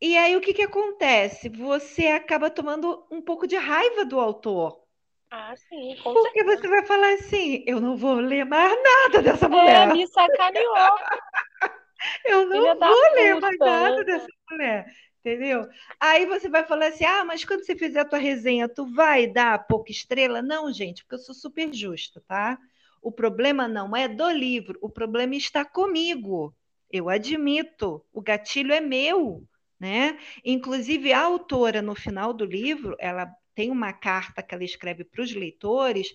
e 0.00 0.16
aí 0.16 0.36
o 0.36 0.40
que 0.40 0.54
que 0.54 0.62
acontece? 0.62 1.50
Você 1.50 2.06
acaba 2.06 2.48
tomando 2.48 3.06
um 3.10 3.20
pouco 3.20 3.46
de 3.46 3.56
raiva 3.56 4.04
do 4.04 4.18
autor. 4.18 4.82
Ah, 5.30 5.54
sim, 5.56 5.96
com 6.02 6.14
Porque 6.14 6.44
certeza. 6.44 6.62
você 6.62 6.68
vai 6.68 6.86
falar 6.86 7.12
assim, 7.14 7.62
eu 7.66 7.78
não 7.78 7.96
vou 7.96 8.14
ler 8.14 8.46
mais 8.46 8.72
nada 8.82 9.22
dessa 9.22 9.48
mulher. 9.48 9.88
É, 9.88 9.92
me 9.92 10.06
sacaneou. 10.06 10.74
eu 12.24 12.46
não 12.46 12.56
Filha 12.56 12.74
vou 12.74 13.12
ler 13.12 13.40
mais 13.40 13.58
nada 13.58 14.04
dessa 14.04 14.28
mulher 14.50 14.86
entendeu? 15.26 15.68
Aí 15.98 16.24
você 16.24 16.48
vai 16.48 16.64
falar 16.64 16.86
assim: 16.86 17.04
ah, 17.04 17.24
mas 17.24 17.44
quando 17.44 17.64
você 17.64 17.74
fizer 17.74 18.00
a 18.00 18.04
tua 18.04 18.18
resenha, 18.18 18.68
tu 18.68 18.86
vai 18.86 19.26
dar 19.26 19.66
pouca 19.66 19.90
estrela? 19.90 20.40
Não, 20.40 20.72
gente, 20.72 21.02
porque 21.02 21.16
eu 21.16 21.18
sou 21.18 21.34
super 21.34 21.72
justa, 21.74 22.22
tá? 22.26 22.56
O 23.02 23.10
problema 23.10 23.66
não 23.66 23.96
é 23.96 24.08
do 24.08 24.30
livro, 24.30 24.78
o 24.80 24.88
problema 24.88 25.34
está 25.34 25.64
comigo. 25.64 26.54
Eu 26.90 27.08
admito, 27.08 28.04
o 28.12 28.22
gatilho 28.22 28.72
é 28.72 28.80
meu, 28.80 29.44
né? 29.78 30.18
Inclusive, 30.44 31.12
a 31.12 31.22
autora, 31.22 31.82
no 31.82 31.96
final 31.96 32.32
do 32.32 32.44
livro, 32.44 32.96
ela 33.00 33.28
tem 33.54 33.70
uma 33.70 33.92
carta 33.92 34.42
que 34.42 34.54
ela 34.54 34.64
escreve 34.64 35.02
para 35.04 35.22
os 35.22 35.34
leitores 35.34 36.12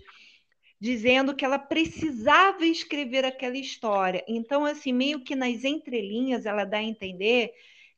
dizendo 0.80 1.36
que 1.36 1.46
ela 1.46 1.60
precisava 1.60 2.66
escrever 2.66 3.24
aquela 3.24 3.58
história. 3.58 4.24
Então, 4.28 4.66
assim, 4.66 4.92
meio 4.92 5.24
que 5.24 5.36
nas 5.36 5.64
entrelinhas 5.64 6.48
ela 6.48 6.66
dá 6.66 6.78
a 6.78 6.84
entender 6.84 7.54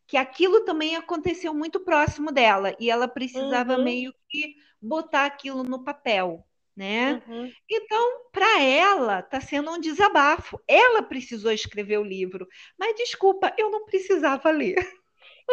que 0.07 0.17
aquilo 0.17 0.65
também 0.65 0.95
aconteceu 0.95 1.53
muito 1.53 1.79
próximo 1.79 2.31
dela 2.31 2.75
e 2.79 2.89
ela 2.89 3.07
precisava 3.07 3.77
uhum. 3.77 3.83
meio 3.83 4.13
que 4.29 4.55
botar 4.81 5.25
aquilo 5.25 5.63
no 5.63 5.83
papel, 5.83 6.45
né? 6.75 7.23
Uhum. 7.27 7.51
Então, 7.69 8.29
para 8.31 8.61
ela, 8.61 9.19
está 9.19 9.39
sendo 9.39 9.71
um 9.71 9.79
desabafo. 9.79 10.59
Ela 10.67 11.01
precisou 11.01 11.51
escrever 11.51 11.97
o 11.99 12.03
livro, 12.03 12.47
mas 12.77 12.95
desculpa, 12.95 13.53
eu 13.57 13.69
não 13.69 13.85
precisava 13.85 14.51
ler. 14.51 14.75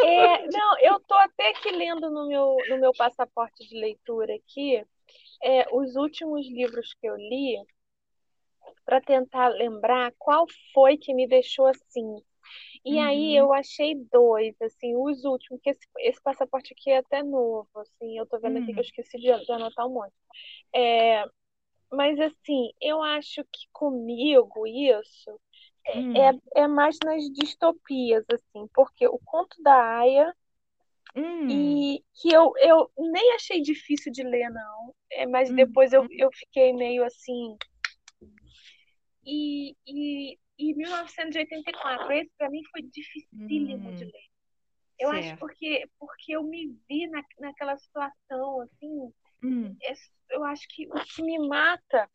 É, 0.04 0.46
não, 0.46 0.78
eu 0.80 0.96
estou 0.98 1.18
até 1.18 1.50
aqui 1.50 1.70
lendo 1.70 2.10
no 2.10 2.28
meu, 2.28 2.56
no 2.68 2.78
meu 2.78 2.92
passaporte 2.96 3.68
de 3.68 3.76
leitura 3.76 4.34
aqui 4.36 4.84
é, 5.42 5.66
os 5.74 5.96
últimos 5.96 6.46
livros 6.46 6.94
que 6.94 7.06
eu 7.06 7.16
li 7.16 7.56
para 8.84 9.00
tentar 9.00 9.48
lembrar 9.48 10.12
qual 10.18 10.46
foi 10.72 10.96
que 10.96 11.14
me 11.14 11.26
deixou 11.26 11.66
assim 11.66 12.22
e 12.84 12.94
uhum. 12.94 13.02
aí 13.02 13.36
eu 13.36 13.52
achei 13.52 13.94
dois, 14.10 14.54
assim, 14.62 14.96
os 14.96 15.24
últimos, 15.24 15.60
que 15.62 15.70
esse, 15.70 15.86
esse, 15.98 16.22
passaporte 16.22 16.72
aqui 16.72 16.90
é 16.90 16.98
até 16.98 17.22
novo, 17.22 17.68
assim, 17.76 18.18
eu 18.18 18.26
tô 18.26 18.38
vendo 18.38 18.56
uhum. 18.56 18.62
aqui 18.62 18.72
que 18.72 18.78
eu 18.78 18.82
hum. 18.82 18.86
esqueci 18.86 19.18
de, 19.18 19.44
de 19.44 19.52
anotar 19.52 19.86
um 19.86 19.94
monte. 19.94 20.14
É, 20.74 21.24
mas 21.92 22.18
assim, 22.20 22.70
eu 22.80 23.02
acho 23.02 23.42
que 23.44 23.66
comigo 23.72 24.66
isso 24.66 25.40
é, 25.86 25.98
hum. 25.98 26.16
é, 26.16 26.62
é, 26.62 26.68
mais 26.68 26.96
nas 27.04 27.22
distopias, 27.32 28.24
assim, 28.32 28.68
porque 28.72 29.06
o 29.06 29.18
conto 29.24 29.60
da 29.62 29.98
Aya 29.98 30.34
hum. 31.16 31.48
e 31.48 32.04
que 32.14 32.32
eu, 32.32 32.52
eu 32.58 32.90
nem 32.96 33.34
achei 33.34 33.60
difícil 33.60 34.12
de 34.12 34.22
ler, 34.22 34.48
não. 34.50 34.94
É, 35.10 35.26
mas 35.26 35.52
depois 35.52 35.92
eu, 35.92 36.06
eu 36.10 36.30
fiquei 36.32 36.72
meio 36.72 37.04
assim. 37.04 37.56
E, 39.24 39.76
e 39.86 40.38
e 40.60 40.74
1984, 40.74 42.12
esse 42.12 42.30
para 42.36 42.50
mim 42.50 42.60
foi 42.70 42.82
dificílimo 42.82 43.88
hum, 43.88 43.94
de 43.94 44.04
ler. 44.04 44.30
Eu 44.98 45.10
certo. 45.10 45.24
acho 45.24 45.36
porque 45.38 45.88
porque 45.98 46.32
eu 46.32 46.42
me 46.42 46.76
vi 46.88 47.06
na, 47.08 47.22
naquela 47.38 47.76
situação 47.78 48.60
assim. 48.60 49.12
Hum. 49.42 49.74
É, 49.82 49.94
eu 50.30 50.44
acho 50.44 50.68
que 50.68 50.86
o 50.88 51.00
que 51.02 51.22
me 51.22 51.38
mata 51.48 52.08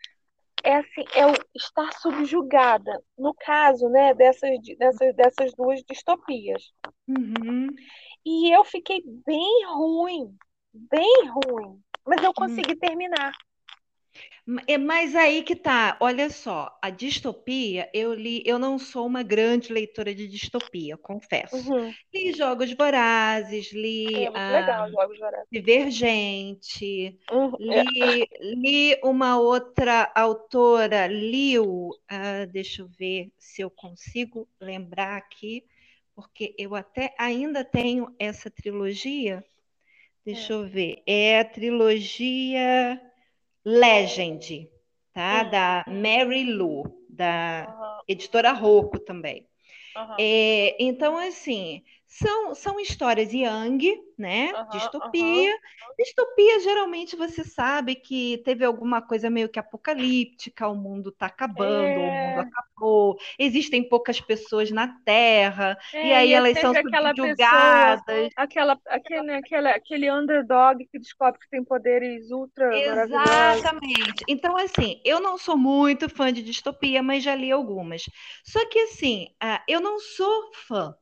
é 0.63 0.75
assim, 0.75 1.03
é 1.15 1.25
o 1.25 1.33
estar 1.55 1.91
subjugada. 1.93 3.03
No 3.17 3.33
caso, 3.33 3.89
né, 3.89 4.13
dessas 4.13 4.59
dessas 4.77 5.15
dessas 5.15 5.53
duas 5.55 5.83
distopias. 5.83 6.71
Uhum. 7.07 7.67
E 8.23 8.55
eu 8.55 8.63
fiquei 8.63 9.01
bem 9.25 9.65
ruim, 9.67 10.37
bem 10.71 11.29
ruim, 11.29 11.81
mas 12.05 12.23
eu 12.23 12.33
consegui 12.33 12.73
hum. 12.73 12.79
terminar. 12.79 13.33
É 14.67 14.77
mais 14.77 15.15
aí 15.15 15.41
que 15.41 15.55
tá. 15.55 15.97
Olha 15.99 16.29
só, 16.29 16.77
a 16.79 16.91
distopia, 16.91 17.89
eu 17.91 18.13
li, 18.13 18.43
eu 18.45 18.59
não 18.59 18.77
sou 18.77 19.07
uma 19.07 19.23
grande 19.23 19.73
leitora 19.73 20.13
de 20.13 20.27
distopia, 20.27 20.95
confesso. 20.97 21.55
Uhum. 21.55 21.91
Li 22.13 22.31
Jogos 22.31 22.71
Vorazes, 22.73 23.71
li 23.73 24.13
é 24.13 24.29
muito 24.29 24.51
legal, 24.51 24.91
Jogos 24.91 25.17
Vorazes. 25.17 25.47
Divergente, 25.51 27.19
uhum. 27.31 27.55
li, 27.59 28.27
li 28.39 28.99
uma 29.03 29.39
outra 29.39 30.11
autora, 30.13 31.07
Liu, 31.07 31.89
uh, 31.89 32.45
deixa 32.51 32.83
eu 32.83 32.87
ver 32.87 33.31
se 33.39 33.63
eu 33.63 33.71
consigo 33.71 34.47
lembrar 34.61 35.17
aqui, 35.17 35.63
porque 36.13 36.53
eu 36.55 36.75
até 36.75 37.15
ainda 37.17 37.65
tenho 37.65 38.13
essa 38.19 38.51
trilogia. 38.51 39.43
Deixa 40.23 40.53
é. 40.53 40.55
eu 40.55 40.67
ver. 40.67 41.01
É 41.07 41.39
a 41.39 41.45
trilogia 41.45 43.01
Legend, 43.65 44.69
tá? 45.13 45.43
Uhum. 45.43 45.49
Da 45.49 45.85
Mary 45.87 46.45
Lou, 46.53 46.85
da 47.09 47.67
uhum. 47.67 48.03
editora 48.07 48.51
Rocco 48.51 48.99
também. 48.99 49.47
Uhum. 49.95 50.15
É, 50.19 50.75
então, 50.79 51.17
assim, 51.17 51.81
são, 52.15 52.55
são 52.55 52.79
histórias 52.79 53.33
young, 53.33 53.77
né? 54.17 54.53
Uhum, 54.53 54.69
distopia. 54.69 55.51
Uhum. 55.51 55.95
Distopia, 55.99 56.59
geralmente, 56.61 57.15
você 57.17 57.43
sabe 57.43 57.95
que 57.95 58.41
teve 58.45 58.63
alguma 58.63 59.01
coisa 59.01 59.29
meio 59.29 59.49
que 59.49 59.59
apocalíptica, 59.59 60.67
o 60.67 60.75
mundo 60.75 61.09
está 61.09 61.25
acabando, 61.25 61.83
é... 61.83 61.97
o 61.97 62.29
mundo 62.29 62.47
acabou, 62.47 63.17
existem 63.37 63.83
poucas 63.87 64.21
pessoas 64.21 64.71
na 64.71 64.87
Terra, 65.03 65.77
é, 65.93 66.07
e 66.07 66.13
aí 66.13 66.29
e 66.29 66.33
elas 66.33 66.57
são 66.57 66.73
subjugadas. 66.73 68.05
Pessoa, 68.05 68.29
aquela, 68.37 68.79
aquele, 68.87 69.31
aquele, 69.33 69.67
aquele 69.67 70.11
underdog 70.11 70.87
que 70.89 70.97
descobre 70.97 71.39
que 71.41 71.49
tem 71.49 71.65
poderes 71.65 72.31
ultra 72.31 72.73
Exatamente. 72.77 74.23
Então, 74.25 74.55
assim, 74.55 75.01
eu 75.03 75.19
não 75.19 75.37
sou 75.37 75.57
muito 75.57 76.07
fã 76.07 76.31
de 76.31 76.41
distopia, 76.41 77.03
mas 77.03 77.23
já 77.23 77.35
li 77.35 77.51
algumas. 77.51 78.03
Só 78.45 78.65
que, 78.69 78.79
assim, 78.79 79.35
ah, 79.41 79.61
eu 79.67 79.81
não 79.81 79.99
sou 79.99 80.51
fã 80.53 80.95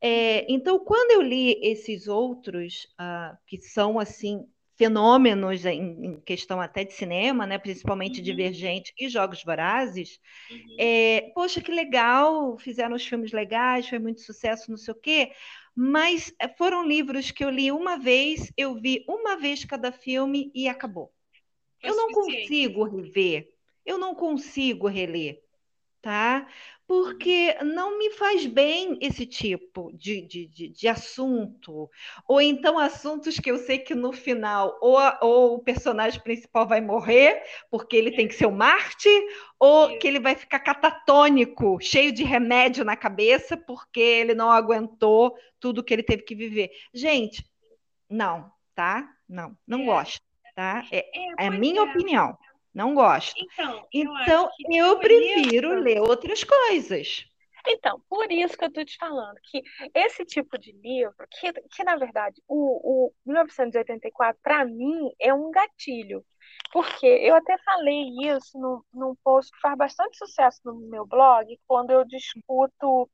é, 0.00 0.50
então, 0.52 0.78
quando 0.78 1.12
eu 1.12 1.22
li 1.22 1.58
esses 1.62 2.06
outros, 2.06 2.86
uh, 3.00 3.36
que 3.46 3.58
são 3.60 3.98
assim 3.98 4.46
fenômenos 4.76 5.64
em, 5.64 6.20
questão 6.20 6.60
até 6.60 6.84
de 6.84 6.92
cinema, 6.92 7.46
né, 7.46 7.58
principalmente 7.58 8.18
uhum. 8.18 8.24
Divergente 8.24 8.92
e 8.98 9.08
Jogos 9.08 9.42
Vorazes, 9.42 10.20
uhum. 10.50 10.76
é, 10.78 11.32
poxa, 11.34 11.62
que 11.62 11.72
legal, 11.72 12.58
fizeram 12.58 12.94
os 12.94 13.06
filmes 13.06 13.32
legais, 13.32 13.88
foi 13.88 13.98
muito 13.98 14.20
sucesso, 14.20 14.70
não 14.70 14.76
sei 14.76 14.92
o 14.92 15.00
quê, 15.00 15.32
mas 15.74 16.32
é, 16.38 16.46
foram 16.46 16.86
livros 16.86 17.30
que 17.30 17.42
eu 17.42 17.50
li 17.50 17.72
uma 17.72 17.98
vez, 17.98 18.52
eu 18.56 18.74
vi 18.74 19.02
uma 19.08 19.36
vez 19.36 19.64
cada 19.64 19.90
filme 19.90 20.50
e 20.54 20.68
acabou. 20.68 21.10
eu 21.82 21.96
não 21.96 22.08
consigo 22.10 22.84
rever, 22.84 23.48
eu 23.84 23.96
não 23.96 24.14
consigo 24.14 24.88
reler, 24.88 25.40
tá? 26.02 26.46
Porque 26.86 27.56
não 27.64 27.98
me 27.98 28.10
faz 28.10 28.46
bem 28.46 28.96
esse 29.00 29.26
tipo 29.26 29.90
de, 29.92 30.22
de, 30.22 30.46
de, 30.46 30.68
de, 30.68 30.88
assunto. 30.88 31.90
Ou 32.28 32.40
então 32.40 32.78
assuntos 32.78 33.40
que 33.40 33.50
eu 33.50 33.58
sei 33.58 33.78
que 33.78 33.94
no 33.94 34.12
final 34.12 34.78
ou, 34.80 34.96
a, 34.96 35.18
ou 35.20 35.54
o 35.56 35.58
personagem 35.58 36.20
principal 36.20 36.66
vai 36.66 36.80
morrer, 36.80 37.42
porque 37.70 37.96
ele 37.96 38.12
tem 38.12 38.28
que 38.28 38.34
ser 38.34 38.46
o 38.46 38.52
Marte, 38.52 39.08
ou 39.58 39.98
que 39.98 40.06
ele 40.06 40.20
vai 40.20 40.36
ficar 40.36 40.60
catatônico, 40.60 41.78
cheio 41.80 42.12
de 42.12 42.22
remédio 42.22 42.84
na 42.84 42.96
cabeça, 42.96 43.56
porque 43.56 44.00
ele 44.00 44.34
não 44.34 44.50
aguentou 44.50 45.36
tudo 45.58 45.82
que 45.82 45.92
ele 45.92 46.04
teve 46.04 46.22
que 46.22 46.36
viver. 46.36 46.70
Gente, 46.94 47.44
não, 48.08 48.50
tá? 48.76 49.08
Não, 49.28 49.56
não 49.66 49.80
é. 49.80 49.84
gosto, 49.86 50.22
tá? 50.54 50.84
É, 50.92 50.98
é, 50.98 51.46
é 51.46 51.46
a 51.48 51.50
minha 51.50 51.80
é. 51.80 51.84
opinião. 51.84 52.38
Não 52.76 52.94
gosto. 52.94 53.34
Então, 53.42 53.88
então 53.90 54.50
eu, 54.68 54.86
eu 54.86 54.98
prefiro 54.98 55.72
isso... 55.72 55.82
ler 55.82 55.98
outras 55.98 56.44
coisas. 56.44 57.24
Então, 57.66 58.02
por 58.06 58.30
isso 58.30 58.54
que 58.54 58.64
eu 58.64 58.68
estou 58.68 58.84
te 58.84 58.98
falando, 58.98 59.40
que 59.44 59.62
esse 59.94 60.26
tipo 60.26 60.58
de 60.58 60.72
livro, 60.72 61.14
que, 61.30 61.52
que 61.52 61.82
na 61.82 61.96
verdade, 61.96 62.40
o, 62.46 63.06
o 63.06 63.12
1984, 63.24 64.38
para 64.42 64.66
mim, 64.66 65.10
é 65.18 65.32
um 65.32 65.50
gatilho. 65.50 66.22
Porque 66.70 67.06
eu 67.06 67.34
até 67.34 67.56
falei 67.64 68.10
isso 68.22 68.58
no, 68.58 68.84
num 68.92 69.14
post 69.24 69.50
que 69.50 69.60
faz 69.60 69.76
bastante 69.78 70.18
sucesso 70.18 70.60
no 70.62 70.74
meu 70.90 71.06
blog, 71.06 71.58
quando 71.66 71.90
eu 71.92 72.04
discuto 72.04 73.08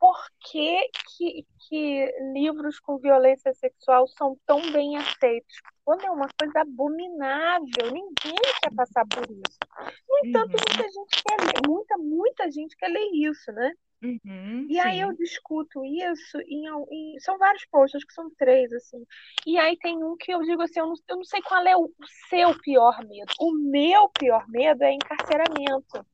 por 0.00 0.16
que, 0.40 0.90
que, 1.14 1.46
que 1.68 2.14
livros 2.32 2.80
com 2.80 2.96
violência 2.96 3.52
sexual 3.52 4.08
são 4.08 4.34
tão 4.46 4.72
bem 4.72 4.96
aceitos. 4.96 5.60
Quando 5.84 6.06
é 6.06 6.10
uma 6.10 6.26
coisa 6.40 6.60
abominável, 6.60 7.92
ninguém 7.92 8.40
quer 8.62 8.74
passar 8.74 9.06
por 9.06 9.24
isso. 9.30 9.58
No 10.08 10.26
entanto, 10.26 10.54
uhum. 10.54 10.64
muita 10.66 10.88
gente 10.88 11.22
quer 11.22 11.40
ler, 11.40 11.68
muita, 11.68 11.98
muita 11.98 12.50
gente 12.50 12.76
quer 12.76 12.88
ler 12.88 13.10
isso, 13.12 13.52
né? 13.52 13.72
Uhum, 14.02 14.66
e 14.70 14.74
sim. 14.74 14.80
aí 14.80 15.00
eu 15.00 15.12
discuto 15.12 15.84
isso 15.84 16.38
em, 16.48 16.64
em, 16.90 17.20
são 17.20 17.36
vários 17.36 17.66
posts, 17.66 17.96
acho 17.96 18.06
que 18.06 18.14
são 18.14 18.30
três, 18.38 18.72
assim. 18.72 19.04
E 19.46 19.58
aí 19.58 19.76
tem 19.76 20.02
um 20.02 20.16
que 20.16 20.32
eu 20.32 20.40
digo 20.40 20.62
assim, 20.62 20.80
eu 20.80 20.86
não, 20.86 20.94
eu 21.06 21.16
não 21.16 21.24
sei 21.24 21.42
qual 21.42 21.62
é 21.66 21.76
o, 21.76 21.84
o 21.84 22.06
seu 22.30 22.58
pior 22.60 22.98
medo. 23.06 23.30
O 23.38 23.52
meu 23.52 24.08
pior 24.18 24.48
medo 24.48 24.82
é 24.82 24.92
encarceramento. 24.94 26.06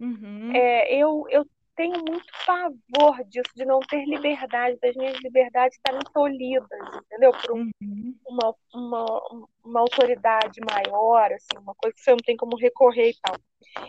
Uhum. 0.00 0.52
É, 0.54 0.94
eu, 0.94 1.26
eu 1.28 1.46
tenho 1.78 1.94
muito 2.04 2.26
pavor 2.44 3.24
disso, 3.28 3.50
de 3.54 3.64
não 3.64 3.78
ter 3.78 4.04
liberdade, 4.04 4.76
das 4.82 4.96
minhas 4.96 5.16
liberdades 5.22 5.78
estarem 5.78 6.00
tolhidas, 6.12 6.68
entendeu? 7.04 7.30
Por 7.30 7.52
um, 7.52 7.70
uhum. 7.80 8.14
uma, 8.26 8.54
uma, 8.74 9.46
uma 9.64 9.80
autoridade 9.80 10.60
maior, 10.68 11.32
assim, 11.32 11.56
uma 11.56 11.74
coisa 11.76 11.94
que 11.94 12.02
você 12.02 12.10
não 12.10 12.18
tem 12.18 12.36
como 12.36 12.56
recorrer 12.56 13.10
e 13.10 13.16
tal. 13.22 13.36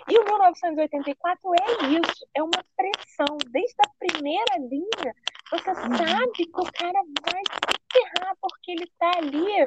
E 0.08 0.20
o 0.20 0.24
1984 0.24 1.52
é 1.56 1.86
isso, 1.88 2.28
é 2.36 2.44
uma 2.44 2.64
pressão. 2.78 3.38
Desde 3.50 3.76
a 3.84 4.08
primeira 4.08 4.58
linha, 4.60 5.16
você 5.50 5.72
uhum. 5.72 5.98
sabe 5.98 6.32
que 6.34 6.44
o 6.44 6.72
cara 6.72 7.02
vai 7.24 7.42
se 7.42 7.80
ferrar 7.92 8.36
porque 8.40 8.72
ele 8.72 8.84
está 8.84 9.12
ali 9.18 9.52
é, 9.62 9.64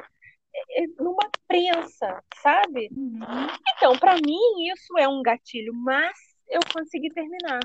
é, 0.81 0.87
numa 0.97 1.29
prensa, 1.45 2.23
sabe? 2.41 2.87
Uhum. 2.95 3.47
Então, 3.75 3.99
para 3.99 4.15
mim, 4.15 4.71
isso 4.73 4.97
é 4.97 5.09
um 5.09 5.21
gatilho, 5.21 5.73
mas 5.73 6.17
eu 6.47 6.61
consegui 6.73 7.09
terminar. 7.09 7.59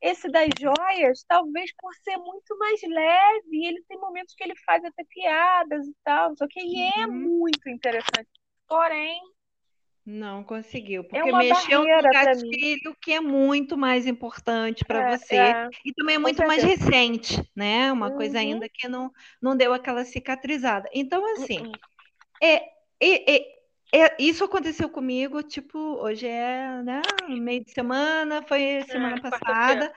Esse 0.00 0.28
das 0.30 0.48
joias, 0.58 1.24
talvez 1.28 1.70
por 1.76 1.94
ser 1.96 2.16
muito 2.16 2.56
mais 2.58 2.80
leve, 2.82 3.66
ele 3.66 3.84
tem 3.86 3.98
momentos 3.98 4.34
que 4.34 4.42
ele 4.42 4.54
faz 4.64 4.82
até 4.84 5.04
piadas 5.04 5.86
e 5.86 5.94
tal, 6.02 6.34
só 6.36 6.46
que 6.48 6.60
e 6.60 6.82
é 6.98 7.06
uhum. 7.06 7.12
muito 7.12 7.68
interessante. 7.68 8.28
Porém, 8.66 9.20
não 10.04 10.42
conseguiu, 10.42 11.02
é 11.02 11.04
porque 11.04 11.28
é 11.28 11.32
mexeu 11.32 11.84
no 11.84 12.02
gatilho 12.02 12.96
que 13.00 13.12
é 13.12 13.20
muito 13.20 13.76
mais 13.76 14.06
importante 14.06 14.84
para 14.84 15.12
é, 15.12 15.16
você 15.16 15.36
é. 15.36 15.68
e 15.84 15.92
também 15.92 16.16
é 16.16 16.18
muito 16.18 16.44
mais 16.46 16.62
recente, 16.62 17.40
né? 17.54 17.92
Uma 17.92 18.08
uhum. 18.08 18.16
coisa 18.16 18.38
ainda 18.38 18.68
que 18.68 18.88
não, 18.88 19.12
não 19.40 19.56
deu 19.56 19.72
aquela 19.72 20.04
cicatrizada. 20.04 20.88
Então, 20.92 21.24
assim, 21.34 21.66
uhum. 21.66 21.72
é, 22.42 22.56
é, 23.00 23.59
é 23.92 24.16
isso 24.22 24.44
aconteceu 24.44 24.88
comigo, 24.88 25.42
tipo, 25.42 25.78
hoje 25.78 26.26
é, 26.26 26.82
né, 26.82 27.02
meio 27.28 27.64
de 27.64 27.72
semana, 27.72 28.42
foi 28.46 28.82
semana 28.86 29.16
é, 29.16 29.20
passada. 29.20 29.92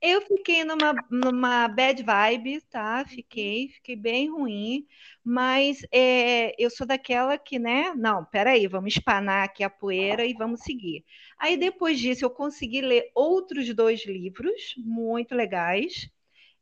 Eu 0.00 0.20
fiquei 0.20 0.64
numa, 0.64 0.94
numa 1.10 1.66
bad 1.68 2.02
vibe, 2.02 2.60
tá? 2.70 3.04
Fiquei, 3.06 3.68
fiquei 3.68 3.96
bem 3.96 4.30
ruim, 4.30 4.86
mas 5.24 5.80
é, 5.92 6.54
eu 6.62 6.68
sou 6.68 6.86
daquela 6.86 7.38
que, 7.38 7.58
né, 7.58 7.94
não, 7.96 8.24
peraí, 8.24 8.66
vamos 8.66 8.94
espanar 8.94 9.44
aqui 9.44 9.64
a 9.64 9.70
poeira 9.70 10.24
e 10.26 10.34
vamos 10.34 10.60
seguir. 10.60 11.04
Aí 11.38 11.56
depois 11.56 11.98
disso 11.98 12.24
eu 12.24 12.30
consegui 12.30 12.80
ler 12.80 13.10
outros 13.14 13.72
dois 13.74 14.04
livros 14.04 14.74
muito 14.76 15.34
legais. 15.34 16.10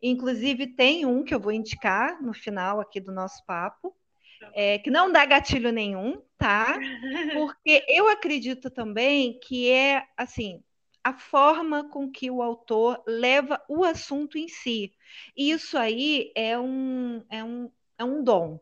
Inclusive 0.01 0.67
tem 0.69 1.07
um 1.07 1.25
que 1.25 1.35
eu 1.35 1.41
vou 1.41 1.53
indicar 1.53 2.23
no 2.23 2.35
final 2.35 2.81
aqui 2.81 3.01
do 3.01 3.11
nosso 3.11 3.45
papo, 3.47 3.96
é, 4.55 4.79
que 4.79 4.91
não 4.91 5.11
dá 5.11 5.25
gatilho 5.25 5.71
nenhum, 5.73 6.23
tá? 6.39 6.79
Porque 7.39 7.85
eu 7.89 8.09
acredito 8.09 8.71
também 8.71 9.39
que 9.41 9.71
é 9.71 10.07
assim 10.17 10.63
a 11.07 11.13
forma 11.13 11.89
com 11.89 12.11
que 12.11 12.29
o 12.29 12.43
autor 12.43 13.01
leva 13.07 13.63
o 13.69 13.85
assunto 13.85 14.37
em 14.37 14.49
si. 14.49 14.93
Isso 15.37 15.79
aí 15.79 16.33
é 16.35 16.59
um, 16.59 17.25
é 17.31 17.45
um, 17.45 17.71
é 17.97 18.05
um 18.05 18.25
dom, 18.25 18.61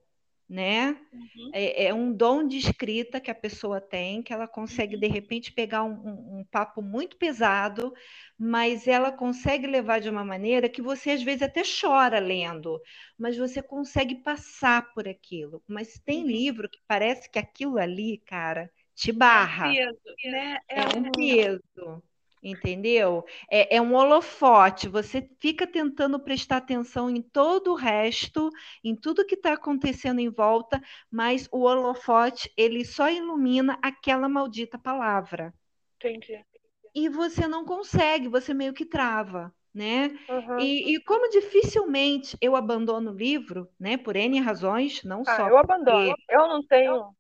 né? 0.55 0.97
Uhum. 1.13 1.51
É, 1.53 1.87
é, 1.87 1.95
um 1.95 2.13
dom 2.13 2.47
de 2.47 2.57
escrita 2.57 3.21
que 3.21 3.31
a 3.31 3.35
pessoa 3.35 3.81
tem, 3.81 4.23
que 4.23 4.33
ela 4.33 4.47
consegue, 4.47 4.97
de 4.97 5.07
uhum. 5.07 5.13
repente, 5.13 5.53
pegar 5.53 5.83
um, 5.83 5.95
um, 5.95 6.39
um, 6.39 6.45
papo 6.45 6.81
muito 6.81 7.17
pesado, 7.17 7.93
mas 8.39 8.87
ela 8.87 9.11
consegue 9.11 9.67
levar 9.67 10.01
de 10.01 10.09
uma 10.09 10.25
maneira 10.25 10.69
que 10.69 10.81
você, 10.81 11.11
às 11.11 11.23
vezes, 11.25 11.43
até 11.43 11.63
chora 11.65 12.21
lendo, 12.21 12.81
mas 13.19 13.37
você 13.37 13.61
consegue 13.61 14.15
passar 14.15 14.95
por 14.95 15.09
aquilo. 15.09 15.61
Mas 15.67 15.99
tem 15.99 16.21
uhum. 16.21 16.29
livro 16.29 16.69
que 16.69 16.79
parece 16.87 17.29
que 17.29 17.39
aquilo 17.39 17.77
ali, 17.77 18.19
cara, 18.19 18.71
te 18.95 19.11
barra. 19.11 19.75
É 19.75 19.89
um 19.89 19.93
peso, 19.93 20.31
né? 20.31 20.59
É, 20.69 20.81
é 20.81 20.87
um 20.97 21.11
peso 21.11 22.03
entendeu? 22.45 23.25
É, 23.51 23.77
é, 23.77 23.81
um 23.81 23.95
holofote, 23.95 24.87
você 24.87 25.27
fica 25.41 25.67
tentando 25.67 26.21
prestar 26.21 26.59
atenção 26.59 27.09
em 27.09 27.23
todo 27.23 27.73
o 27.73 27.75
resto, 27.75 28.51
em 28.85 28.95
tudo 28.95 29.25
que 29.25 29.35
está 29.35 29.55
acontecendo 29.55 30.21
em 30.21 30.29
volta, 30.29 30.83
mas 31.11 31.49
o 31.51 31.63
holofote, 31.63 32.53
ele 32.57 32.85
só 32.85 33.11
ilumina 33.11 33.79
aquela 33.83 34.29
maldita 34.29 34.79
palavra. 34.79 35.55
Entendi. 35.97 36.45
E 36.95 37.09
você 37.09 37.49
não 37.49 37.65
consegue, 37.65 38.29
você 38.29 38.53
meio 38.53 38.75
que 38.75 38.85
trava. 38.85 39.53
Né? 39.75 40.17
Uhum. 40.29 40.61
E, 40.61 40.95
e, 40.95 41.01
como 41.01 41.29
dificilmente 41.29 42.39
eu 42.41 42.55
abandono 42.55 43.11
o 43.11 43.17
livro, 43.17 43.69
né? 43.77 43.97
Por 43.97 44.15
N 44.15 44.39
razões, 44.39 45.03
não 45.03 45.25
ah, 45.27 45.37
só. 45.37 45.49
Eu 45.49 45.59
abandono. 45.59 46.15
Eu 46.29 46.47
não 46.47 46.65
tenho. 46.65 47.13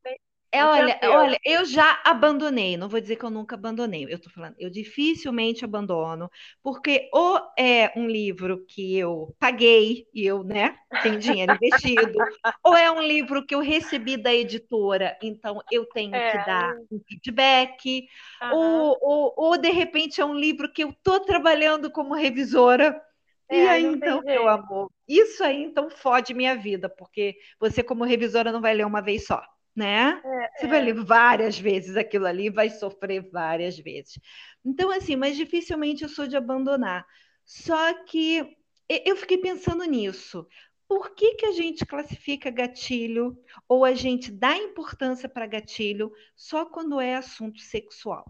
É, 0.54 0.64
olha, 0.64 1.00
olha, 1.02 1.36
eu 1.44 1.64
já 1.64 2.00
abandonei, 2.04 2.76
não 2.76 2.88
vou 2.88 3.00
dizer 3.00 3.16
que 3.16 3.24
eu 3.24 3.30
nunca 3.30 3.56
abandonei, 3.56 4.06
eu 4.08 4.20
tô 4.20 4.30
falando, 4.30 4.54
eu 4.56 4.70
dificilmente 4.70 5.64
abandono, 5.64 6.30
porque 6.62 7.10
ou 7.12 7.40
é 7.58 7.92
um 7.96 8.06
livro 8.06 8.64
que 8.64 8.96
eu 8.96 9.34
paguei 9.40 10.06
e 10.14 10.24
eu, 10.24 10.44
né, 10.44 10.76
tenho 11.02 11.18
dinheiro 11.18 11.58
investido, 11.60 12.16
ou 12.62 12.76
é 12.76 12.88
um 12.88 13.02
livro 13.02 13.44
que 13.44 13.52
eu 13.52 13.58
recebi 13.58 14.16
da 14.16 14.32
editora, 14.32 15.18
então 15.20 15.60
eu 15.72 15.86
tenho 15.86 16.14
é. 16.14 16.30
que 16.30 16.46
dar 16.46 16.72
um 16.92 17.00
feedback, 17.08 18.06
uhum. 18.40 18.56
ou, 18.56 18.98
ou, 19.00 19.34
ou 19.36 19.58
de 19.58 19.70
repente 19.70 20.20
é 20.20 20.24
um 20.24 20.38
livro 20.38 20.72
que 20.72 20.84
eu 20.84 20.94
tô 21.02 21.18
trabalhando 21.18 21.90
como 21.90 22.14
revisora, 22.14 23.02
É, 23.48 23.56
e 23.58 23.68
aí, 23.68 23.84
então, 23.84 24.22
meu 24.22 24.48
amor, 24.48 24.88
isso 25.08 25.42
aí 25.42 25.64
então 25.64 25.90
fode 25.90 26.32
minha 26.32 26.54
vida, 26.54 26.88
porque 26.88 27.36
você, 27.58 27.82
como 27.82 28.04
revisora, 28.04 28.52
não 28.52 28.60
vai 28.60 28.72
ler 28.72 28.86
uma 28.86 29.02
vez 29.02 29.26
só, 29.26 29.42
né? 29.74 30.20
É, 30.24 30.58
você 30.58 30.66
é. 30.66 30.68
vai 30.68 30.82
ler 30.82 31.04
várias 31.04 31.58
vezes 31.58 31.96
aquilo 31.96 32.26
ali, 32.26 32.50
vai 32.50 32.70
sofrer 32.70 33.28
várias 33.30 33.78
vezes. 33.78 34.18
Então, 34.64 34.90
assim, 34.90 35.16
mas 35.16 35.36
dificilmente 35.36 36.02
eu 36.02 36.08
sou 36.08 36.26
de 36.26 36.36
abandonar. 36.36 37.06
Só 37.44 37.92
que 38.04 38.56
eu 38.88 39.16
fiquei 39.16 39.38
pensando 39.38 39.84
nisso. 39.84 40.46
Por 40.86 41.14
que, 41.14 41.34
que 41.34 41.46
a 41.46 41.52
gente 41.52 41.84
classifica 41.84 42.50
gatilho 42.50 43.36
ou 43.66 43.84
a 43.84 43.94
gente 43.94 44.30
dá 44.30 44.56
importância 44.56 45.28
para 45.28 45.46
gatilho 45.46 46.12
só 46.36 46.66
quando 46.66 47.00
é 47.00 47.16
assunto 47.16 47.60
sexual? 47.60 48.24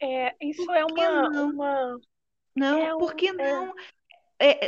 É, 0.00 0.34
isso 0.40 0.70
é 0.70 0.84
uma, 0.84 1.28
não? 1.28 1.50
uma 1.50 2.00
não, 2.54 2.78
é 2.78 2.90
por 2.90 3.14
que 3.14 3.28
é. 3.28 3.32
não 3.32 3.68
é, 3.68 3.74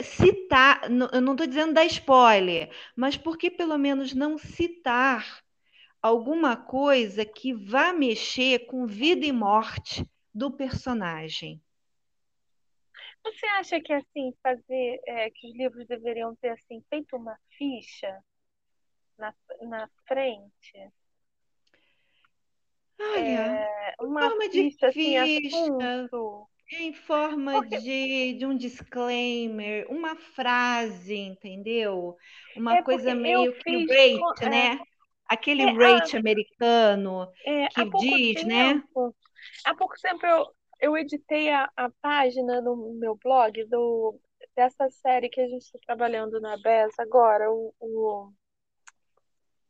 citar? 0.03 0.83
Eu 1.13 1.21
não 1.21 1.33
estou 1.33 1.47
dizendo 1.47 1.73
dar 1.73 1.85
spoiler, 1.85 2.71
mas 2.97 3.17
por 3.17 3.39
que 3.39 3.51
pelo 3.51 3.79
menos 3.79 4.13
não 4.13 4.37
citar 4.37 5.43
alguma 6.03 6.57
coisa 6.57 7.25
que 7.25 7.53
vá 7.53 7.93
mexer 7.93 8.67
com 8.67 8.87
vida 8.87 9.25
e 9.27 9.33
morte 9.33 10.07
do 10.35 10.51
personagem? 10.51 11.63
Você 13.23 13.47
acha 13.47 13.81
que 13.81 13.93
assim 13.93 14.33
fazer 14.43 15.01
é, 15.07 15.31
que 15.31 15.47
os 15.49 15.55
livros 15.55 15.87
deveriam 15.87 16.35
ter 16.37 16.51
assim 16.51 16.83
feito 16.89 17.17
uma 17.17 17.39
ficha 17.57 18.19
na, 19.19 19.35
na 19.63 19.89
frente? 20.07 20.91
Olha, 22.99 23.19
é, 23.21 23.95
uma 24.01 24.21
forma 24.21 24.51
ficha, 24.51 24.89
de 24.89 24.93
ficha, 24.93 25.23
assim, 25.23 26.09
em 26.73 26.93
forma 26.93 27.53
Porque... 27.53 27.79
de, 27.79 28.35
de 28.35 28.47
um 28.47 28.57
disclaimer, 28.57 29.87
uma 29.91 30.15
frase, 30.15 31.17
entendeu? 31.17 32.17
Uma 32.57 32.79
é 32.79 32.83
coisa 32.83 33.15
meio 33.15 33.53
que 33.55 33.87
rate, 33.87 34.45
é, 34.45 34.49
né? 34.49 34.81
Aquele 35.27 35.63
é, 35.63 35.73
rate 35.73 36.17
a, 36.17 36.21
americano 36.21 37.29
é, 37.45 37.69
que 37.69 37.91
diz, 37.99 38.45
né? 38.45 38.75
tempo, 38.75 39.07
né? 39.07 39.13
Há 39.65 39.75
pouco 39.75 39.95
tempo 40.01 40.25
eu, 40.25 40.47
eu 40.81 40.97
editei 40.97 41.51
a, 41.51 41.69
a 41.77 41.91
página 42.01 42.61
no 42.61 42.95
meu 42.95 43.17
blog 43.17 43.65
do, 43.65 44.19
dessa 44.55 44.89
série 44.91 45.29
que 45.29 45.41
a 45.41 45.49
gente 45.49 45.63
está 45.63 45.79
trabalhando 45.87 46.41
na 46.41 46.57
BES 46.57 46.99
agora, 46.99 47.51
o, 47.51 47.75
o 47.81 48.33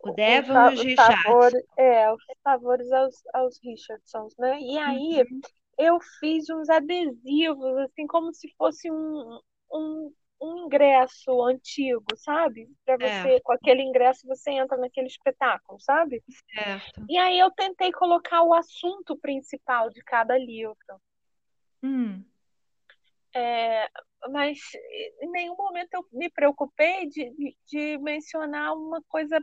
o 0.02 0.12
Devon 0.12 0.70
e 0.70 0.74
os 0.74 0.82
Richards. 0.82 1.62
É, 1.76 2.10
os 2.10 2.24
favores 2.42 2.90
aos, 2.90 3.16
aos 3.34 3.60
Richardsons, 3.62 4.34
né? 4.38 4.58
E 4.58 4.78
aí, 4.78 5.22
uhum 5.30 5.40
eu 5.78 5.98
fiz 6.18 6.48
uns 6.50 6.68
adesivos, 6.68 7.76
assim, 7.78 8.06
como 8.06 8.33
se 8.33 8.52
fosse 8.56 8.90
um, 8.90 9.40
um, 9.72 10.12
um 10.40 10.64
ingresso 10.64 11.42
antigo, 11.42 12.04
sabe? 12.16 12.68
Para 12.85 12.94
é. 12.94 13.22
você, 13.22 13.28
é. 13.35 13.40
com 13.40 13.52
aquele 13.52 13.83
ingresso, 13.83 14.26
você 14.26 14.50
entra 14.52 14.76
naquele 14.76 15.06
espetáculo, 15.06 15.80
sabe? 15.80 16.22
Certo. 16.54 17.04
E 17.09 17.16
aí 17.18 17.38
eu 17.38 17.50
tentei 17.50 17.92
colocar 17.92 18.42
o 18.42 18.54
assunto 18.54 19.16
principal 19.18 19.90
de 19.90 20.02
cada 20.02 20.37
livro. 20.38 20.76
Hum. 21.83 22.24
É, 23.35 23.88
mas 24.30 24.59
em 25.22 25.30
nenhum 25.30 25.56
momento 25.56 25.94
eu 25.94 26.04
me 26.12 26.28
preocupei 26.28 27.06
de, 27.09 27.30
de, 27.30 27.56
de 27.66 27.98
mencionar 27.98 28.74
uma 28.74 29.00
coisa 29.09 29.40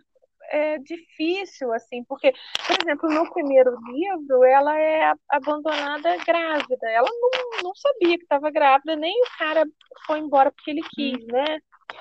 é 0.50 0.78
difícil, 0.80 1.72
assim, 1.74 2.04
porque, 2.04 2.34
por 2.66 2.78
exemplo, 2.82 3.10
no 3.10 3.32
primeiro 3.32 3.72
livro, 3.92 4.44
ela 4.44 4.80
é 4.80 5.14
abandonada 5.30 6.18
grávida. 6.26 6.90
Ela 6.90 7.10
não, 7.10 7.64
não 7.64 7.76
sabia 7.76 8.18
que 8.18 8.24
estava 8.24 8.50
grávida, 8.50 8.96
nem 8.96 9.14
o 9.22 9.38
cara 9.38 9.66
foi 10.06 10.20
embora 10.20 10.52
porque 10.52 10.72
ele 10.72 10.82
quis, 10.90 11.24
uhum. 11.24 11.32
né? 11.32 11.60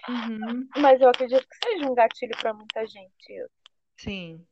Uhum. 0.09 0.69
Mas 0.79 1.01
eu 1.01 1.09
acredito 1.09 1.47
que 1.47 1.69
seja 1.69 1.91
um 1.91 1.95
gatilho 1.95 2.37
para 2.39 2.53
muita 2.53 2.87
gente. 2.87 3.47
Sim, 3.97 4.47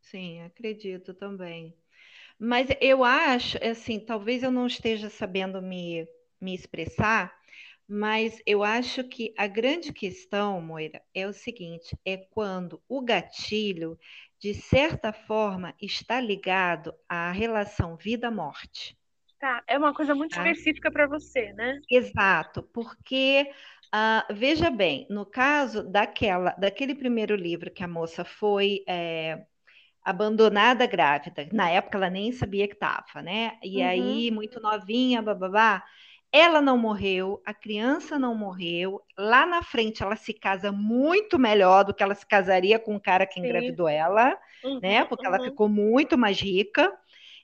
sim, 0.00 0.42
acredito 0.42 1.14
também. 1.14 1.76
Mas 2.38 2.68
eu 2.80 3.02
acho, 3.02 3.58
assim, 3.64 3.98
talvez 3.98 4.42
eu 4.42 4.50
não 4.50 4.66
esteja 4.66 5.08
sabendo 5.08 5.62
me, 5.62 6.06
me 6.40 6.54
expressar, 6.54 7.35
mas 7.88 8.40
eu 8.44 8.64
acho 8.64 9.04
que 9.04 9.32
a 9.38 9.46
grande 9.46 9.92
questão, 9.92 10.60
Moira, 10.60 11.00
é 11.14 11.26
o 11.26 11.32
seguinte: 11.32 11.96
é 12.04 12.16
quando 12.16 12.82
o 12.88 13.00
gatilho, 13.00 13.98
de 14.40 14.54
certa 14.54 15.12
forma, 15.12 15.74
está 15.80 16.20
ligado 16.20 16.92
à 17.08 17.30
relação 17.30 17.96
vida-morte. 17.96 18.98
Tá, 19.38 19.62
é 19.68 19.78
uma 19.78 19.94
coisa 19.94 20.14
muito 20.14 20.34
tá? 20.34 20.42
específica 20.42 20.90
para 20.90 21.06
você, 21.06 21.52
né? 21.52 21.78
Exato, 21.90 22.62
porque 22.72 23.48
uh, 23.94 24.34
veja 24.34 24.70
bem, 24.70 25.06
no 25.10 25.24
caso 25.24 25.82
daquela, 25.84 26.50
daquele 26.52 26.94
primeiro 26.94 27.36
livro 27.36 27.70
que 27.70 27.84
a 27.84 27.88
moça 27.88 28.24
foi 28.24 28.82
é, 28.88 29.44
abandonada 30.02 30.86
grávida, 30.86 31.46
na 31.52 31.70
época 31.70 31.98
ela 31.98 32.10
nem 32.10 32.32
sabia 32.32 32.66
que 32.66 32.74
estava, 32.74 33.22
né? 33.22 33.58
E 33.62 33.76
uhum. 33.76 33.86
aí, 33.86 34.30
muito 34.30 34.58
novinha, 34.58 35.22
bababá 35.22 35.84
ela 36.32 36.60
não 36.60 36.76
morreu, 36.76 37.40
a 37.46 37.54
criança 37.54 38.18
não 38.18 38.34
morreu. 38.34 39.00
Lá 39.16 39.46
na 39.46 39.62
frente 39.62 40.02
ela 40.02 40.16
se 40.16 40.32
casa 40.32 40.70
muito 40.70 41.38
melhor 41.38 41.84
do 41.84 41.94
que 41.94 42.02
ela 42.02 42.14
se 42.14 42.26
casaria 42.26 42.78
com 42.78 42.96
o 42.96 43.00
cara 43.00 43.26
que 43.26 43.40
engravidou 43.40 43.88
Sim. 43.88 43.94
ela, 43.94 44.38
uhum, 44.64 44.80
né? 44.80 45.04
Porque 45.04 45.26
uhum. 45.26 45.34
ela 45.34 45.44
ficou 45.44 45.68
muito 45.68 46.18
mais 46.18 46.40
rica 46.40 46.92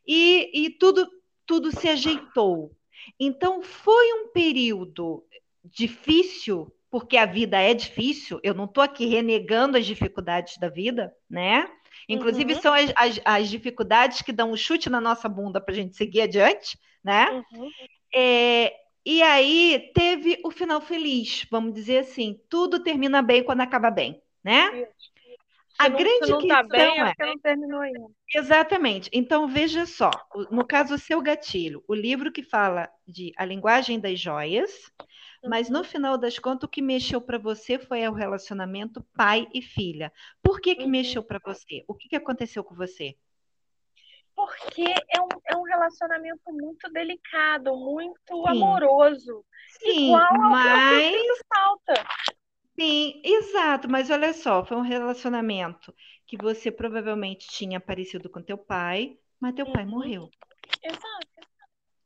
e, 0.06 0.50
e 0.52 0.70
tudo 0.70 1.08
tudo 1.46 1.70
se 1.70 1.88
ajeitou. 1.88 2.72
Então 3.18 3.62
foi 3.62 4.12
um 4.14 4.28
período 4.28 5.24
difícil, 5.64 6.72
porque 6.90 7.16
a 7.16 7.26
vida 7.26 7.60
é 7.60 7.74
difícil. 7.74 8.40
Eu 8.42 8.54
não 8.54 8.64
estou 8.64 8.82
aqui 8.82 9.06
renegando 9.06 9.76
as 9.76 9.86
dificuldades 9.86 10.58
da 10.58 10.68
vida, 10.68 11.14
né? 11.28 11.68
Inclusive, 12.08 12.54
uhum. 12.54 12.60
são 12.60 12.72
as, 12.72 12.92
as, 12.96 13.20
as, 13.24 13.48
dificuldades 13.48 14.22
que 14.22 14.32
dão 14.32 14.52
um 14.52 14.56
chute 14.56 14.90
na 14.90 15.00
nossa 15.00 15.28
bunda 15.28 15.60
para 15.60 15.72
a 15.72 15.76
gente 15.76 15.96
seguir 15.96 16.22
adiante, 16.22 16.78
né? 17.02 17.30
Uhum. 17.52 17.70
É, 18.14 18.72
e 19.04 19.22
aí 19.22 19.90
teve 19.94 20.40
o 20.44 20.50
final 20.50 20.80
feliz, 20.80 21.46
vamos 21.50 21.74
dizer 21.74 21.98
assim. 21.98 22.40
Tudo 22.48 22.82
termina 22.82 23.20
bem 23.20 23.42
quando 23.42 23.60
acaba 23.60 23.90
bem, 23.90 24.22
né? 24.44 24.86
A 25.78 25.88
não, 25.88 25.96
grande 25.96 26.30
não 26.30 26.46
tá 26.46 26.62
questão 26.62 26.68
bem, 26.68 27.00
é, 27.00 27.14
é 27.18 27.26
não 27.26 27.38
terminou 27.38 27.80
ainda. 27.80 28.06
Exatamente. 28.34 29.10
Então 29.12 29.48
veja 29.48 29.86
só, 29.86 30.10
no 30.50 30.64
caso 30.64 30.94
o 30.94 30.98
seu 30.98 31.20
gatilho, 31.20 31.82
o 31.88 31.94
livro 31.94 32.30
que 32.30 32.42
fala 32.42 32.88
de 33.06 33.32
a 33.36 33.44
linguagem 33.44 33.98
das 33.98 34.20
joias, 34.20 34.70
uhum. 35.42 35.50
mas 35.50 35.68
no 35.68 35.78
uhum. 35.78 35.84
final 35.84 36.16
das 36.16 36.38
contas 36.38 36.68
o 36.68 36.70
que 36.70 36.82
mexeu 36.82 37.20
para 37.20 37.38
você 37.38 37.78
foi 37.78 38.06
o 38.06 38.12
relacionamento 38.12 39.04
pai 39.16 39.48
e 39.52 39.60
filha. 39.60 40.12
Por 40.42 40.60
que 40.60 40.76
que 40.76 40.84
uhum. 40.84 40.90
mexeu 40.90 41.22
para 41.22 41.40
você? 41.44 41.84
O 41.88 41.94
que, 41.94 42.08
que 42.08 42.16
aconteceu 42.16 42.62
com 42.62 42.74
você? 42.74 43.16
Porque 44.46 44.82
é 44.82 45.20
um, 45.20 45.28
é 45.46 45.56
um 45.56 45.62
relacionamento 45.62 46.52
muito 46.52 46.90
delicado, 46.90 47.76
muito 47.76 48.18
Sim. 48.28 48.48
amoroso. 48.48 49.44
Sim, 49.78 50.06
igual 50.06 50.32
mas... 50.50 51.04
ao 51.04 51.20
que 51.20 51.40
falta. 51.54 52.06
Sim, 52.78 53.22
exato, 53.24 53.88
mas 53.88 54.10
olha 54.10 54.32
só, 54.32 54.64
foi 54.64 54.76
um 54.76 54.82
relacionamento 54.82 55.94
que 56.26 56.36
você 56.36 56.70
provavelmente 56.70 57.46
tinha 57.48 57.78
parecido 57.78 58.28
com 58.28 58.42
teu 58.42 58.58
pai, 58.58 59.16
mas 59.38 59.54
teu 59.54 59.66
uhum. 59.66 59.72
pai 59.72 59.84
morreu. 59.84 60.28
Exato. 60.82 61.32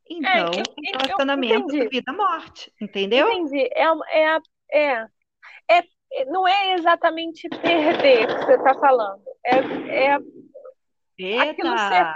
Então, 0.08 0.30
é, 0.30 0.40
eu, 0.40 0.62
um 0.78 0.98
relacionamento 0.98 1.66
de 1.68 1.88
vida-morte, 1.88 2.72
entendeu? 2.80 3.28
Entendi. 3.28 3.68
É, 3.72 3.86
é, 4.12 4.40
é, 4.72 5.08
é, 6.12 6.24
não 6.26 6.46
é 6.46 6.74
exatamente 6.74 7.48
perder 7.48 8.26
que 8.26 8.44
você 8.44 8.54
está 8.54 8.74
falando. 8.74 9.22
É, 9.44 10.14
é 10.14 10.18
Eita! 11.18 12.14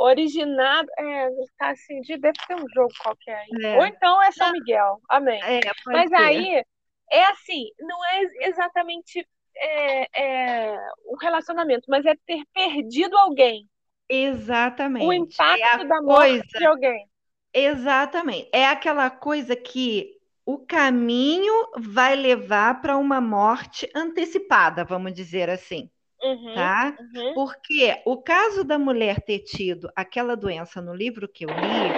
originado. 0.00 0.88
É, 0.98 1.28
tá 1.58 1.70
assim, 1.70 2.00
de, 2.00 2.16
deve 2.16 2.38
ter 2.46 2.54
um 2.54 2.66
jogo 2.74 2.92
qualquer 3.02 3.36
aí. 3.36 3.64
É. 3.64 3.78
Ou 3.78 3.86
então 3.86 4.22
é 4.22 4.32
São 4.32 4.50
Miguel. 4.52 5.00
Amém. 5.08 5.40
É, 5.42 5.60
Mas 5.86 6.08
ser. 6.08 6.16
aí, 6.16 6.64
é 7.12 7.24
assim, 7.26 7.66
não 7.78 8.04
é 8.06 8.22
exatamente 8.48 9.26
é, 9.56 10.22
é, 10.22 10.78
o 11.04 11.16
relacionamento, 11.16 11.84
mas 11.88 12.06
é 12.06 12.14
ter 12.26 12.42
perdido 12.54 13.16
alguém. 13.16 13.68
Exatamente. 14.08 15.06
O 15.06 15.12
impacto 15.12 15.82
é 15.82 15.84
da 15.84 16.02
morte 16.02 16.58
de 16.58 16.66
alguém. 16.66 17.06
Exatamente. 17.52 18.48
É 18.52 18.66
aquela 18.66 19.10
coisa 19.10 19.54
que 19.54 20.18
o 20.46 20.58
caminho 20.58 21.52
vai 21.76 22.16
levar 22.16 22.80
para 22.80 22.96
uma 22.96 23.20
morte 23.20 23.88
antecipada, 23.94 24.84
vamos 24.84 25.12
dizer 25.12 25.50
assim. 25.50 25.90
Uhum, 26.22 26.54
tá? 26.54 26.96
Uhum. 26.98 27.34
Porque 27.34 28.00
o 28.04 28.20
caso 28.22 28.62
da 28.64 28.78
mulher 28.78 29.20
ter 29.22 29.40
tido 29.40 29.90
aquela 29.96 30.36
doença 30.36 30.80
no 30.80 30.94
livro 30.94 31.28
que 31.28 31.44
eu 31.44 31.50
li, 31.50 31.90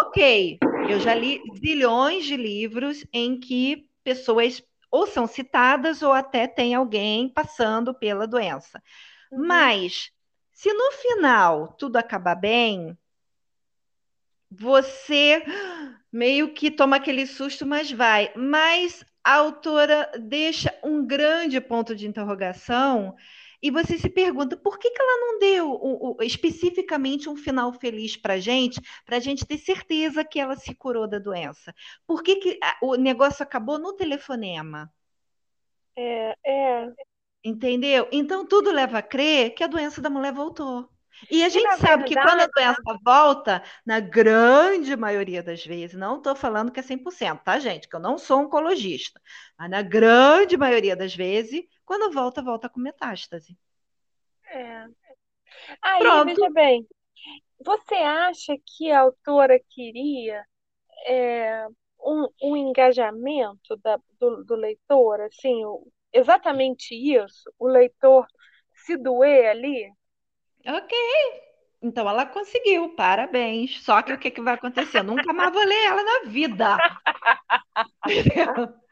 ok, 0.00 0.58
eu 0.90 1.00
já 1.00 1.14
li 1.14 1.40
zilhões 1.58 2.24
de 2.24 2.36
livros 2.36 3.06
em 3.12 3.38
que 3.38 3.88
pessoas 4.02 4.62
ou 4.90 5.06
são 5.06 5.26
citadas 5.26 6.02
ou 6.02 6.12
até 6.12 6.46
tem 6.46 6.74
alguém 6.74 7.28
passando 7.28 7.94
pela 7.94 8.26
doença. 8.26 8.82
Uhum. 9.32 9.46
Mas 9.46 10.10
se 10.52 10.72
no 10.72 10.92
final 10.92 11.74
tudo 11.78 11.96
acabar 11.96 12.36
bem, 12.36 12.96
você 14.50 15.42
meio 16.14 16.54
que 16.54 16.70
toma 16.70 16.96
aquele 16.96 17.26
susto, 17.26 17.66
mas 17.66 17.90
vai. 17.90 18.32
Mas 18.36 19.04
a 19.24 19.34
autora 19.34 20.08
deixa 20.20 20.72
um 20.84 21.04
grande 21.04 21.60
ponto 21.60 21.92
de 21.96 22.06
interrogação 22.06 23.16
e 23.60 23.68
você 23.68 23.98
se 23.98 24.08
pergunta 24.08 24.56
por 24.56 24.78
que, 24.78 24.90
que 24.90 25.02
ela 25.02 25.20
não 25.20 25.38
deu 25.40 25.70
o, 25.72 26.16
o, 26.16 26.22
especificamente 26.22 27.28
um 27.28 27.34
final 27.34 27.72
feliz 27.72 28.16
para 28.16 28.34
a 28.34 28.38
gente, 28.38 28.80
para 29.04 29.16
a 29.16 29.20
gente 29.20 29.44
ter 29.44 29.58
certeza 29.58 30.24
que 30.24 30.38
ela 30.38 30.54
se 30.54 30.72
curou 30.72 31.08
da 31.08 31.18
doença. 31.18 31.74
Por 32.06 32.22
que, 32.22 32.36
que 32.36 32.60
o 32.80 32.94
negócio 32.94 33.42
acabou 33.42 33.76
no 33.76 33.92
telefonema? 33.94 34.92
É, 35.96 36.36
é. 36.46 36.92
Entendeu? 37.42 38.06
Então 38.12 38.46
tudo 38.46 38.70
leva 38.70 38.98
a 38.98 39.02
crer 39.02 39.52
que 39.52 39.64
a 39.64 39.68
doença 39.68 40.00
da 40.00 40.08
mulher 40.08 40.32
voltou. 40.32 40.88
E 41.30 41.44
a 41.44 41.48
gente 41.48 41.66
e 41.66 41.76
sabe 41.76 42.04
verdade, 42.04 42.08
que 42.08 42.14
quando 42.14 42.40
a 42.40 42.46
doença 42.46 42.98
volta, 43.04 43.62
na 43.86 44.00
grande 44.00 44.96
maioria 44.96 45.42
das 45.42 45.64
vezes, 45.64 45.96
não 45.96 46.18
estou 46.18 46.34
falando 46.34 46.70
que 46.70 46.80
é 46.80 46.82
100%, 46.82 47.42
tá, 47.42 47.58
gente? 47.58 47.88
Que 47.88 47.96
eu 47.96 48.00
não 48.00 48.18
sou 48.18 48.40
oncologista, 48.40 49.20
mas 49.58 49.70
na 49.70 49.82
grande 49.82 50.56
maioria 50.56 50.96
das 50.96 51.14
vezes, 51.14 51.64
quando 51.84 52.12
volta, 52.12 52.42
volta 52.42 52.68
com 52.68 52.80
metástase. 52.80 53.56
É. 54.46 54.86
Aí, 55.80 56.00
Pronto. 56.00 56.34
veja 56.34 56.50
bem, 56.50 56.86
você 57.64 57.94
acha 57.94 58.54
que 58.64 58.90
a 58.90 59.00
autora 59.00 59.58
queria 59.70 60.44
é, 61.06 61.66
um, 62.00 62.28
um 62.42 62.56
engajamento 62.56 63.76
da, 63.82 63.98
do, 64.18 64.44
do 64.44 64.54
leitor, 64.54 65.20
assim, 65.22 65.64
o, 65.64 65.86
exatamente 66.12 66.94
isso? 66.94 67.50
O 67.58 67.66
leitor 67.66 68.26
se 68.74 68.96
doer 68.96 69.50
ali? 69.50 69.92
Ok. 70.66 70.96
Então 71.82 72.08
ela 72.08 72.24
conseguiu, 72.24 72.94
parabéns. 72.94 73.82
Só 73.82 74.00
que 74.00 74.12
o 74.12 74.18
que, 74.18 74.30
que 74.30 74.40
vai 74.40 74.54
acontecer? 74.54 74.98
Eu 74.98 75.04
nunca 75.04 75.32
mais 75.32 75.52
vou 75.52 75.64
ler 75.64 75.84
ela 75.84 76.02
na 76.02 76.30
vida. 76.30 76.78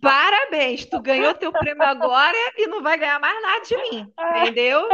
Parabéns, 0.00 0.86
tu 0.86 1.00
ganhou 1.02 1.34
teu 1.34 1.52
prêmio 1.52 1.82
agora 1.82 2.36
e 2.56 2.66
não 2.66 2.82
vai 2.82 2.96
ganhar 2.96 3.20
mais 3.20 3.42
nada 3.42 3.60
de 3.60 3.76
mim, 3.76 4.12
entendeu? 4.18 4.88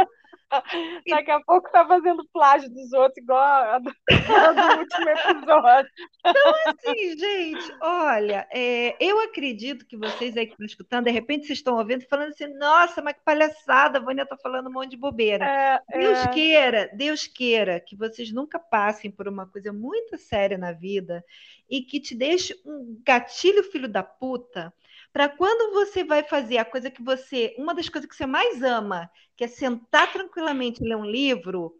Daqui 1.09 1.31
a 1.31 1.41
pouco 1.41 1.71
tá 1.71 1.85
fazendo 1.85 2.27
plágio 2.31 2.69
dos 2.69 2.91
outros, 2.93 3.17
igual 3.17 3.39
a 3.39 3.79
do, 3.79 3.89
do 3.89 4.79
último 4.79 5.09
episódio. 5.09 5.91
Então, 6.25 6.53
assim, 6.67 7.17
gente, 7.17 7.75
olha, 7.81 8.47
é, 8.51 8.95
eu 8.99 9.19
acredito 9.21 9.85
que 9.85 9.97
vocês 9.97 10.35
aí 10.37 10.45
que 10.45 10.53
estão 10.53 10.65
escutando, 10.65 11.05
de 11.05 11.11
repente 11.11 11.45
vocês 11.45 11.59
estão 11.59 11.77
ouvindo 11.77 12.05
falando 12.07 12.29
assim, 12.29 12.47
nossa, 12.57 13.01
mas 13.01 13.15
que 13.15 13.23
palhaçada, 13.23 13.99
a 13.99 14.01
Vânia 14.01 14.25
tá 14.25 14.37
falando 14.37 14.69
um 14.69 14.73
monte 14.73 14.91
de 14.91 14.97
bobeira. 14.97 15.45
É, 15.45 15.79
Deus 15.97 16.19
é... 16.19 16.27
queira, 16.29 16.89
Deus 16.93 17.27
queira 17.27 17.79
que 17.79 17.95
vocês 17.95 18.31
nunca 18.31 18.59
passem 18.59 19.11
por 19.11 19.27
uma 19.27 19.45
coisa 19.45 19.71
muito 19.71 20.17
séria 20.17 20.57
na 20.57 20.71
vida 20.71 21.23
e 21.69 21.81
que 21.81 21.99
te 21.99 22.15
deixe 22.15 22.55
um 22.65 23.01
gatilho 23.03 23.63
filho 23.63 23.87
da 23.87 24.03
puta 24.03 24.73
para 25.15 25.29
quando 25.29 25.73
você 25.73 26.03
vai 26.03 26.23
fazer 26.23 26.57
a 26.57 26.65
coisa 26.65 26.91
que 26.91 27.01
você, 27.01 27.55
uma 27.57 27.73
das 27.73 27.87
coisas 27.87 28.09
que 28.09 28.13
você 28.13 28.25
mais 28.25 28.61
ama, 28.61 29.09
que 29.37 29.45
é 29.45 29.47
sentar 29.47 30.11
tranquilamente 30.11 30.83
e 30.83 30.85
ler 30.85 30.97
um 30.97 31.05
livro, 31.05 31.73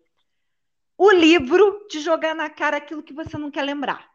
o 0.97 1.11
livro 1.11 1.85
te 1.89 1.99
jogar 1.99 2.33
na 2.33 2.49
cara 2.49 2.77
aquilo 2.77 3.03
que 3.03 3.11
você 3.11 3.37
não 3.37 3.51
quer 3.51 3.63
lembrar. 3.63 4.09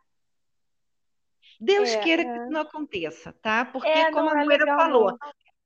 Deus 1.61 1.91
é, 1.91 2.01
queira 2.01 2.23
é. 2.23 2.25
que 2.25 2.39
isso 2.39 2.51
não 2.51 2.63
aconteça, 2.63 3.31
tá? 3.43 3.67
Porque, 3.67 3.91
é, 3.91 4.11
como 4.11 4.31
a 4.31 4.41
é 4.41 4.43
Moira 4.43 4.65
falou, 4.65 5.11
não. 5.11 5.19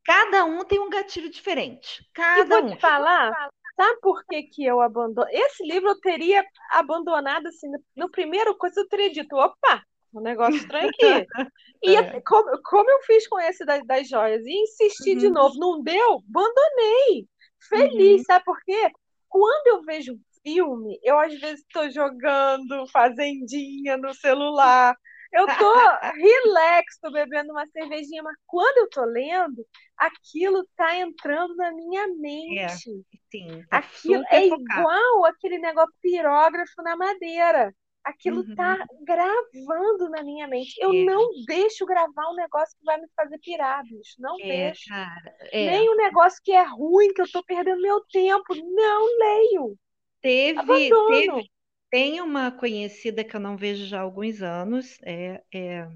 cada 0.04 0.44
um 0.44 0.64
tem 0.64 0.80
um 0.80 0.90
gatilho 0.90 1.30
diferente. 1.30 2.04
Cada 2.12 2.40
e 2.40 2.44
vou 2.48 2.64
um. 2.64 2.74
te 2.74 2.80
falar, 2.80 3.30
sabe 3.76 4.00
por 4.00 4.24
que, 4.24 4.42
que 4.42 4.64
eu 4.64 4.80
abandono? 4.80 5.28
Esse 5.30 5.64
livro 5.64 5.90
eu 5.90 6.00
teria 6.00 6.44
abandonado 6.72 7.46
assim, 7.46 7.70
no 7.94 8.10
primeiro 8.10 8.58
coisa 8.58 8.80
eu 8.80 8.88
teria 8.88 9.12
dito, 9.12 9.36
opa, 9.36 9.80
um 10.18 10.22
negócio 10.22 10.56
estranho 10.56 10.88
aqui. 10.88 11.26
E 11.86 11.96
é. 11.96 12.18
como, 12.22 12.50
como 12.62 12.90
eu 12.90 13.02
fiz 13.02 13.28
com 13.28 13.38
esse 13.38 13.62
das, 13.62 13.84
das 13.86 14.08
joias? 14.08 14.42
E 14.46 14.62
insisti 14.62 15.12
uhum. 15.12 15.18
de 15.18 15.28
novo, 15.28 15.58
não 15.58 15.82
deu? 15.82 16.22
Abandonei. 16.30 17.28
Feliz, 17.68 18.20
uhum. 18.20 18.24
sabe 18.24 18.42
por 18.42 18.58
quê? 18.64 18.90
Quando 19.28 19.66
eu 19.66 19.82
vejo 19.82 20.18
filme, 20.42 20.98
eu 21.02 21.18
às 21.18 21.38
vezes 21.38 21.60
estou 21.60 21.90
jogando 21.90 22.86
fazendinha 22.90 23.98
no 23.98 24.14
celular. 24.14 24.96
Eu 25.32 25.46
tô 25.46 25.74
relax, 26.14 26.98
tô 27.02 27.10
bebendo 27.10 27.50
uma 27.50 27.66
cervejinha, 27.66 28.22
mas 28.22 28.36
quando 28.46 28.78
eu 28.78 28.88
tô 28.88 29.04
lendo, 29.04 29.66
aquilo 29.96 30.64
tá 30.76 30.96
entrando 30.96 31.56
na 31.56 31.72
minha 31.72 32.06
mente. 32.08 32.60
É, 32.60 32.68
sim, 32.68 33.64
tá 33.68 33.78
aquilo 33.78 34.24
é 34.30 34.46
igual 34.46 35.24
aquele 35.24 35.58
negócio 35.58 35.92
pirógrafo 36.00 36.82
na 36.82 36.96
madeira. 36.96 37.74
Aquilo 38.04 38.40
uhum. 38.40 38.54
tá 38.54 38.84
gravando 39.02 40.10
na 40.10 40.22
minha 40.22 40.46
mente. 40.46 40.74
Eu 40.78 40.92
é. 40.92 41.04
não 41.04 41.30
deixo 41.46 41.86
gravar 41.86 42.30
um 42.30 42.34
negócio 42.34 42.76
que 42.78 42.84
vai 42.84 43.00
me 43.00 43.08
fazer 43.16 43.38
pirar, 43.38 43.82
bicho. 43.82 44.16
Não 44.18 44.36
é, 44.40 44.46
deixo. 44.46 44.88
Cara, 44.90 45.36
é. 45.50 45.70
Nem 45.70 45.90
um 45.90 45.96
negócio 45.96 46.38
que 46.44 46.52
é 46.52 46.62
ruim, 46.62 47.14
que 47.14 47.22
eu 47.22 47.30
tô 47.30 47.42
perdendo 47.42 47.80
meu 47.80 48.00
tempo. 48.02 48.54
Não 48.54 49.18
leio. 49.18 49.78
Teve, 50.20 50.90
teve, 50.90 51.50
tem 51.90 52.20
uma 52.20 52.50
conhecida 52.50 53.24
que 53.24 53.34
eu 53.36 53.40
não 53.40 53.56
vejo 53.56 53.86
já 53.86 54.00
há 54.00 54.02
alguns 54.02 54.42
anos. 54.42 54.98
É, 55.02 55.42
é, 55.52 55.88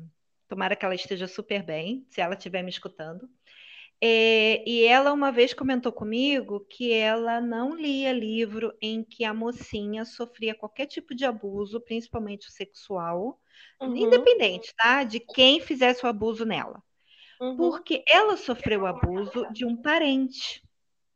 tomara 0.49 0.75
que 0.75 0.85
ela 0.85 0.95
esteja 0.95 1.27
super 1.27 1.63
bem, 1.63 2.07
se 2.09 2.21
ela 2.21 2.35
estiver 2.35 2.63
me 2.63 2.71
escutando. 2.71 3.29
É, 4.01 4.63
e 4.69 4.85
ela 4.85 5.13
uma 5.13 5.33
vez 5.33 5.53
comentou 5.53 5.91
comigo 5.91 6.65
que 6.71 6.93
ela 6.93 7.41
não 7.41 7.75
lia 7.75 8.13
livro 8.13 8.73
em 8.81 9.03
que 9.03 9.25
a 9.25 9.35
mocinha 9.35 10.05
sofria 10.05 10.55
qualquer 10.55 10.87
tipo 10.87 11.15
de 11.15 11.25
abuso, 11.25 11.81
principalmente 11.81 12.47
o 12.47 12.53
sexual, 12.53 13.41
uhum. 13.81 13.97
independente, 13.97 14.73
tá? 14.77 15.03
De 15.03 15.19
quem 15.19 15.61
fizesse 15.61 16.07
o 16.07 16.09
abuso 16.09 16.45
nela. 16.45 16.81
Uhum. 17.41 17.57
Porque 17.57 18.05
ela 18.09 18.37
sofreu 18.37 18.87
abuso 18.87 19.47
de 19.53 19.65
um 19.65 19.77
parente. 19.77 20.63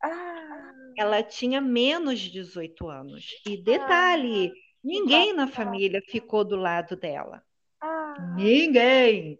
Ah. 0.02 0.72
Ela 0.98 1.22
tinha 1.22 1.60
menos 1.60 2.18
de 2.18 2.30
18 2.30 2.88
anos. 2.88 3.26
E 3.46 3.56
detalhe, 3.56 4.48
ah. 4.48 4.52
ninguém 4.82 5.32
na 5.32 5.46
família 5.46 6.02
ficou 6.08 6.44
do 6.44 6.56
lado 6.56 6.96
dela. 6.96 7.42
Ah. 7.80 8.34
Ninguém. 8.36 9.38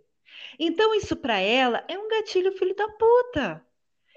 Então, 0.59 0.95
isso 0.95 1.16
para 1.16 1.38
ela 1.38 1.84
é 1.88 1.99
um 1.99 2.09
gatilho 2.09 2.53
filho 2.53 2.74
da 2.74 2.88
puta. 2.88 3.64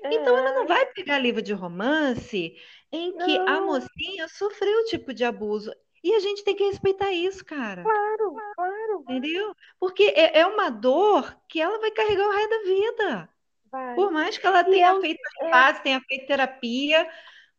É. 0.04 0.14
Então, 0.14 0.38
ela 0.38 0.54
não 0.54 0.64
é. 0.64 0.68
vai 0.68 0.86
pegar 0.88 1.20
livro 1.20 1.42
de 1.42 1.54
romance 1.54 2.56
em 2.92 3.18
que 3.18 3.38
não. 3.38 3.48
a 3.48 3.62
mocinha 3.62 4.28
sofreu 4.28 4.86
tipo 4.86 5.14
de 5.14 5.24
abuso. 5.24 5.72
E 6.04 6.14
a 6.14 6.20
gente 6.20 6.44
tem 6.44 6.56
que 6.56 6.64
respeitar 6.64 7.12
isso, 7.12 7.44
cara. 7.44 7.82
Claro, 7.82 8.36
claro. 8.56 9.02
Entendeu? 9.02 9.56
Porque 9.80 10.04
é, 10.16 10.40
é 10.40 10.46
uma 10.46 10.70
dor 10.70 11.36
que 11.50 11.60
ela 11.60 11.80
vai 11.80 11.90
carregar 11.90 12.28
o 12.28 12.32
resto 12.32 12.50
da 12.50 12.64
vida. 12.64 13.30
Vai. 13.72 13.96
Por 13.96 14.12
mais 14.12 14.38
que 14.38 14.46
ela 14.46 14.64
tenha 14.64 14.92
eu, 14.92 15.02
feito 15.02 15.20
é... 15.42 15.74
tenha 15.74 16.00
feito 16.02 16.28
terapia, 16.28 17.10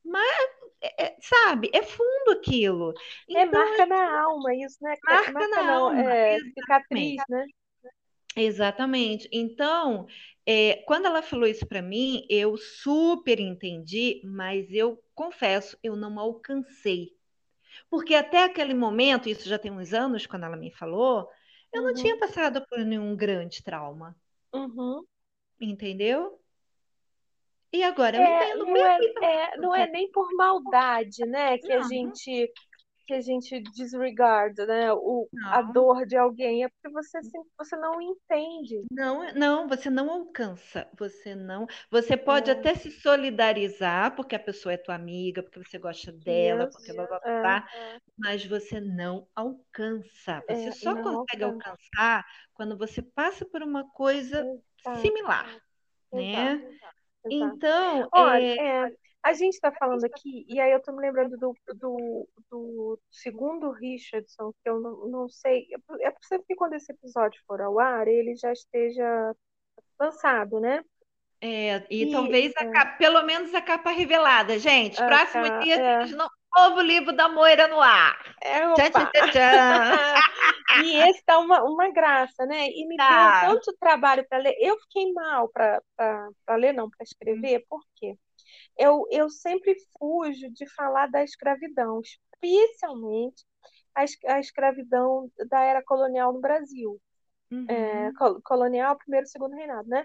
mas 0.05 0.49
é, 0.81 1.07
é, 1.07 1.17
sabe, 1.21 1.71
é 1.73 1.83
fundo 1.83 2.31
aquilo. 2.33 2.95
É 3.29 3.43
então, 3.43 3.61
é 3.61 3.67
marca 3.67 3.87
na 3.87 4.23
alma 4.23 4.55
isso, 4.55 4.79
né? 4.81 4.95
Marca, 5.05 5.33
marca 5.33 5.49
na 5.49 5.62
não, 5.64 5.87
alma. 5.87 6.03
É, 6.03 6.39
cicatriz, 6.39 7.23
né? 7.29 7.45
Exatamente. 8.37 9.26
Então, 9.32 10.07
é, 10.45 10.76
quando 10.87 11.07
ela 11.07 11.22
falou 11.22 11.47
isso 11.47 11.66
para 11.66 11.80
mim, 11.80 12.26
eu 12.28 12.57
super 12.59 13.41
entendi, 13.41 14.20
mas 14.24 14.70
eu 14.70 15.03
confesso, 15.14 15.78
eu 15.82 15.97
não 15.97 16.18
alcancei. 16.18 17.16
Porque 17.89 18.14
até 18.14 18.45
aquele 18.45 18.74
momento, 18.74 19.28
isso 19.28 19.49
já 19.49 19.59
tem 19.59 19.70
uns 19.70 19.95
anos, 19.95 20.26
quando 20.26 20.45
ela 20.45 20.57
me 20.57 20.70
falou, 20.70 21.28
eu 21.72 21.80
uhum. 21.80 21.89
não 21.89 21.95
tinha 21.95 22.18
passado 22.18 22.64
por 22.68 22.78
nenhum 22.80 23.16
grande 23.16 23.62
trauma. 23.62 24.14
Uhum. 24.53 25.03
Entendeu? 25.59 26.39
E 27.72 27.82
agora 27.82 28.16
eu 28.16 28.22
é, 28.22 28.51
entendo. 28.51 28.66
Não 28.66 28.76
é, 28.76 28.97
é, 29.22 29.57
não 29.57 29.74
é 29.74 29.87
nem 29.87 30.11
por 30.11 30.28
maldade, 30.34 31.24
né? 31.26 31.59
Que 31.59 31.72
a 31.72 31.82
gente 31.82 32.53
que 33.07 33.14
a 33.14 33.20
gente 33.20 33.61
disregarda, 33.61 34.66
né? 34.66 34.92
O, 34.92 35.28
a 35.46 35.62
dor 35.62 36.04
de 36.07 36.16
alguém 36.16 36.64
é 36.64 36.68
porque 36.68 36.88
você, 36.92 37.18
você 37.57 37.76
não 37.76 38.00
entende. 38.02 38.84
Não, 38.90 39.32
não, 39.32 39.68
você 39.68 39.88
não 39.88 40.11
alcança. 40.11 40.88
Você 40.98 41.34
não. 41.34 41.66
Você 41.90 42.16
pode 42.16 42.50
é. 42.50 42.52
até 42.52 42.74
se 42.74 42.90
solidarizar 42.90 44.14
porque 44.16 44.34
a 44.34 44.40
pessoa 44.40 44.72
é 44.72 44.76
tua 44.76 44.94
amiga, 44.94 45.42
porque 45.42 45.62
você 45.62 45.78
gosta 45.78 46.12
dela, 46.12 46.64
Isso. 46.64 46.72
porque 46.72 46.92
blá, 46.92 47.07
blá, 47.07 47.20
blá, 47.20 47.68
é, 47.72 47.78
é. 47.94 48.00
mas 48.18 48.44
você 48.44 48.80
não 48.80 49.28
alcança. 49.34 50.42
Você 50.48 50.68
é, 50.68 50.72
só 50.72 50.94
consegue 50.94 51.44
alcança. 51.44 51.70
alcançar 51.70 52.26
quando 52.52 52.76
você 52.76 53.00
passa 53.00 53.44
por 53.46 53.62
uma 53.62 53.88
coisa 53.90 54.44
Exato. 54.80 55.00
similar, 55.00 55.46
Exato. 55.48 55.62
né? 56.12 56.52
Exato. 56.54 56.96
Então, 57.28 58.09
Olha, 58.12 58.61
é, 58.61 58.96
a 59.27 59.33
gente 59.33 59.55
está 59.55 59.72
falando 59.72 60.05
aqui, 60.05 60.47
e 60.49 60.61
aí 60.61 60.70
eu 60.70 60.79
estou 60.79 60.95
me 60.95 61.01
lembrando 61.01 61.37
do, 61.37 61.53
do, 61.74 62.29
do, 62.49 63.01
segundo 63.11 63.72
Richardson, 63.72 64.53
que 64.62 64.70
eu 64.70 64.81
não, 64.81 65.09
não 65.09 65.29
sei. 65.29 65.66
É 66.01 66.11
possível 66.12 66.45
que 66.47 66.55
quando 66.55 66.74
esse 66.74 66.93
episódio 66.93 67.41
for 67.45 67.61
ao 67.61 67.81
ar, 67.81 68.07
ele 68.07 68.37
já 68.37 68.53
esteja 68.53 69.35
lançado, 69.99 70.61
né? 70.61 70.81
É, 71.41 71.85
e, 71.91 72.05
e 72.05 72.12
talvez 72.12 72.53
é, 72.57 72.70
capa, 72.70 72.97
pelo 72.99 73.22
menos 73.24 73.53
a 73.53 73.61
capa 73.61 73.91
revelada, 73.91 74.61
gente. 74.61 74.97
Próximo 74.97 75.59
dia, 75.59 75.74
é. 75.74 76.07
não, 76.07 76.29
novo 76.57 76.81
livro 76.81 77.12
da 77.12 77.29
Moira 77.29 77.66
no 77.66 77.81
ar. 77.81 78.16
É, 78.41 78.61
tchan, 78.74 78.91
tchan, 78.91 79.31
tchan. 79.33 80.14
e 80.85 80.97
esse 81.09 81.24
tá 81.24 81.39
uma, 81.39 81.64
uma 81.64 81.91
graça, 81.91 82.47
né? 82.47 82.68
E 82.68 82.87
me 82.87 82.97
tá. 82.97 83.41
deu 83.41 83.55
tanto 83.55 83.77
trabalho 83.81 84.24
para 84.29 84.39
ler. 84.39 84.55
Eu 84.61 84.79
fiquei 84.83 85.12
mal 85.12 85.49
para 85.49 85.83
ler, 86.57 86.72
não, 86.72 86.89
para 86.89 87.03
escrever, 87.03 87.64
por 87.68 87.81
quê? 87.97 88.16
Eu, 88.79 89.07
eu 89.11 89.31
sempre 89.31 89.74
fujo 89.99 90.51
de 90.51 90.66
falar 90.74 91.07
da 91.09 91.22
escravidão, 91.22 92.01
especialmente 92.01 93.45
a, 93.95 94.05
a 94.35 94.41
escravidão 94.41 95.31
da 95.49 95.62
era 95.62 95.83
colonial 95.83 96.33
no 96.33 96.41
Brasil. 96.41 97.01
Uhum. 97.51 97.66
É, 97.68 98.11
colonial, 98.43 98.97
primeiro 98.97 99.24
e 99.24 99.31
segundo 99.31 99.55
reinado, 99.55 99.89
né? 99.89 100.05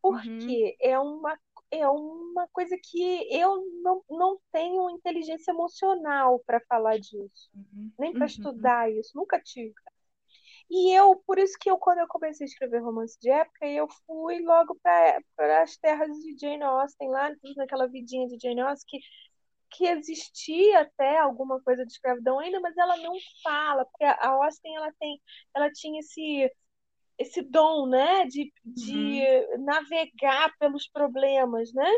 Porque 0.00 0.76
uhum. 0.80 0.90
é 0.90 0.98
uma 0.98 1.38
é 1.70 1.88
uma 1.88 2.46
coisa 2.52 2.76
que 2.82 3.26
eu 3.34 3.64
não, 3.82 4.02
não 4.10 4.38
tenho 4.52 4.90
inteligência 4.90 5.52
emocional 5.52 6.38
para 6.46 6.60
falar 6.68 6.98
disso, 6.98 7.50
uhum. 7.54 7.90
nem 7.98 8.12
para 8.12 8.20
uhum. 8.20 8.26
estudar 8.26 8.92
isso, 8.92 9.16
nunca 9.16 9.40
tive. 9.40 9.72
E 10.74 10.90
eu, 10.90 11.22
por 11.26 11.38
isso 11.38 11.58
que 11.60 11.70
eu, 11.70 11.76
quando 11.76 11.98
eu 11.98 12.08
comecei 12.08 12.46
a 12.46 12.48
escrever 12.48 12.78
romance 12.78 13.18
de 13.20 13.28
época, 13.28 13.66
eu 13.66 13.86
fui 14.06 14.40
logo 14.40 14.74
para 14.82 15.62
as 15.62 15.76
terras 15.76 16.08
de 16.16 16.34
Jane 16.40 16.62
Austen, 16.62 17.10
lá 17.10 17.30
naquela 17.58 17.86
vidinha 17.86 18.26
de 18.26 18.38
Jane 18.40 18.62
Austen, 18.62 18.88
que, 18.88 19.06
que 19.76 19.84
existia 19.86 20.80
até 20.80 21.18
alguma 21.18 21.60
coisa 21.60 21.84
de 21.84 21.92
escravidão 21.92 22.38
ainda, 22.38 22.58
mas 22.58 22.74
ela 22.74 22.96
não 22.96 23.12
fala, 23.42 23.84
porque 23.84 24.02
a 24.02 24.28
Austen 24.28 24.74
ela 24.74 24.90
tem, 24.98 25.20
ela 25.54 25.70
tinha 25.70 26.00
esse 26.00 26.50
esse 27.18 27.42
dom, 27.42 27.86
né, 27.86 28.24
de, 28.24 28.50
de 28.64 29.20
uhum. 29.20 29.64
navegar 29.64 30.56
pelos 30.58 30.88
problemas, 30.88 31.70
né? 31.74 31.88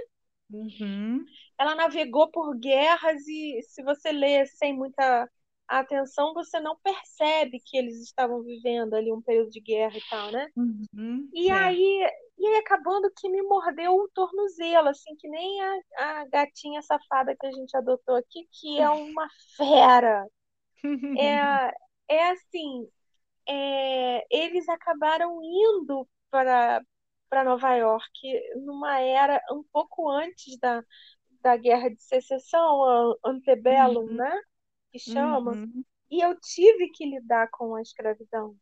Uhum. 0.51 1.25
Ela 1.57 1.77
navegou 1.77 2.29
por 2.29 2.59
guerras 2.59 3.23
e 3.29 3.63
se 3.63 3.85
você 3.85 4.11
lê 4.11 4.45
sem 4.47 4.77
muita 4.77 5.31
atenção, 5.69 6.35
você 6.35 6.61
não 6.61 6.77
percebe 6.83 7.61
que 7.65 7.77
eles 7.77 8.01
estavam 8.03 8.43
vivendo 8.43 8.95
ali 8.95 9.13
um 9.13 9.23
período 9.23 9.51
de 9.51 9.61
guerra 9.61 9.97
e 9.97 10.03
tal, 10.11 10.31
né? 10.31 10.49
Uhum. 10.57 11.29
E 11.33 11.51
aí, 11.51 12.07
e 12.39 12.47
aí 12.47 12.57
acabando 12.57 13.11
que 13.17 13.29
me 13.29 13.43
mordeu 13.43 13.95
o 13.95 14.09
tornozelo, 14.15 14.89
assim, 14.89 15.15
que 15.17 15.29
nem 15.29 15.61
a, 15.63 15.81
a 15.99 16.25
gatinha 16.27 16.83
safada 16.83 17.35
que 17.39 17.47
a 17.47 17.53
gente 17.53 17.77
adotou 17.77 18.17
aqui, 18.17 18.49
que 18.53 18.79
é 18.79 18.89
uma 18.89 19.29
fera. 19.57 20.27
É, 21.19 22.15
é 22.15 22.31
assim, 22.31 22.87
é, 23.49 24.27
eles 24.31 24.69
acabaram 24.69 25.41
indo 25.43 26.07
para, 26.31 26.83
para 27.29 27.45
Nova 27.45 27.75
York 27.75 28.11
numa 28.57 29.01
era 29.01 29.41
um 29.51 29.65
pouco 29.73 30.11
antes 30.11 30.59
da, 30.59 30.83
da 31.41 31.57
Guerra 31.57 31.89
de 31.89 32.03
Secessão, 32.03 33.17
antebellum, 33.25 34.07
uhum. 34.07 34.15
né? 34.15 34.41
Que 34.95 35.01
chama. 35.01 35.55
Uhum. 35.55 35.85
E 36.09 36.25
eu 36.25 36.39
tive 36.39 36.89
que 36.91 37.05
lidar 37.05 37.49
com 37.51 37.75
a 37.75 37.83
escravidão. 37.83 38.55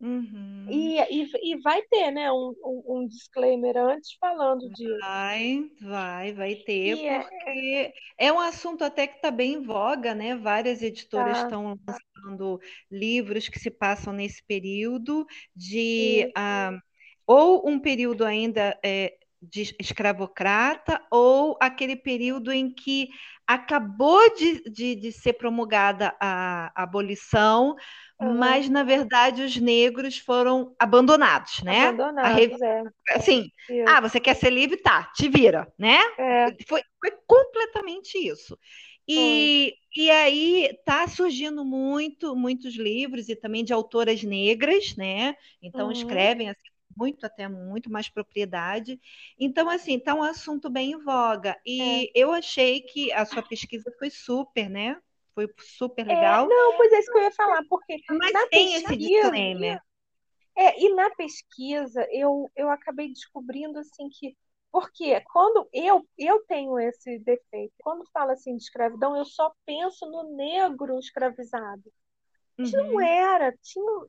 Uhum. 0.00 0.66
E, 0.70 0.98
e, 1.00 1.52
e 1.52 1.60
vai 1.60 1.82
ter, 1.82 2.10
né, 2.10 2.32
um, 2.32 2.54
um, 2.64 2.82
um, 2.86 3.06
disclaimer 3.06 3.76
antes 3.76 4.16
falando 4.18 4.70
disso. 4.70 4.98
Vai, 5.00 5.70
vai, 5.82 6.32
vai 6.32 6.54
ter, 6.54 6.96
e 6.96 7.06
é 7.06 7.20
porque 7.20 7.92
é... 8.18 8.26
é... 8.26 8.32
um 8.32 8.40
assunto 8.40 8.84
até 8.84 9.06
que 9.06 9.16
está 9.16 9.30
bem 9.30 9.54
em 9.54 9.62
voga, 9.62 10.14
né? 10.14 10.34
Várias 10.34 10.80
editoras 10.80 11.38
estão 11.38 11.76
tá. 11.84 11.98
lançando 12.16 12.58
livros 12.90 13.48
que 13.48 13.58
se 13.58 13.70
passam 13.70 14.14
nesse 14.14 14.42
período 14.44 15.26
de 15.54 16.32
uh, 16.36 16.80
ou 17.26 17.68
um 17.68 17.78
período 17.78 18.24
ainda 18.24 18.78
é, 18.82 19.14
de 19.50 19.74
escravocrata 19.80 21.00
ou 21.10 21.56
aquele 21.60 21.96
período 21.96 22.52
em 22.52 22.72
que 22.72 23.08
acabou 23.46 24.34
de, 24.34 24.62
de, 24.70 24.96
de 24.96 25.12
ser 25.12 25.34
promulgada 25.34 26.14
a, 26.20 26.72
a 26.74 26.82
abolição, 26.82 27.76
uhum. 28.20 28.34
mas 28.34 28.68
na 28.68 28.82
verdade 28.82 29.42
os 29.42 29.56
negros 29.56 30.18
foram 30.18 30.74
abandonados, 30.78 31.62
né? 31.62 31.86
Abandonados, 31.86 32.60
é. 32.60 32.82
Assim, 33.10 33.50
isso. 33.70 33.88
ah, 33.88 34.00
você 34.00 34.18
quer 34.18 34.34
ser 34.34 34.50
livre? 34.50 34.76
Tá, 34.78 35.04
te 35.14 35.28
vira, 35.28 35.72
né? 35.78 35.98
É. 36.18 36.46
Foi, 36.66 36.82
foi 37.00 37.12
completamente 37.26 38.18
isso. 38.18 38.58
E, 39.08 39.74
e 39.96 40.10
aí 40.10 40.64
está 40.66 41.06
surgindo 41.06 41.64
muito, 41.64 42.34
muitos 42.34 42.74
livros 42.74 43.28
e 43.28 43.36
também 43.36 43.64
de 43.64 43.72
autoras 43.72 44.24
negras, 44.24 44.96
né? 44.96 45.36
Então 45.62 45.86
uhum. 45.86 45.92
escrevem 45.92 46.48
assim, 46.48 46.68
muito, 46.96 47.26
até 47.26 47.48
muito 47.48 47.90
mais 47.90 48.08
propriedade. 48.08 49.00
Então, 49.38 49.68
assim, 49.68 49.96
está 49.96 50.14
um 50.14 50.22
assunto 50.22 50.70
bem 50.70 50.92
em 50.92 51.02
voga. 51.02 51.56
E 51.64 52.06
é. 52.06 52.10
eu 52.14 52.32
achei 52.32 52.80
que 52.80 53.12
a 53.12 53.24
sua 53.24 53.42
pesquisa 53.42 53.92
foi 53.98 54.10
super, 54.10 54.68
né? 54.68 55.00
Foi 55.34 55.48
super 55.58 56.08
é, 56.08 56.14
legal. 56.14 56.46
É, 56.46 56.48
não, 56.48 56.76
pois 56.76 56.92
é 56.92 56.98
isso 56.98 57.12
que 57.12 57.18
eu 57.18 57.22
ia 57.22 57.32
falar, 57.32 57.62
porque. 57.68 57.98
Mas 58.10 58.32
tem 58.48 58.72
pesquisa, 58.72 58.94
esse 58.94 58.96
disclaimer. 58.96 59.80
É, 60.56 60.82
e 60.82 60.94
na 60.94 61.10
pesquisa 61.10 62.08
eu, 62.10 62.50
eu 62.56 62.70
acabei 62.70 63.08
descobrindo 63.08 63.78
assim 63.78 64.08
que 64.08 64.34
porque 64.72 65.18
quando 65.32 65.66
eu, 65.72 66.06
eu 66.18 66.44
tenho 66.46 66.78
esse 66.78 67.18
defeito, 67.20 67.72
quando 67.78 68.04
fala 68.12 68.34
assim 68.34 68.56
de 68.56 68.62
escravidão, 68.62 69.16
eu 69.16 69.24
só 69.24 69.50
penso 69.64 70.04
no 70.04 70.36
negro 70.36 70.98
escravizado. 70.98 71.82
Uhum. 72.58 72.70
Não 72.72 73.00
era, 73.00 73.52
tinha 73.62 74.06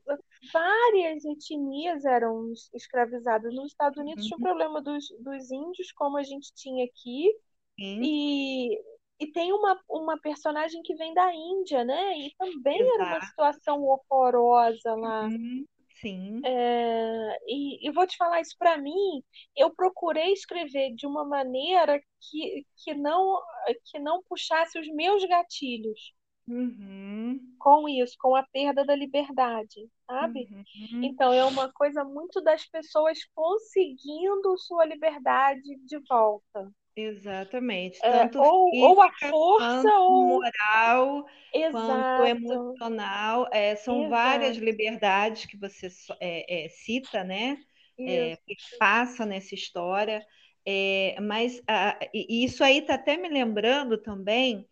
várias 0.53 1.25
etnias 1.25 2.05
eram 2.05 2.53
escravizadas. 2.73 3.53
Nos 3.53 3.71
Estados 3.71 3.97
Unidos 3.97 4.23
uhum. 4.23 4.29
tinha 4.29 4.37
o 4.37 4.41
problema 4.41 4.81
dos, 4.81 5.05
dos 5.19 5.51
índios, 5.51 5.91
como 5.91 6.17
a 6.17 6.23
gente 6.23 6.53
tinha 6.55 6.85
aqui, 6.85 7.33
e, 7.79 8.75
e 9.19 9.27
tem 9.31 9.53
uma, 9.53 9.79
uma 9.89 10.19
personagem 10.19 10.81
que 10.81 10.95
vem 10.95 11.13
da 11.13 11.33
Índia, 11.33 11.83
né? 11.83 12.17
E 12.17 12.33
também 12.37 12.79
Exato. 12.79 13.01
era 13.01 13.05
uma 13.05 13.21
situação 13.21 13.83
horrorosa 13.83 14.95
lá. 14.95 15.25
Uhum. 15.25 15.65
Sim. 16.01 16.41
É, 16.45 17.39
e, 17.47 17.87
e, 17.87 17.91
vou 17.91 18.05
te 18.05 18.15
falar 18.17 18.39
isso 18.39 18.55
para 18.57 18.77
mim, 18.77 19.23
eu 19.55 19.73
procurei 19.73 20.31
escrever 20.31 20.93
de 20.93 21.07
uma 21.07 21.25
maneira 21.25 21.99
que, 22.21 22.65
que, 22.83 22.93
não, 22.93 23.41
que 23.85 23.97
não 23.97 24.21
puxasse 24.23 24.77
os 24.77 24.87
meus 24.89 25.25
gatilhos. 25.25 26.13
Uhum. 26.47 27.39
com 27.59 27.89
isso, 27.89 28.15
com 28.19 28.33
a 28.33 28.43
perda 28.43 28.85
da 28.85 28.95
liberdade, 28.95 29.89
sabe? 30.05 30.47
Uhum. 30.49 31.03
Então 31.03 31.33
é 31.33 31.43
uma 31.43 31.71
coisa 31.73 32.05
muito 32.05 32.41
das 32.41 32.65
pessoas 32.65 33.19
conseguindo 33.35 34.57
sua 34.57 34.85
liberdade 34.85 35.75
de 35.85 35.99
volta. 36.07 36.71
Exatamente. 36.95 37.99
É, 38.03 38.29
ou, 38.37 38.69
ou 38.73 39.01
a 39.01 39.11
força 39.29 39.99
ou 39.99 40.39
moral, 40.39 41.25
Exato. 41.53 42.25
emocional. 42.25 43.47
É, 43.51 43.75
são 43.75 44.05
Exato. 44.05 44.09
várias 44.09 44.57
liberdades 44.57 45.45
que 45.45 45.57
você 45.57 45.89
é, 46.19 46.65
é, 46.65 46.69
cita, 46.69 47.23
né? 47.23 47.57
É, 47.99 48.37
que 48.37 48.55
passa 48.79 49.25
nessa 49.25 49.53
história. 49.53 50.25
É, 50.65 51.17
mas 51.21 51.61
ah, 51.67 51.97
isso 52.13 52.63
aí 52.63 52.79
está 52.79 52.95
até 52.95 53.15
me 53.15 53.29
lembrando 53.29 53.97
também 53.97 54.67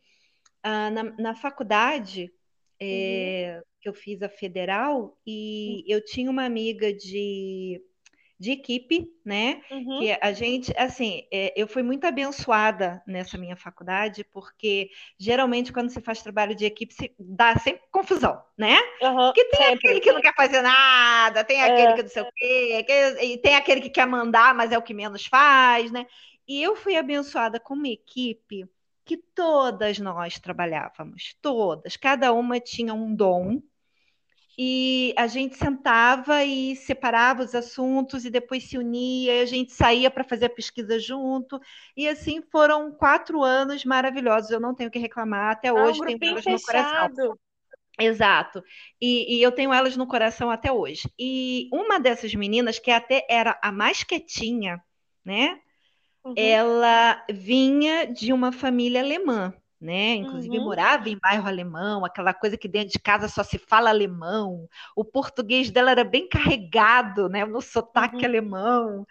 ah, 0.68 0.90
na, 0.90 1.04
na 1.04 1.36
faculdade, 1.36 2.34
é, 2.82 3.58
uhum. 3.58 3.64
que 3.80 3.88
eu 3.88 3.94
fiz 3.94 4.24
a 4.24 4.28
federal, 4.28 5.16
e 5.24 5.84
eu 5.88 6.04
tinha 6.04 6.28
uma 6.32 6.44
amiga 6.44 6.92
de, 6.92 7.80
de 8.40 8.50
equipe, 8.50 9.08
né? 9.24 9.62
Uhum. 9.70 10.00
Que 10.00 10.18
a 10.20 10.32
gente, 10.32 10.74
assim, 10.76 11.28
é, 11.32 11.54
eu 11.56 11.68
fui 11.68 11.84
muito 11.84 12.08
abençoada 12.08 13.00
nessa 13.06 13.38
minha 13.38 13.56
faculdade, 13.56 14.24
porque 14.34 14.90
geralmente 15.20 15.72
quando 15.72 15.92
você 15.92 16.02
faz 16.02 16.24
trabalho 16.24 16.56
de 16.56 16.66
equipe, 16.66 16.96
dá 17.20 17.56
sempre 17.60 17.84
confusão, 17.92 18.42
né? 18.58 18.76
Uhum, 19.04 19.18
porque 19.28 19.46
tem 19.46 19.60
sempre. 19.60 19.76
aquele 19.76 20.00
que 20.00 20.12
não 20.14 20.22
quer 20.22 20.34
fazer 20.34 20.64
nada, 20.64 21.44
tem 21.44 21.62
aquele 21.62 21.90
é. 21.90 21.94
que 21.94 22.02
não 22.02 22.10
sei 22.10 22.24
o 22.24 22.32
quê, 22.36 22.86
e 23.22 23.38
tem 23.38 23.54
aquele 23.54 23.82
que 23.82 23.92
quer 23.92 24.08
mandar, 24.08 24.56
mas 24.56 24.72
é 24.72 24.80
o 24.80 24.82
que 24.82 24.96
menos 24.96 25.28
faz, 25.28 25.92
né? 25.92 26.08
E 26.48 26.64
eu 26.64 26.76
fui 26.76 26.98
abençoada 26.98 27.60
com 27.60 27.76
uma 27.76 27.88
equipe 27.88 28.68
que 29.06 29.18
todas 29.18 30.00
nós 30.00 30.40
trabalhávamos, 30.40 31.36
todas, 31.42 31.96
cada 31.96 32.34
uma 32.34 32.60
tinha 32.60 32.94
um 32.94 33.16
dom, 33.16 33.62
e 34.58 35.14
a 35.18 35.28
gente 35.28 35.58
sentava 35.58 36.44
e 36.44 36.76
separava 36.78 37.44
os 37.44 37.54
assuntos 37.54 38.24
e 38.24 38.30
depois 38.30 38.64
se 38.64 38.78
unia, 38.78 39.36
e 39.36 39.42
a 39.42 39.46
gente 39.46 39.74
saía 39.74 40.10
para 40.10 40.24
fazer 40.24 40.46
a 40.46 40.50
pesquisa 40.50 40.98
junto, 40.98 41.60
e 41.96 42.08
assim 42.08 42.42
foram 42.52 42.92
quatro 42.92 43.44
anos 43.44 43.86
maravilhosos, 43.86 44.50
eu 44.50 44.60
não 44.60 44.74
tenho 44.74 44.90
que 44.90 45.00
reclamar, 45.00 45.52
até 45.52 45.72
hoje 45.72 46.02
um 46.02 46.18
tenho 46.18 46.32
elas 46.32 46.44
fechado. 46.44 47.12
no 47.12 47.16
coração. 47.16 47.40
Exato. 47.98 48.62
E, 49.00 49.38
e, 49.38 49.42
eu 49.42 49.54
tenho 49.54 49.74
elas 49.74 49.96
no 49.96 50.06
coração 50.06 50.52
até 50.52 50.70
hoje. 50.70 51.10
E 51.18 51.70
uma 51.72 51.98
dessas 51.98 52.34
meninas, 52.36 52.78
que 52.78 52.92
até 52.92 53.26
era 53.30 53.58
a 53.62 53.72
mais 53.72 54.04
quietinha, 54.04 54.84
né? 55.24 55.62
Uhum. 56.26 56.34
Ela 56.36 57.24
vinha 57.30 58.08
de 58.08 58.34
uma 58.34 58.52
família 58.52 59.00
alemã, 59.00 59.54
né? 59.80 60.16
Inclusive 60.16 60.58
uhum. 60.58 60.64
morava 60.64 61.08
em 61.08 61.20
bairro 61.20 61.48
alemão, 61.48 62.04
aquela 62.04 62.34
coisa 62.34 62.58
que 62.58 62.68
dentro 62.68 62.94
de 62.94 63.00
casa 63.00 63.28
só 63.28 63.44
se 63.44 63.60
fala 63.60 63.92
alemão. 63.92 64.68
O 64.96 65.06
português 65.06 65.70
dela 65.70 65.92
era 65.92 66.04
bem 66.04 66.28
carregado, 66.28 67.30
né? 67.30 67.46
No 67.46 67.62
sotaque 67.62 68.18
uhum. 68.18 68.26
alemão. 68.26 69.08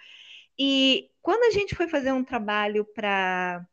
E 0.58 1.08
quando 1.22 1.44
a 1.44 1.50
gente 1.50 1.76
foi 1.76 1.86
fazer 1.86 2.10
um 2.10 2.24
trabalho 2.24 2.84
para 2.84 3.64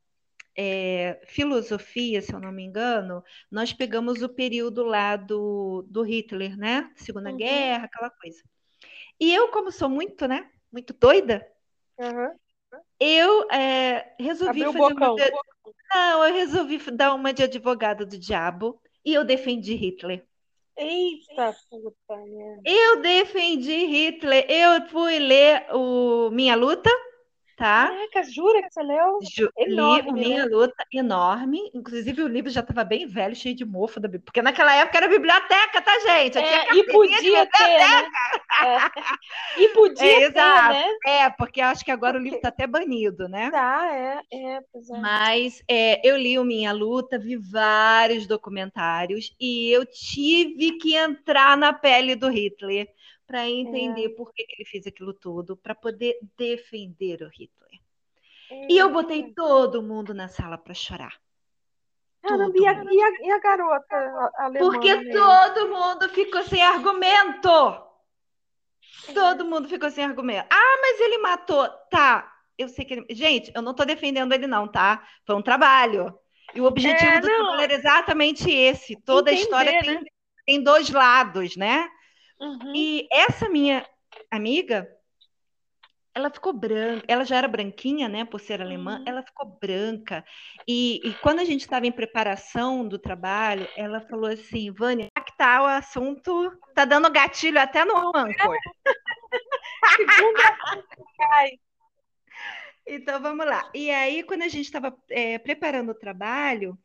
é, 0.55 1.19
filosofia, 1.25 2.21
se 2.21 2.33
eu 2.33 2.39
não 2.39 2.51
me 2.51 2.63
engano, 2.63 3.23
nós 3.49 3.73
pegamos 3.73 4.21
o 4.21 4.29
período 4.29 4.83
lá 4.83 5.15
do, 5.15 5.83
do 5.89 6.03
Hitler, 6.03 6.55
né? 6.55 6.91
Segunda 6.95 7.31
uhum. 7.31 7.37
Guerra, 7.37 7.85
aquela 7.85 8.11
coisa. 8.11 8.43
E 9.19 9.33
eu, 9.33 9.47
como 9.47 9.71
sou 9.71 9.89
muito, 9.89 10.27
né? 10.27 10.47
Muito 10.71 10.93
doida, 10.93 11.45
uhum. 11.97 12.35
Eu 13.01 13.49
é, 13.49 14.13
resolvi 14.19 14.63
Abriu 14.63 14.73
fazer 14.73 15.33
uma. 15.33 15.41
Não, 15.93 16.23
eu 16.23 16.33
resolvi 16.35 16.77
dar 16.91 17.15
uma 17.15 17.33
de 17.33 17.41
advogada 17.41 18.05
do 18.05 18.15
diabo 18.15 18.79
e 19.03 19.11
eu 19.11 19.25
defendi 19.25 19.73
Hitler. 19.73 20.23
Eita 20.77 21.55
puta, 21.67 22.15
né? 22.15 22.59
Eu 22.63 23.01
defendi 23.01 23.85
Hitler. 23.87 24.45
Eu 24.47 24.87
fui 24.87 25.17
ler 25.17 25.65
o 25.73 26.29
Minha 26.29 26.55
Luta 26.55 26.91
tá? 27.55 27.87
Caraca, 27.87 28.23
jura 28.23 28.61
que 28.61 28.73
você 28.73 28.81
leu? 28.83 29.19
Ju 29.21 29.49
enorme, 29.57 30.11
li 30.11 30.27
Minha 30.27 30.45
né? 30.45 30.51
Luta, 30.51 30.85
enorme. 30.93 31.59
Inclusive, 31.73 32.23
o 32.23 32.27
livro 32.27 32.49
já 32.49 32.61
estava 32.61 32.83
bem 32.83 33.07
velho, 33.07 33.35
cheio 33.35 33.55
de 33.55 33.65
mofo 33.65 33.99
da 33.99 34.09
Porque 34.09 34.41
naquela 34.41 34.75
época 34.75 34.97
era 34.97 35.07
biblioteca, 35.07 35.81
tá, 35.81 35.99
gente? 35.99 36.37
É, 36.37 36.75
e 36.75 36.83
podia 36.85 37.45
ter, 37.47 37.77
né? 37.77 38.07
é. 38.65 39.61
E 39.61 39.67
podia 39.69 40.05
é, 40.05 40.19
ter, 40.19 40.31
exato. 40.31 40.73
né? 40.73 40.85
É, 41.05 41.29
porque 41.29 41.61
acho 41.61 41.83
que 41.83 41.91
agora 41.91 42.17
o 42.17 42.21
livro 42.21 42.37
está 42.37 42.49
até 42.49 42.65
banido, 42.65 43.27
né? 43.27 43.49
Tá, 43.51 43.89
é, 43.93 44.21
é, 44.31 44.57
é. 44.57 44.61
Mas 44.99 45.63
é, 45.67 46.07
eu 46.07 46.17
li 46.17 46.37
o 46.37 46.43
Minha 46.43 46.71
Luta, 46.71 47.19
vi 47.19 47.37
vários 47.37 48.27
documentários 48.27 49.35
e 49.39 49.71
eu 49.71 49.85
tive 49.85 50.77
que 50.77 50.95
entrar 50.95 51.57
na 51.57 51.73
pele 51.73 52.15
do 52.15 52.29
Hitler 52.29 52.87
para 53.31 53.49
entender 53.49 54.07
é. 54.07 54.09
por 54.09 54.33
que, 54.33 54.43
que, 54.43 54.55
ele 54.57 54.69
fez 54.69 54.85
aquilo 54.85 55.13
tudo, 55.13 55.55
para 55.55 55.73
poder 55.73 56.19
defender 56.37 57.21
o 57.23 57.29
Hitler. 57.29 57.79
É. 58.51 58.67
E 58.69 58.77
eu 58.77 58.91
botei 58.91 59.33
todo 59.33 59.81
mundo 59.81 60.13
na 60.13 60.27
sala 60.27 60.57
para 60.57 60.73
chorar. 60.73 61.17
Caramba, 62.21 62.53
e, 62.55 62.67
a, 62.67 62.83
e, 62.83 63.01
a, 63.01 63.09
e 63.21 63.31
a, 63.31 63.39
garota 63.39 64.31
alemã? 64.35 64.59
Porque 64.59 64.93
mesmo? 64.93 65.13
todo 65.13 65.69
mundo 65.69 66.09
ficou 66.09 66.43
sem 66.43 66.61
argumento. 66.61 67.49
É. 69.07 69.13
Todo 69.13 69.45
mundo 69.45 69.69
ficou 69.69 69.89
sem 69.89 70.03
argumento. 70.03 70.47
Ah, 70.51 70.77
mas 70.81 70.99
ele 70.99 71.17
matou. 71.19 71.69
Tá, 71.89 72.29
eu 72.57 72.67
sei 72.67 72.83
que 72.83 72.93
ele. 72.95 73.05
Gente, 73.11 73.49
eu 73.55 73.61
não 73.61 73.71
estou 73.71 73.85
defendendo 73.85 74.33
ele, 74.33 74.45
não, 74.45 74.67
tá? 74.67 75.07
Foi 75.25 75.35
um 75.35 75.41
trabalho. 75.41 76.13
E 76.53 76.59
o 76.59 76.65
objetivo 76.65 77.11
é, 77.11 77.21
do 77.21 77.27
trabalho 77.27 77.61
era 77.61 77.73
exatamente 77.73 78.51
esse. 78.51 78.97
Toda 78.97 79.31
Entender, 79.31 79.39
a 79.39 79.43
história 79.43 79.79
tem, 79.79 79.95
né? 79.95 80.01
tem 80.45 80.61
dois 80.61 80.89
lados, 80.89 81.55
né? 81.55 81.89
Uhum. 82.41 82.73
E 82.75 83.07
essa 83.11 83.47
minha 83.47 83.85
amiga, 84.31 84.89
ela 86.13 86.29
ficou 86.31 86.51
branca, 86.51 87.05
ela 87.07 87.23
já 87.23 87.37
era 87.37 87.47
branquinha, 87.47 88.09
né, 88.09 88.25
por 88.25 88.41
ser 88.41 88.59
alemã, 88.61 88.97
uhum. 88.97 89.05
ela 89.07 89.21
ficou 89.21 89.45
branca. 89.61 90.25
E, 90.67 90.99
e, 91.07 91.13
quando 91.15 91.39
a 91.39 91.45
gente 91.45 91.61
estava 91.61 91.85
em 91.85 91.91
preparação 91.91 92.87
do 92.87 92.97
trabalho, 92.97 93.67
ela 93.77 94.01
falou 94.01 94.29
assim, 94.29 94.71
Vânia, 94.71 95.07
que 95.23 95.37
tá 95.37 95.61
o 95.61 95.67
assunto, 95.67 96.51
tá 96.73 96.83
dando 96.83 97.11
gatilho 97.11 97.59
até 97.59 97.85
no 97.85 98.11
rancor. 98.11 98.57
então 102.87 103.21
vamos 103.21 103.45
lá. 103.45 103.69
E 103.73 103.91
aí, 103.91 104.23
quando 104.23 104.41
a 104.41 104.47
gente 104.47 104.65
estava 104.65 104.97
é, 105.09 105.37
preparando 105.37 105.91
o 105.91 105.99
trabalho, 105.99 106.75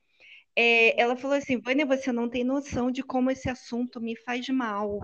é, 0.54 1.00
ela 1.00 1.16
falou 1.16 1.36
assim, 1.36 1.58
Vânia, 1.58 1.86
você 1.86 2.12
não 2.12 2.28
tem 2.28 2.44
noção 2.44 2.90
de 2.90 3.02
como 3.02 3.30
esse 3.30 3.48
assunto 3.48 4.00
me 4.00 4.16
faz 4.16 4.46
mal. 4.48 5.00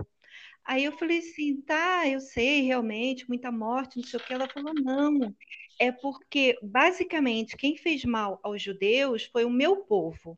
Aí 0.65 0.85
eu 0.85 0.91
falei 0.97 1.19
assim, 1.19 1.61
tá, 1.61 2.07
eu 2.07 2.19
sei, 2.19 2.61
realmente, 2.61 3.27
muita 3.27 3.51
morte, 3.51 3.97
não 3.97 4.03
sei 4.03 4.19
o 4.19 4.23
que. 4.23 4.33
Ela 4.33 4.47
falou, 4.47 4.73
não, 4.73 5.35
é 5.79 5.91
porque, 5.91 6.57
basicamente, 6.61 7.57
quem 7.57 7.75
fez 7.75 8.05
mal 8.05 8.39
aos 8.41 8.61
judeus 8.61 9.25
foi 9.25 9.43
o 9.43 9.49
meu 9.49 9.77
povo. 9.83 10.37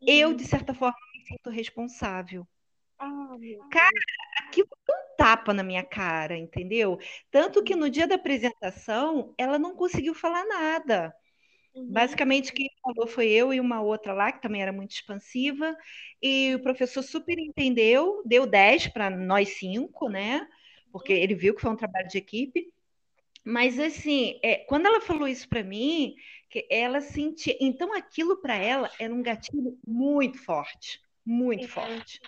Eu, 0.00 0.30
uhum. 0.30 0.36
de 0.36 0.44
certa 0.44 0.74
forma, 0.74 0.96
me 1.14 1.24
sinto 1.24 1.48
responsável. 1.50 2.46
Ah, 2.98 3.36
cara, 3.70 3.90
aquilo 4.40 4.68
foi 4.84 4.94
um 4.94 5.16
tapa 5.16 5.54
na 5.54 5.62
minha 5.62 5.84
cara, 5.84 6.36
entendeu? 6.36 6.98
Tanto 7.30 7.62
que 7.62 7.76
no 7.76 7.90
dia 7.90 8.06
da 8.06 8.16
apresentação, 8.16 9.34
ela 9.38 9.58
não 9.58 9.74
conseguiu 9.74 10.14
falar 10.14 10.44
nada. 10.44 11.14
Uhum. 11.74 11.90
Basicamente, 11.90 12.52
quem 12.52 12.68
falou 12.82 13.06
foi 13.06 13.28
eu 13.28 13.52
e 13.52 13.60
uma 13.60 13.80
outra 13.80 14.12
lá, 14.12 14.30
que 14.30 14.42
também 14.42 14.62
era 14.62 14.72
muito 14.72 14.92
expansiva, 14.92 15.76
e 16.20 16.54
o 16.54 16.62
professor 16.62 17.02
super 17.02 17.38
entendeu, 17.38 18.22
deu 18.24 18.46
10 18.46 18.88
para 18.88 19.10
nós 19.10 19.50
cinco, 19.50 20.08
né? 20.08 20.46
Porque 20.90 21.12
ele 21.12 21.34
viu 21.34 21.54
que 21.54 21.62
foi 21.62 21.70
um 21.70 21.76
trabalho 21.76 22.08
de 22.08 22.18
equipe. 22.18 22.72
Mas, 23.44 23.78
assim, 23.78 24.38
é, 24.42 24.56
quando 24.56 24.86
ela 24.86 25.00
falou 25.00 25.26
isso 25.26 25.48
para 25.48 25.64
mim, 25.64 26.14
que 26.48 26.66
ela 26.70 27.00
sentia. 27.00 27.56
Então, 27.60 27.92
aquilo 27.94 28.40
para 28.40 28.54
ela 28.54 28.90
era 29.00 29.12
um 29.12 29.22
gatilho 29.22 29.78
muito 29.84 30.38
forte 30.38 31.00
muito 31.24 31.68
forte. 31.68 32.20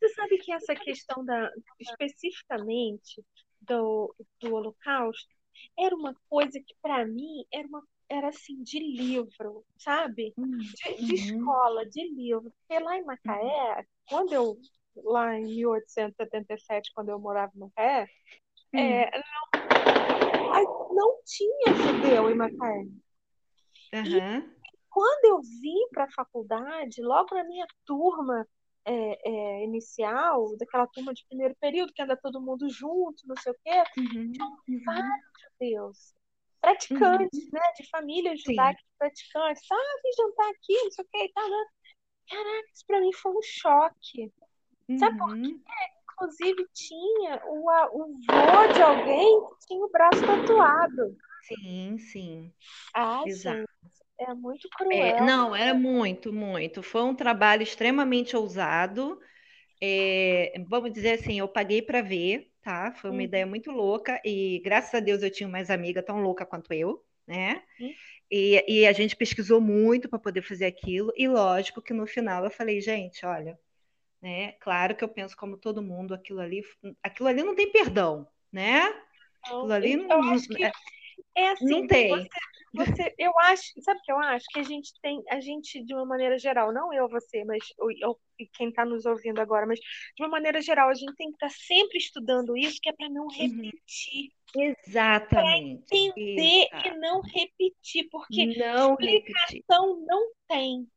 Você 0.00 0.08
sabe 0.14 0.38
que 0.38 0.52
essa 0.52 0.74
questão 0.74 1.24
da 1.24 1.50
especificamente 1.78 3.22
do, 3.60 4.14
do 4.40 4.54
Holocausto 4.54 5.28
era 5.78 5.94
uma 5.94 6.14
coisa 6.28 6.58
que 6.60 6.74
para 6.80 7.04
mim 7.06 7.44
era 7.52 7.66
uma 7.68 7.82
era 8.08 8.28
assim, 8.28 8.62
de 8.62 8.78
livro, 8.78 9.64
sabe? 9.76 10.32
Hum, 10.36 10.56
de, 10.58 11.06
de 11.06 11.32
uhum. 11.32 11.38
escola, 11.38 11.86
de 11.86 12.08
livro. 12.14 12.52
Porque 12.66 12.82
lá 12.82 12.96
em 12.96 13.04
Macaé, 13.04 13.86
quando 14.08 14.32
eu, 14.32 14.56
lá 14.96 15.36
em 15.38 15.44
1877, 15.44 16.92
quando 16.94 17.10
eu 17.10 17.18
morava 17.18 17.52
no 17.54 17.66
Macaé, 17.66 18.06
hum. 18.74 18.78
é, 18.78 19.10
não, 19.54 20.94
não 20.94 21.18
tinha 21.24 21.74
judeu 21.74 22.30
em 22.30 22.34
Macaé. 22.34 22.86
Uhum. 23.94 24.38
E 24.38 24.58
quando 24.88 25.24
eu 25.24 25.40
vim 25.42 25.88
para 25.90 26.04
a 26.04 26.12
faculdade, 26.12 27.02
logo 27.02 27.34
na 27.34 27.44
minha 27.44 27.66
turma 27.84 28.46
é, 28.84 29.30
é, 29.30 29.64
inicial, 29.64 30.56
daquela 30.56 30.86
turma 30.86 31.12
de 31.12 31.26
primeiro 31.26 31.54
período, 31.60 31.92
que 31.92 32.02
anda 32.02 32.16
todo 32.16 32.40
mundo 32.40 32.68
junto, 32.70 33.26
não 33.26 33.36
sei 33.36 33.52
o 33.52 33.56
quê, 33.62 33.82
uhum. 33.98 34.32
tinham 34.32 34.48
uhum. 34.66 34.82
vários 34.84 35.12
judeus 35.52 36.17
praticantes, 36.68 37.44
uhum. 37.44 37.50
né? 37.52 37.60
De 37.76 37.88
famílias 37.88 38.40
judaicas 38.42 38.84
praticantes. 38.98 39.62
Ah, 39.70 40.00
vim 40.02 40.10
jantar 40.16 40.50
aqui, 40.50 40.84
não 40.84 40.90
sei 40.90 41.04
o 41.04 41.08
que 41.08 41.24
e 41.24 41.32
tal. 41.32 41.48
Né? 41.48 41.64
Caraca, 42.28 42.68
isso 42.74 42.86
pra 42.86 43.00
mim 43.00 43.12
foi 43.12 43.32
um 43.32 43.42
choque. 43.42 44.32
Uhum. 44.88 44.98
Sabe 44.98 45.18
por 45.18 45.30
uhum. 45.30 45.42
quê? 45.42 45.60
Inclusive 46.12 46.66
tinha 46.74 47.40
o, 47.46 47.70
o 47.92 48.06
vô 48.26 48.72
de 48.72 48.82
alguém 48.82 49.40
que 49.46 49.66
tinha 49.66 49.84
o 49.84 49.90
braço 49.90 50.20
tatuado. 50.26 51.16
Sim, 51.42 51.98
sim. 51.98 52.52
Ah, 52.94 53.22
Exato. 53.24 53.58
Gente, 53.58 53.68
é 54.18 54.34
muito 54.34 54.68
cruel. 54.70 55.16
É, 55.16 55.20
não, 55.20 55.54
era 55.54 55.74
muito, 55.74 56.32
muito. 56.32 56.82
Foi 56.82 57.02
um 57.02 57.14
trabalho 57.14 57.62
extremamente 57.62 58.36
ousado. 58.36 59.20
É, 59.80 60.54
vamos 60.68 60.92
dizer 60.92 61.20
assim, 61.20 61.38
eu 61.38 61.46
paguei 61.46 61.80
para 61.80 62.02
ver, 62.02 62.47
tá? 62.68 62.92
Foi 62.92 63.08
uma 63.08 63.16
uhum. 63.16 63.22
ideia 63.22 63.46
muito 63.46 63.70
louca 63.70 64.20
e 64.22 64.60
graças 64.62 64.94
a 64.94 65.00
Deus 65.00 65.22
eu 65.22 65.30
tinha 65.30 65.48
mais 65.48 65.70
amiga 65.70 66.02
tão 66.02 66.20
louca 66.20 66.44
quanto 66.44 66.70
eu, 66.74 67.02
né? 67.26 67.62
Uhum. 67.80 67.94
E, 68.30 68.64
e 68.68 68.86
a 68.86 68.92
gente 68.92 69.16
pesquisou 69.16 69.58
muito 69.58 70.06
para 70.06 70.18
poder 70.18 70.42
fazer 70.42 70.66
aquilo 70.66 71.10
e 71.16 71.26
lógico 71.26 71.80
que 71.80 71.94
no 71.94 72.06
final 72.06 72.44
eu 72.44 72.50
falei, 72.50 72.78
gente, 72.82 73.24
olha, 73.24 73.58
né? 74.20 74.52
Claro 74.60 74.94
que 74.94 75.02
eu 75.02 75.08
penso 75.08 75.34
como 75.34 75.56
todo 75.56 75.82
mundo, 75.82 76.12
aquilo 76.12 76.40
ali, 76.40 76.62
aquilo 77.02 77.30
ali 77.30 77.42
não 77.42 77.54
tem 77.54 77.72
perdão, 77.72 78.28
né? 78.52 78.82
Aquilo 79.42 79.72
ali 79.72 79.96
não, 79.96 80.10
eu 80.10 80.22
acho 80.34 80.48
que 80.48 80.62
é, 80.62 80.70
é 81.38 81.50
assim, 81.52 81.64
não 81.64 81.86
tem. 81.86 82.10
Você, 82.10 82.28
você, 82.74 83.14
eu 83.18 83.32
acho, 83.40 83.62
sabe 83.80 84.00
o 84.00 84.02
que 84.02 84.12
eu 84.12 84.18
acho? 84.18 84.46
Que 84.52 84.60
a 84.60 84.62
gente 84.62 84.92
tem, 85.00 85.22
a 85.30 85.40
gente, 85.40 85.82
de 85.84 85.94
uma 85.94 86.04
maneira 86.04 86.38
geral, 86.38 86.72
não 86.72 86.92
eu, 86.92 87.08
você, 87.08 87.44
mas 87.44 87.62
eu, 88.00 88.18
quem 88.54 88.68
está 88.68 88.84
nos 88.84 89.06
ouvindo 89.06 89.40
agora, 89.40 89.66
mas 89.66 89.78
de 89.80 90.22
uma 90.22 90.28
maneira 90.28 90.60
geral, 90.60 90.88
a 90.88 90.94
gente 90.94 91.14
tem 91.14 91.28
que 91.28 91.36
estar 91.36 91.48
tá 91.48 91.54
sempre 91.66 91.98
estudando 91.98 92.56
isso, 92.56 92.78
que 92.80 92.88
é 92.88 92.92
para 92.92 93.08
não 93.08 93.24
uhum. 93.24 93.30
repetir. 93.30 94.30
Uhum. 94.54 94.62
Exatamente. 94.62 95.84
Pra 95.88 95.98
entender 95.98 96.68
e 96.84 96.98
não 96.98 97.20
repetir, 97.20 98.08
porque 98.10 98.46
não 98.56 98.96
explicação 98.98 99.94
repetir. 99.94 100.06
não 100.06 100.32
tem. 100.46 100.88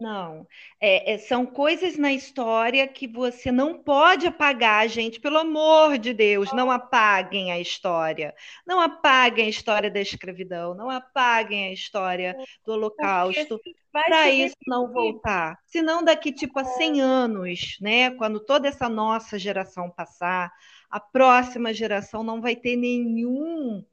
Não, 0.00 0.46
é, 0.80 1.14
é, 1.14 1.18
são 1.18 1.44
coisas 1.44 1.96
na 1.96 2.12
história 2.12 2.86
que 2.86 3.08
você 3.08 3.50
não 3.50 3.76
pode 3.82 4.26
apagar, 4.26 4.88
gente. 4.88 5.18
Pelo 5.18 5.38
amor 5.38 5.98
de 5.98 6.12
Deus, 6.12 6.52
não 6.52 6.70
apaguem 6.70 7.50
a 7.50 7.58
história. 7.58 8.32
Não 8.64 8.80
apaguem 8.80 9.46
a 9.46 9.48
história 9.48 9.90
da 9.90 10.00
escravidão. 10.00 10.74
Não 10.74 10.88
apaguem 10.88 11.68
a 11.68 11.72
história 11.72 12.36
do 12.64 12.72
Holocausto. 12.72 13.60
Para 13.90 14.30
isso 14.30 14.56
não 14.66 14.92
voltar. 14.92 15.58
Senão, 15.66 16.04
daqui 16.04 16.32
tipo 16.32 16.60
a 16.60 16.64
100 16.64 17.00
anos, 17.00 17.76
né? 17.80 18.12
Quando 18.12 18.38
toda 18.38 18.68
essa 18.68 18.88
nossa 18.88 19.36
geração 19.36 19.90
passar, 19.90 20.52
a 20.88 21.00
próxima 21.00 21.74
geração 21.74 22.22
não 22.22 22.40
vai 22.40 22.54
ter 22.54 22.76
nenhum 22.76 23.84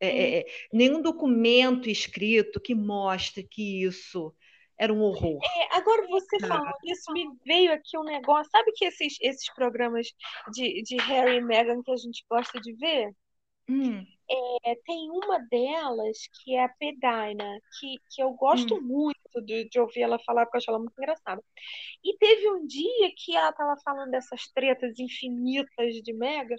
é, 0.00 0.08
é, 0.08 0.38
é 0.40 0.46
nenhum 0.72 1.00
documento 1.00 1.88
escrito 1.88 2.60
que 2.60 2.74
mostre 2.74 3.44
que 3.44 3.84
isso 3.84 4.34
era 4.78 4.92
um 4.92 5.02
horror. 5.02 5.38
É, 5.42 5.76
agora 5.76 6.06
você 6.08 6.38
falando 6.40 6.72
isso, 6.84 7.12
me 7.12 7.26
veio 7.44 7.72
aqui 7.72 7.98
um 7.98 8.04
negócio. 8.04 8.50
Sabe 8.50 8.72
que 8.72 8.84
esses, 8.84 9.16
esses 9.20 9.52
programas 9.54 10.06
de, 10.52 10.82
de 10.82 10.96
Harry 10.96 11.36
e 11.36 11.40
Meghan 11.40 11.82
que 11.82 11.90
a 11.90 11.96
gente 11.96 12.24
gosta 12.28 12.60
de 12.60 12.72
ver? 12.74 13.12
Hum. 13.70 14.02
é, 14.64 14.74
tem 14.86 15.10
uma 15.10 15.38
delas 15.40 16.16
que 16.32 16.54
é 16.54 16.64
a 16.64 16.68
Pedina, 16.70 17.60
que, 17.78 17.96
que 18.10 18.22
eu 18.22 18.30
gosto 18.30 18.76
hum. 18.76 18.80
muito 18.80 19.42
de, 19.44 19.68
de 19.68 19.78
ouvir 19.78 20.00
ela 20.00 20.18
falar, 20.20 20.46
porque 20.46 20.56
eu 20.56 20.58
acho 20.58 20.70
ela 20.70 20.78
muito 20.78 20.96
engraçada. 20.96 21.44
E 22.02 22.16
teve 22.16 22.50
um 22.50 22.66
dia 22.66 23.12
que 23.14 23.36
ela 23.36 23.50
estava 23.50 23.76
falando 23.84 24.10
dessas 24.10 24.48
tretas 24.54 24.98
infinitas 24.98 25.94
de 25.96 26.12
Mega, 26.14 26.56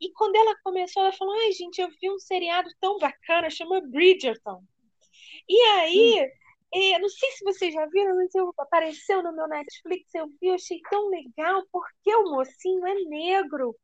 e 0.00 0.10
quando 0.12 0.36
ela 0.36 0.56
começou, 0.64 1.02
ela 1.02 1.12
falou: 1.12 1.34
Ai, 1.38 1.52
gente, 1.52 1.82
eu 1.82 1.88
vi 2.00 2.10
um 2.10 2.18
seriado 2.18 2.70
tão 2.80 2.98
bacana, 2.98 3.50
chama 3.50 3.82
Bridgerton. 3.82 4.62
E 5.46 5.60
aí. 5.60 6.22
Hum. 6.22 6.38
É, 6.74 6.98
não 6.98 7.08
sei 7.08 7.30
se 7.32 7.44
vocês 7.44 7.72
já 7.72 7.86
viram, 7.86 8.16
mas 8.16 8.34
eu, 8.34 8.52
apareceu 8.58 9.22
no 9.22 9.32
meu 9.32 9.48
Netflix, 9.48 10.14
eu 10.14 10.26
vi, 10.26 10.48
eu 10.48 10.54
achei 10.54 10.80
tão 10.90 11.08
legal, 11.08 11.62
porque 11.72 12.14
o 12.14 12.30
mocinho 12.30 12.86
é 12.86 12.94
negro. 12.94 13.74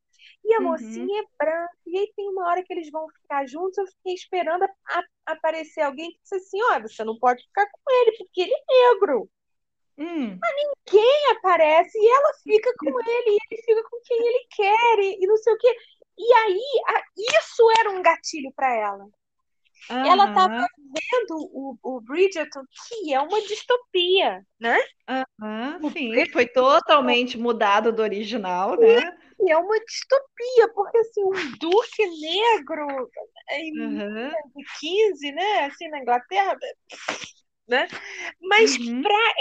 E 0.45 0.55
a 0.55 0.59
uhum. 0.59 0.65
mocinha 0.65 1.23
é 1.23 1.45
branca. 1.45 1.77
E 1.87 1.99
aí 1.99 2.13
tem 2.15 2.29
uma 2.29 2.49
hora 2.49 2.63
que 2.63 2.73
eles 2.73 2.91
vão 2.91 3.07
ficar 3.09 3.47
juntos. 3.47 3.79
Eu 3.79 3.87
fiquei 3.87 4.15
esperando 4.15 4.65
a, 4.65 4.69
a, 4.89 5.03
aparecer 5.27 5.81
alguém 5.81 6.11
que 6.13 6.19
disse 6.23 6.35
assim: 6.37 6.63
olha, 6.63 6.87
você 6.87 7.05
não 7.05 7.19
pode 7.19 7.43
ficar 7.45 7.67
com 7.71 7.91
ele, 7.91 8.17
porque 8.19 8.43
ele 8.43 8.53
é 8.53 8.93
negro. 8.93 9.29
Hum. 9.97 10.39
Mas 10.41 10.55
ninguém 10.57 11.31
aparece 11.37 11.97
e 11.97 12.09
ela 12.09 12.33
fica 12.43 12.73
com 12.79 12.87
ele, 13.09 13.31
e 13.31 13.39
ele 13.51 13.63
fica 13.63 13.83
com 13.89 14.01
quem 14.05 14.19
ele 14.19 14.47
quer, 14.51 14.99
e, 14.99 15.25
e 15.25 15.27
não 15.27 15.37
sei 15.37 15.53
o 15.53 15.59
quê. 15.59 15.77
E 16.19 16.33
aí, 16.35 16.61
a, 16.89 17.03
isso 17.41 17.71
era 17.81 17.91
um 17.91 18.03
gatilho 18.03 18.53
para 18.55 18.75
ela. 18.75 19.09
Uhum. 19.91 20.07
Ela 20.07 20.29
estava 20.29 20.67
vendo 20.79 21.51
o, 21.53 21.79
o 21.83 22.01
Bridgerton, 22.01 22.63
que 22.89 23.13
é 23.13 23.21
uma 23.21 23.41
distopia, 23.43 24.43
né? 24.59 24.79
Uhum, 25.09 25.91
sim, 25.91 26.31
foi 26.31 26.47
totalmente 26.47 27.37
mudado 27.37 27.93
do 27.93 28.03
original, 28.03 28.79
né? 28.79 29.01
E 29.41 29.51
é 29.51 29.57
uma 29.59 29.79
distopia, 29.85 30.69
porque 30.75 30.99
assim, 30.99 31.23
um 31.25 31.59
duque 31.59 32.07
negro 32.07 33.11
em 33.51 33.81
uhum. 33.81 34.31
15, 34.81 35.33
né? 35.33 35.65
Assim, 35.67 35.89
na 35.89 36.01
Inglaterra, 36.01 36.57
né? 37.69 37.89
Mas 38.41 38.77
uhum. 38.79 39.03
para 39.03 39.35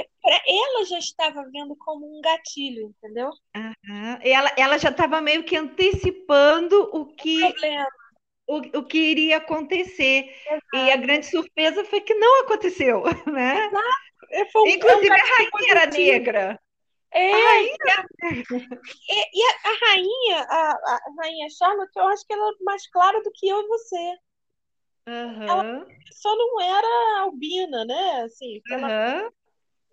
ela 0.48 0.86
já 0.86 0.98
estava 0.98 1.44
vendo 1.52 1.76
como 1.78 2.06
um 2.06 2.22
gatilho, 2.22 2.94
entendeu? 2.98 3.30
Uhum. 3.56 4.18
Ela, 4.22 4.52
ela 4.58 4.78
já 4.78 4.90
estava 4.90 5.22
meio 5.22 5.44
que 5.44 5.56
antecipando 5.56 6.90
o 6.94 7.06
que 7.16 7.44
o, 7.44 7.54
o 8.58 8.84
que 8.84 8.98
iria 8.98 9.38
acontecer. 9.38 10.34
Exato. 10.46 10.62
E 10.76 10.92
a 10.92 10.98
grande 10.98 11.26
surpresa 11.26 11.84
foi 11.86 12.02
que 12.02 12.14
não 12.14 12.42
aconteceu, 12.42 13.04
né? 13.32 13.66
Exato. 13.66 14.04
É, 14.32 14.42
Inclusive 14.42 15.12
a 15.12 15.16
rainha 15.16 15.72
era 15.72 15.86
negra. 15.86 16.60
É, 17.12 17.32
a 17.32 17.50
rainha... 17.50 17.78
E, 19.10 19.40
e, 19.40 19.44
a, 19.44 19.70
a, 19.70 19.88
rainha, 19.88 20.46
a, 20.50 20.72
a, 20.72 21.00
rainha 21.22 21.48
Charlotte, 21.56 21.92
eu 21.96 22.08
acho 22.08 22.26
que 22.26 22.34
ela 22.34 22.50
é 22.50 22.64
mais 22.64 22.90
clara 22.90 23.22
do 23.22 23.32
que 23.32 23.48
eu 23.48 23.62
e 23.62 23.68
você. 23.68 24.18
Uhum. 25.08 25.44
Ela 25.44 25.86
só 26.12 26.36
não 26.36 26.62
era 26.62 27.22
albina, 27.22 27.86
né? 27.86 28.24
Assim, 28.24 28.62
uhum. 28.72 28.78
ela, 28.78 29.32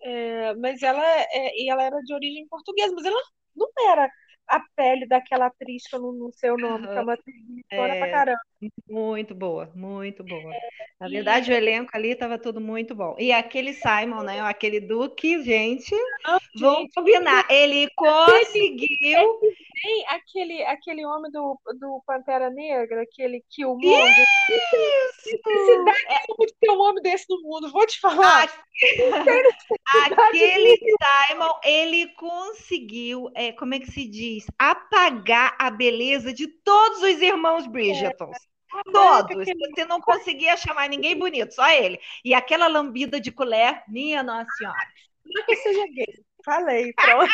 é, 0.00 0.54
mas 0.54 0.82
ela, 0.82 1.04
é, 1.04 1.68
ela 1.68 1.82
era 1.82 2.00
de 2.00 2.14
origem 2.14 2.48
portuguesa, 2.48 2.94
mas 2.94 3.04
ela 3.04 3.20
não 3.54 3.68
era 3.90 4.10
a 4.48 4.60
pele 4.74 5.06
daquela 5.06 5.46
atriz 5.46 5.86
que 5.86 5.94
eu 5.94 6.00
não, 6.00 6.12
não 6.12 6.32
sei 6.32 6.50
o 6.50 6.56
nome, 6.56 6.86
uhum. 6.86 6.92
que 6.92 6.98
é 6.98 7.02
uma 7.02 7.14
atriz 7.14 7.36
é, 7.70 7.98
pra 7.98 8.10
caramba. 8.10 8.40
Muito 8.88 9.34
boa, 9.34 9.70
muito 9.74 10.22
boa. 10.22 10.54
É, 10.54 10.60
Na 11.00 11.08
verdade, 11.08 11.50
e... 11.50 11.54
o 11.54 11.56
elenco 11.56 11.90
ali 11.94 12.10
estava 12.10 12.38
tudo 12.38 12.60
muito 12.60 12.94
bom. 12.94 13.16
E 13.18 13.32
aquele 13.32 13.72
Simon, 13.72 14.22
né? 14.22 14.40
Aquele 14.40 14.80
Duque, 14.80 15.42
gente, 15.42 15.94
oh, 16.28 16.38
vamos 16.58 16.92
combinar. 16.94 17.46
Ele 17.50 17.88
conseguiu. 17.96 19.40
Tem 19.82 20.04
aquele, 20.08 20.62
aquele 20.64 21.06
homem 21.06 21.30
do, 21.30 21.58
do 21.78 22.02
Pantera 22.06 22.50
Negra, 22.50 23.00
aquele 23.02 23.42
Killmonger. 23.48 24.26
Isso! 24.50 25.30
Cidade 25.30 26.06
é... 26.08 26.46
de 26.46 26.54
ter 26.60 26.70
um 26.70 26.80
homem 26.80 27.02
desse 27.02 27.24
no 27.30 27.40
mundo, 27.40 27.72
vou 27.72 27.86
te 27.86 27.98
falar. 27.98 28.46
Aquele 29.92 30.76
Simon, 30.76 31.52
ele 31.64 32.08
conseguiu, 32.14 33.30
é, 33.34 33.52
como 33.52 33.74
é 33.74 33.80
que 33.80 33.90
se 33.90 34.06
diz? 34.06 34.46
Apagar 34.58 35.56
a 35.58 35.70
beleza 35.70 36.32
de 36.32 36.46
todos 36.46 37.02
os 37.02 37.20
irmãos 37.20 37.66
Bridgerton. 37.66 38.30
É. 38.32 38.49
Todos. 38.92 39.46
Você 39.46 39.84
não 39.84 40.00
conseguia 40.00 40.56
chamar 40.56 40.88
ninguém 40.88 41.18
bonito, 41.18 41.54
só 41.54 41.68
ele. 41.70 42.00
E 42.24 42.34
aquela 42.34 42.66
lambida 42.66 43.20
de 43.20 43.32
colher, 43.32 43.82
minha 43.88 44.22
Nossa 44.22 44.50
Senhora. 44.56 44.78
Não 45.24 45.42
é 45.42 45.46
que 45.46 45.56
seja 45.56 45.86
gay. 45.94 46.06
Falei, 46.44 46.92
pronto. 46.94 47.30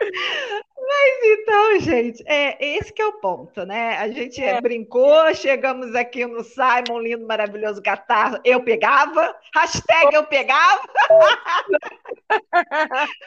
Mas 0.00 1.24
então, 1.24 1.80
gente, 1.80 2.22
é 2.26 2.76
esse 2.76 2.92
que 2.92 3.02
é 3.02 3.06
o 3.06 3.20
ponto, 3.20 3.66
né? 3.66 3.98
A 3.98 4.08
gente 4.08 4.42
é. 4.42 4.60
brincou, 4.60 5.34
chegamos 5.34 5.94
aqui 5.94 6.26
no 6.26 6.42
Simon, 6.42 7.00
lindo, 7.00 7.26
maravilhoso 7.26 7.82
gatar. 7.82 8.40
Eu 8.44 8.62
pegava, 8.62 9.36
hashtag 9.54 10.14
eu 10.14 10.26
pegava. 10.26 10.82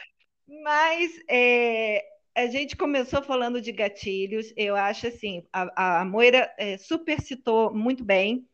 Mas 0.62 1.12
é, 1.28 2.04
a 2.34 2.46
gente 2.46 2.76
começou 2.76 3.22
falando 3.22 3.60
de 3.60 3.70
gatilhos. 3.70 4.52
Eu 4.56 4.74
acho 4.74 5.06
assim, 5.06 5.44
a, 5.52 6.00
a 6.00 6.04
Moira 6.04 6.52
é, 6.58 6.76
super 6.76 7.20
citou 7.20 7.72
muito 7.72 8.04
bem. 8.04 8.46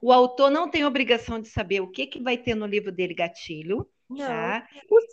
O 0.00 0.10
autor 0.12 0.50
não 0.50 0.68
tem 0.68 0.84
obrigação 0.84 1.40
de 1.40 1.48
saber 1.48 1.80
o 1.80 1.90
que, 1.90 2.06
que 2.06 2.22
vai 2.22 2.38
ter 2.38 2.54
no 2.54 2.66
livro 2.66 2.90
dele 2.90 3.12
gatilho. 3.12 3.86
Não, 4.08 4.26
tá? 4.26 4.68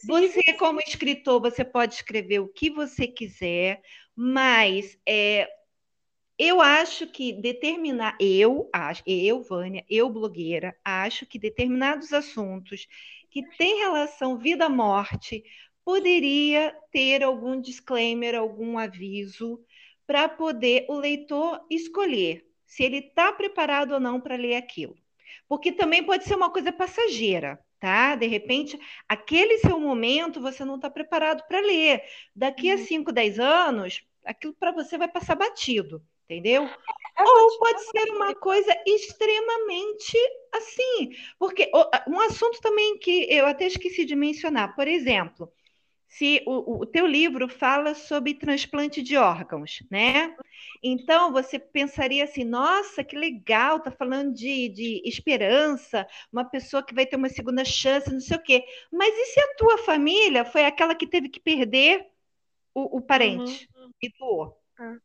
Você, 0.06 0.54
como 0.58 0.80
escritor, 0.80 1.42
você 1.42 1.64
pode 1.64 1.96
escrever 1.96 2.40
o 2.40 2.48
que 2.48 2.70
você 2.70 3.06
quiser, 3.06 3.82
mas 4.16 4.98
é, 5.06 5.48
eu 6.40 6.62
acho 6.62 7.06
que 7.08 7.34
determinar, 7.34 8.16
eu 8.20 8.70
acho, 8.74 9.04
eu, 9.06 9.42
Vânia, 9.44 9.86
eu, 9.90 10.10
blogueira, 10.10 10.76
acho 10.84 11.26
que 11.26 11.38
determinados 11.38 12.14
assuntos 12.14 12.88
que 13.30 13.44
têm 13.58 13.80
relação 13.80 14.38
vida-morte 14.38 15.44
poderia 15.88 16.76
ter 16.92 17.24
algum 17.24 17.62
disclaimer, 17.62 18.36
algum 18.36 18.78
aviso, 18.78 19.58
para 20.06 20.28
poder 20.28 20.86
o 20.90 20.96
leitor 20.96 21.66
escolher 21.72 22.46
se 22.66 22.84
ele 22.84 22.98
está 22.98 23.32
preparado 23.32 23.94
ou 23.94 24.00
não 24.02 24.20
para 24.20 24.36
ler 24.36 24.56
aquilo. 24.56 24.98
Porque 25.48 25.72
também 25.72 26.04
pode 26.04 26.26
ser 26.26 26.36
uma 26.36 26.50
coisa 26.50 26.74
passageira 26.74 27.58
tá? 27.80 28.16
De 28.16 28.26
repente, 28.26 28.78
aquele 29.08 29.60
seu 29.60 29.80
momento 29.80 30.42
você 30.42 30.66
não 30.66 30.78
está 30.78 30.90
preparado 30.90 31.48
para 31.48 31.60
ler. 31.60 32.02
Daqui 32.36 32.72
a 32.72 32.78
5, 32.78 33.12
uhum. 33.12 33.14
10 33.14 33.40
anos, 33.40 34.02
aquilo 34.26 34.56
para 34.56 34.72
você 34.72 34.98
vai 34.98 35.08
passar 35.08 35.36
batido, 35.36 36.04
entendeu? 36.26 36.64
É, 36.64 37.24
Ou 37.24 37.60
pode 37.60 37.82
ser 37.84 38.12
uma 38.14 38.34
coisa 38.34 38.76
extremamente 38.84 40.18
assim, 40.56 41.12
porque 41.38 41.70
um 42.08 42.20
assunto 42.22 42.60
também 42.62 42.98
que 42.98 43.28
eu 43.30 43.46
até 43.46 43.68
esqueci 43.68 44.06
de 44.06 44.16
mencionar, 44.16 44.76
por 44.76 44.88
exemplo, 44.88 45.54
se 46.08 46.42
o, 46.46 46.82
o 46.82 46.86
teu 46.86 47.06
livro 47.06 47.50
fala 47.50 47.94
sobre 47.94 48.34
transplante 48.34 49.02
de 49.02 49.18
órgãos, 49.18 49.84
né? 49.92 50.36
Então 50.82 51.32
você 51.34 51.60
pensaria 51.60 52.24
assim, 52.24 52.44
nossa, 52.44 53.04
que 53.04 53.18
legal, 53.18 53.80
tá 53.80 53.92
falando 53.92 54.34
de, 54.34 54.70
de 54.70 55.02
esperança, 55.06 56.08
uma 56.32 56.46
pessoa 56.46 56.84
que 56.84 56.96
vai 56.96 57.06
ter 57.06 57.18
uma 57.18 57.30
segunda 57.30 57.66
chance, 57.66 58.12
não 58.12 58.22
sei 58.22 58.38
o 58.38 58.42
quê. 58.42 58.64
Mas 58.92 59.14
e 59.14 59.26
se 59.26 59.40
a 59.40 59.56
tua 59.56 59.78
família 59.80 60.46
foi 60.46 60.66
aquela 60.66 60.96
que 60.96 61.06
teve 61.06 61.28
que 61.30 61.40
perder 61.40 62.06
o, 62.74 62.98
o 62.98 63.02
parente 63.02 63.68
uhum. 63.76 63.92
e 64.02 64.10
doou? 64.18 64.58
Uhum. 64.80 65.00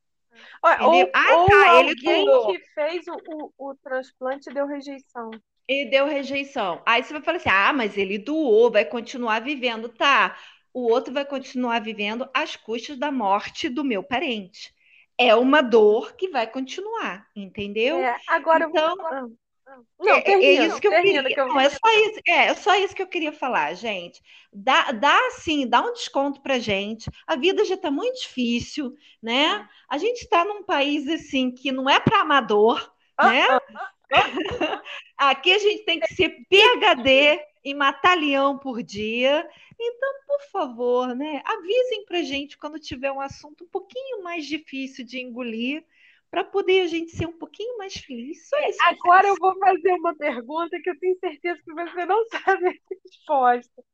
Ou, 0.62 1.11
ah, 1.12 1.36
ou 1.36 1.46
tá, 1.46 1.70
alguém 1.72 2.26
que 2.46 2.59
fez 2.74 3.05
o, 3.07 3.16
o, 3.59 3.70
o 3.70 3.74
transplante 3.76 4.53
deu 4.53 4.66
rejeição. 4.66 5.30
E 5.68 5.86
deu 5.86 6.07
rejeição. 6.07 6.82
Aí 6.86 7.03
você 7.03 7.12
vai 7.12 7.22
falar 7.22 7.36
assim: 7.36 7.48
ah, 7.50 7.72
mas 7.72 7.96
ele 7.96 8.18
doou, 8.18 8.70
vai 8.70 8.84
continuar 8.84 9.40
vivendo. 9.40 9.88
Tá, 9.88 10.36
o 10.72 10.90
outro 10.90 11.12
vai 11.12 11.24
continuar 11.24 11.80
vivendo 11.80 12.28
às 12.32 12.56
custas 12.56 12.98
da 12.98 13.10
morte 13.10 13.68
do 13.68 13.84
meu 13.84 14.02
parente. 14.02 14.74
É 15.18 15.34
uma 15.34 15.62
dor 15.62 16.16
que 16.16 16.28
vai 16.28 16.46
continuar, 16.46 17.26
entendeu? 17.36 17.98
É, 17.98 18.16
agora 18.26 18.64
então. 18.64 18.96
Ah, 19.00 19.26
ah. 19.66 19.78
não, 20.00 20.16
é, 20.16 20.22
é, 20.26 20.66
isso 20.66 20.80
que 20.80 20.88
eu 20.88 20.90
queria. 20.90 21.22
Que 21.22 21.38
eu... 21.38 21.48
Não, 21.48 21.60
é 21.60 21.68
só 21.68 21.92
isso, 22.06 22.20
é, 22.26 22.46
é 22.46 22.54
só 22.54 22.74
isso 22.76 22.94
que 22.94 23.02
eu 23.02 23.06
queria 23.06 23.32
falar, 23.32 23.74
gente. 23.74 24.22
Dá, 24.52 24.90
dá 24.92 25.30
sim, 25.32 25.66
dá 25.68 25.82
um 25.82 25.92
desconto 25.92 26.40
pra 26.40 26.58
gente. 26.58 27.10
A 27.26 27.36
vida 27.36 27.64
já 27.64 27.74
está 27.74 27.90
muito 27.90 28.20
difícil, 28.22 28.94
né? 29.22 29.68
A 29.88 29.98
gente 29.98 30.22
está 30.22 30.44
num 30.44 30.64
país 30.64 31.06
assim 31.08 31.50
que 31.50 31.70
não 31.70 31.88
é 31.88 32.00
para 32.00 32.20
amador, 32.20 32.92
ah, 33.16 33.30
né? 33.30 33.46
Ah, 33.50 33.60
ah, 33.68 33.92
Aqui 35.30 35.52
a 35.52 35.58
gente 35.58 35.84
tem 35.84 36.00
que 36.00 36.14
ser 36.14 36.30
PhD 36.48 37.51
em 37.64 37.74
matar 37.74 38.16
leão 38.16 38.58
por 38.58 38.82
dia. 38.82 39.48
Então, 39.78 40.14
por 40.26 40.40
favor, 40.50 41.14
né, 41.14 41.42
avisem 41.44 42.04
para 42.04 42.22
gente 42.22 42.58
quando 42.58 42.78
tiver 42.78 43.12
um 43.12 43.20
assunto 43.20 43.64
um 43.64 43.68
pouquinho 43.68 44.22
mais 44.22 44.46
difícil 44.46 45.04
de 45.04 45.20
engolir, 45.20 45.84
para 46.30 46.44
poder 46.44 46.80
a 46.80 46.86
gente 46.86 47.10
ser 47.10 47.26
um 47.26 47.38
pouquinho 47.38 47.76
mais 47.76 47.94
feliz. 47.94 48.48
Só 48.48 48.58
isso 48.66 48.78
Agora 48.86 49.28
eu 49.28 49.36
vou 49.38 49.54
fazer 49.58 49.92
uma 49.92 50.16
pergunta 50.16 50.80
que 50.80 50.88
eu 50.88 50.98
tenho 50.98 51.18
certeza 51.18 51.60
que 51.62 51.74
você 51.74 52.06
não 52.06 52.24
sabe 52.30 52.68
a 52.68 52.72
resposta. 53.04 53.84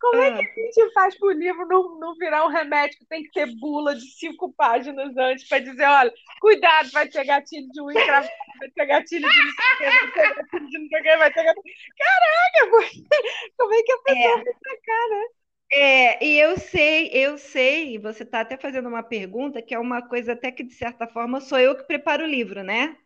Como 0.00 0.22
é 0.22 0.30
que 0.30 0.60
a 0.60 0.64
gente 0.64 0.92
faz 0.92 1.18
para 1.18 1.28
o 1.28 1.32
livro 1.32 1.66
não, 1.66 1.98
não 1.98 2.14
virar 2.14 2.44
um 2.46 2.50
remédio 2.50 2.98
que 2.98 3.06
tem 3.06 3.22
que 3.24 3.32
ter 3.32 3.46
bula 3.58 3.94
de 3.94 4.06
cinco 4.12 4.52
páginas 4.52 5.16
antes 5.16 5.48
para 5.48 5.58
dizer, 5.58 5.84
olha, 5.84 6.12
cuidado, 6.40 6.90
vai 6.92 7.08
ter 7.08 7.24
gatilho 7.24 7.68
de 7.68 7.80
unha 7.82 8.06
vai 8.06 8.70
ter 8.74 8.86
gatilho 8.86 9.28
de 9.28 9.44
não 9.44 9.52
sei 9.52 9.88
o 9.88 9.90
vai 9.90 10.18
ter 10.18 10.34
gatilho 10.34 10.68
de 10.68 10.78
não 10.78 10.88
sei 10.88 10.98
o 10.98 11.02
que, 11.02 11.16
vai 11.16 11.32
ter 11.32 11.44
gatilho... 11.44 11.74
Caraca, 11.98 12.70
como 13.58 13.74
é 13.74 13.82
que 13.82 13.92
a 13.92 13.98
pessoa 13.98 14.40
é. 14.40 14.44
fica 14.44 14.80
cara? 14.84 15.38
É, 15.70 16.24
e 16.24 16.38
eu 16.38 16.58
sei, 16.58 17.10
eu 17.12 17.36
sei, 17.36 17.98
você 17.98 18.22
está 18.22 18.40
até 18.40 18.56
fazendo 18.56 18.88
uma 18.88 19.02
pergunta 19.02 19.60
que 19.60 19.74
é 19.74 19.78
uma 19.78 20.00
coisa 20.00 20.32
até 20.32 20.50
que, 20.50 20.62
de 20.62 20.72
certa 20.72 21.06
forma, 21.06 21.40
sou 21.40 21.58
eu 21.58 21.76
que 21.76 21.86
preparo 21.86 22.24
o 22.24 22.28
livro, 22.28 22.62
né? 22.62 22.96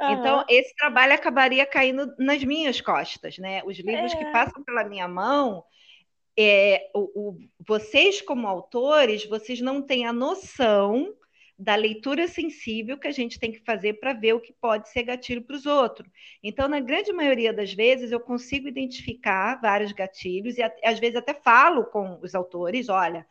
Uhum. 0.00 0.12
Então, 0.12 0.44
esse 0.48 0.74
trabalho 0.76 1.14
acabaria 1.14 1.66
caindo 1.66 2.14
nas 2.18 2.42
minhas 2.44 2.80
costas, 2.80 3.38
né? 3.38 3.62
Os 3.64 3.76
livros 3.78 4.12
é. 4.12 4.16
que 4.16 4.24
passam 4.26 4.62
pela 4.62 4.84
minha 4.84 5.08
mão, 5.08 5.64
é, 6.38 6.90
o, 6.94 7.30
o, 7.30 7.38
vocês, 7.66 8.20
como 8.20 8.46
autores, 8.46 9.26
vocês 9.26 9.60
não 9.60 9.82
têm 9.82 10.06
a 10.06 10.12
noção 10.12 11.14
da 11.58 11.74
leitura 11.76 12.26
sensível 12.26 12.98
que 12.98 13.06
a 13.06 13.12
gente 13.12 13.38
tem 13.38 13.52
que 13.52 13.60
fazer 13.60 13.94
para 13.94 14.12
ver 14.12 14.32
o 14.32 14.40
que 14.40 14.52
pode 14.52 14.88
ser 14.88 15.04
gatilho 15.04 15.42
para 15.42 15.54
os 15.54 15.64
outros. 15.64 16.10
Então, 16.42 16.66
na 16.66 16.80
grande 16.80 17.12
maioria 17.12 17.52
das 17.52 17.72
vezes, 17.72 18.10
eu 18.10 18.18
consigo 18.18 18.66
identificar 18.66 19.60
vários 19.60 19.92
gatilhos 19.92 20.58
e 20.58 20.62
às 20.62 20.98
vezes 20.98 21.16
até 21.16 21.34
falo 21.34 21.84
com 21.84 22.18
os 22.20 22.34
autores, 22.34 22.88
olha, 22.88 23.24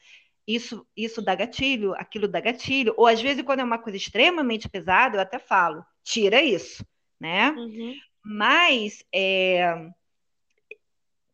isso, 0.48 0.88
isso 0.96 1.22
dá 1.22 1.36
gatilho, 1.36 1.94
aquilo 1.96 2.28
dá 2.28 2.40
gatilho, 2.40 2.94
ou 2.98 3.06
às 3.06 3.22
vezes 3.22 3.44
quando 3.44 3.60
é 3.60 3.64
uma 3.64 3.80
coisa 3.80 3.98
extremamente 3.98 4.70
pesada, 4.70 5.18
eu 5.18 5.22
até 5.22 5.38
falo, 5.38 5.84
tira 6.04 6.42
isso, 6.42 6.86
né? 7.20 7.52
Uhum. 7.52 7.94
Mas 8.24 9.04
é, 9.14 9.90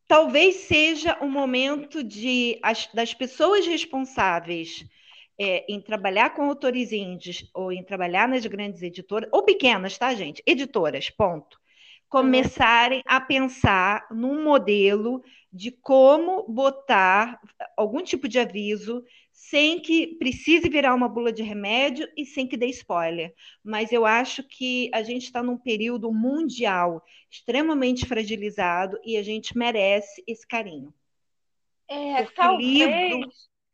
talvez 0.08 0.56
seja 0.56 1.18
um 1.22 1.30
momento 1.30 2.04
de 2.04 2.60
as, 2.64 2.88
das 2.94 3.14
pessoas 3.14 3.68
responsáveis 3.68 4.86
é, 5.40 5.66
em 5.72 5.80
trabalhar 5.80 6.32
com 6.32 6.44
autores 6.44 6.92
índios 6.92 7.50
ou 7.54 7.72
em 7.72 7.84
trabalhar 7.84 8.28
nas 8.28 8.46
grandes 8.46 8.82
editoras, 8.82 9.30
ou 9.32 9.44
pequenas, 9.44 9.98
tá, 9.98 10.14
gente? 10.16 10.42
Editoras, 10.46 11.10
ponto. 11.10 11.60
Começarem 12.10 13.02
a 13.06 13.20
pensar 13.20 14.08
num 14.10 14.44
modelo 14.44 15.22
de 15.52 15.72
como 15.72 16.48
botar 16.48 17.40
algum 17.76 18.02
tipo 18.02 18.28
de 18.28 18.40
aviso 18.40 19.04
sem 19.38 19.80
que 19.80 20.16
precise 20.18 20.68
virar 20.68 20.96
uma 20.96 21.08
bula 21.08 21.32
de 21.32 21.44
remédio 21.44 22.10
e 22.18 22.26
sem 22.26 22.48
que 22.48 22.58
dê 22.58 22.66
spoiler. 22.70 23.36
Mas 23.64 23.92
eu 23.92 24.04
acho 24.04 24.42
que 24.44 24.90
a 24.92 25.04
gente 25.04 25.26
está 25.26 25.44
num 25.44 25.56
período 25.56 26.12
mundial 26.12 27.06
extremamente 27.30 28.08
fragilizado 28.08 29.00
e 29.06 29.16
a 29.16 29.22
gente 29.22 29.56
merece 29.56 30.24
esse 30.26 30.46
carinho. 30.46 30.92
É, 31.88 32.24
Porque 32.24 32.36
talvez. 32.36 32.68
Livro, 32.68 33.30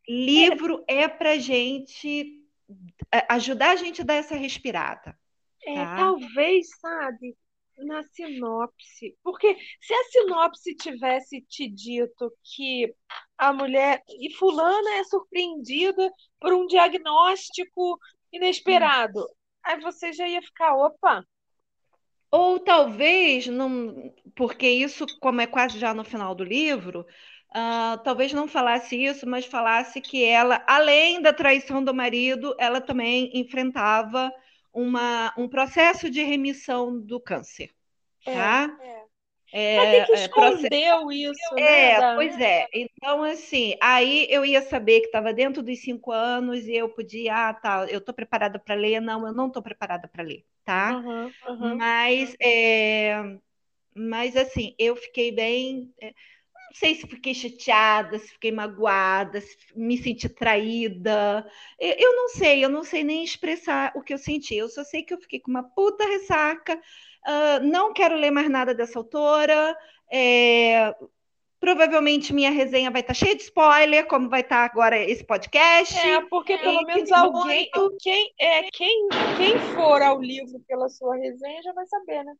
livro 0.06 0.84
é, 0.86 1.02
é 1.04 1.08
para 1.08 1.38
gente 1.38 2.44
ajudar 3.30 3.70
a 3.70 3.76
gente 3.76 4.02
a 4.02 4.04
dar 4.04 4.14
essa 4.16 4.36
respirada. 4.36 5.18
É, 5.66 5.76
tá? 5.76 5.96
talvez, 5.96 6.68
sabe, 6.78 7.34
na 7.78 8.02
sinopse. 8.02 9.16
Porque 9.22 9.56
se 9.80 9.94
a 9.94 10.04
sinopse 10.04 10.74
tivesse 10.74 11.40
te 11.40 11.66
dito 11.68 12.30
que 12.42 12.94
a 13.48 13.52
mulher. 13.52 14.02
E 14.08 14.32
Fulana 14.34 14.94
é 14.96 15.04
surpreendida 15.04 16.10
por 16.40 16.52
um 16.52 16.66
diagnóstico 16.66 17.98
inesperado. 18.32 19.20
Hum. 19.20 19.34
Aí 19.62 19.80
você 19.80 20.12
já 20.12 20.28
ia 20.28 20.42
ficar, 20.42 20.74
opa. 20.74 21.24
Ou 22.30 22.58
talvez, 22.58 23.46
não, 23.46 24.12
porque 24.34 24.68
isso, 24.68 25.06
como 25.20 25.40
é 25.40 25.46
quase 25.46 25.78
já 25.78 25.94
no 25.94 26.02
final 26.02 26.34
do 26.34 26.42
livro, 26.42 27.06
uh, 27.50 28.02
talvez 28.02 28.32
não 28.32 28.48
falasse 28.48 28.96
isso, 28.96 29.26
mas 29.26 29.46
falasse 29.46 30.00
que 30.00 30.24
ela, 30.24 30.62
além 30.66 31.22
da 31.22 31.32
traição 31.32 31.82
do 31.82 31.94
marido, 31.94 32.54
ela 32.58 32.80
também 32.80 33.30
enfrentava 33.32 34.32
uma, 34.72 35.32
um 35.38 35.48
processo 35.48 36.10
de 36.10 36.24
remissão 36.24 37.00
do 37.00 37.20
câncer. 37.20 37.70
É, 38.26 38.34
tá? 38.34 38.78
É. 38.80 39.03
É, 39.56 40.00
Mas 40.00 40.06
que 40.08 40.16
é, 40.16 40.24
escondeu 40.24 41.10
é, 41.12 41.14
isso, 41.14 41.54
né? 41.54 41.90
É, 41.92 42.14
pois 42.16 42.40
é. 42.40 42.66
Então, 42.74 43.22
assim, 43.22 43.76
aí 43.80 44.26
eu 44.28 44.44
ia 44.44 44.60
saber 44.62 44.98
que 44.98 45.06
estava 45.06 45.32
dentro 45.32 45.62
dos 45.62 45.78
cinco 45.78 46.10
anos 46.10 46.66
e 46.66 46.74
eu 46.74 46.88
podia, 46.88 47.50
ah, 47.50 47.54
tá, 47.54 47.86
eu 47.88 48.00
estou 48.00 48.12
preparada 48.12 48.58
para 48.58 48.74
ler. 48.74 49.00
Não, 49.00 49.24
eu 49.24 49.32
não 49.32 49.46
estou 49.46 49.62
preparada 49.62 50.08
para 50.08 50.24
ler, 50.24 50.44
tá? 50.64 50.96
Uhum, 50.96 51.30
uhum. 51.48 51.76
Mas, 51.76 52.34
é, 52.42 53.14
mas, 53.94 54.36
assim, 54.36 54.74
eu 54.76 54.96
fiquei 54.96 55.30
bem. 55.30 55.94
É, 56.02 56.12
não 56.74 56.80
sei 56.80 56.96
se 56.96 57.06
fiquei 57.06 57.32
chateada, 57.32 58.18
se 58.18 58.32
fiquei 58.32 58.50
magoada, 58.50 59.40
se 59.40 59.56
me 59.76 59.96
senti 59.96 60.28
traída. 60.28 61.46
Eu, 61.78 62.16
não 62.16 62.28
sei, 62.30 62.64
eu 62.64 62.68
não 62.68 62.82
sei 62.82 63.04
nem 63.04 63.22
expressar 63.22 63.92
o 63.94 64.02
que 64.02 64.12
eu 64.12 64.18
senti. 64.18 64.56
Eu 64.56 64.68
só 64.68 64.82
sei 64.82 65.04
que 65.04 65.14
eu 65.14 65.20
fiquei 65.20 65.38
com 65.38 65.52
uma 65.52 65.62
puta 65.62 66.04
ressaca 66.04 66.80
Uh, 67.24 67.64
não 67.64 67.92
quero 67.92 68.16
ler 68.16 68.30
mais 68.30 68.50
nada 68.50 68.74
dessa 68.74 68.98
autora. 68.98 69.76
É, 70.12 70.94
provavelmente 71.58 72.34
minha 72.34 72.50
resenha 72.50 72.90
vai 72.90 73.00
estar 73.00 73.14
tá 73.14 73.18
cheia 73.18 73.34
de 73.34 73.42
spoiler, 73.42 74.06
como 74.06 74.28
vai 74.28 74.42
estar 74.42 74.68
tá 74.68 74.72
agora 74.72 74.98
esse 74.98 75.24
podcast. 75.24 75.98
É, 75.98 76.20
porque 76.26 76.58
pelo 76.58 76.80
é, 76.80 76.94
menos 76.94 77.10
alguém, 77.10 77.70
quem, 78.00 78.34
é, 78.38 78.62
quem, 78.70 79.08
quem 79.38 79.58
for 79.74 80.02
ao 80.02 80.20
livro 80.20 80.60
pela 80.68 80.88
sua 80.90 81.16
resenha 81.16 81.62
já 81.62 81.72
vai 81.72 81.86
saber, 81.86 82.24
né? 82.24 82.34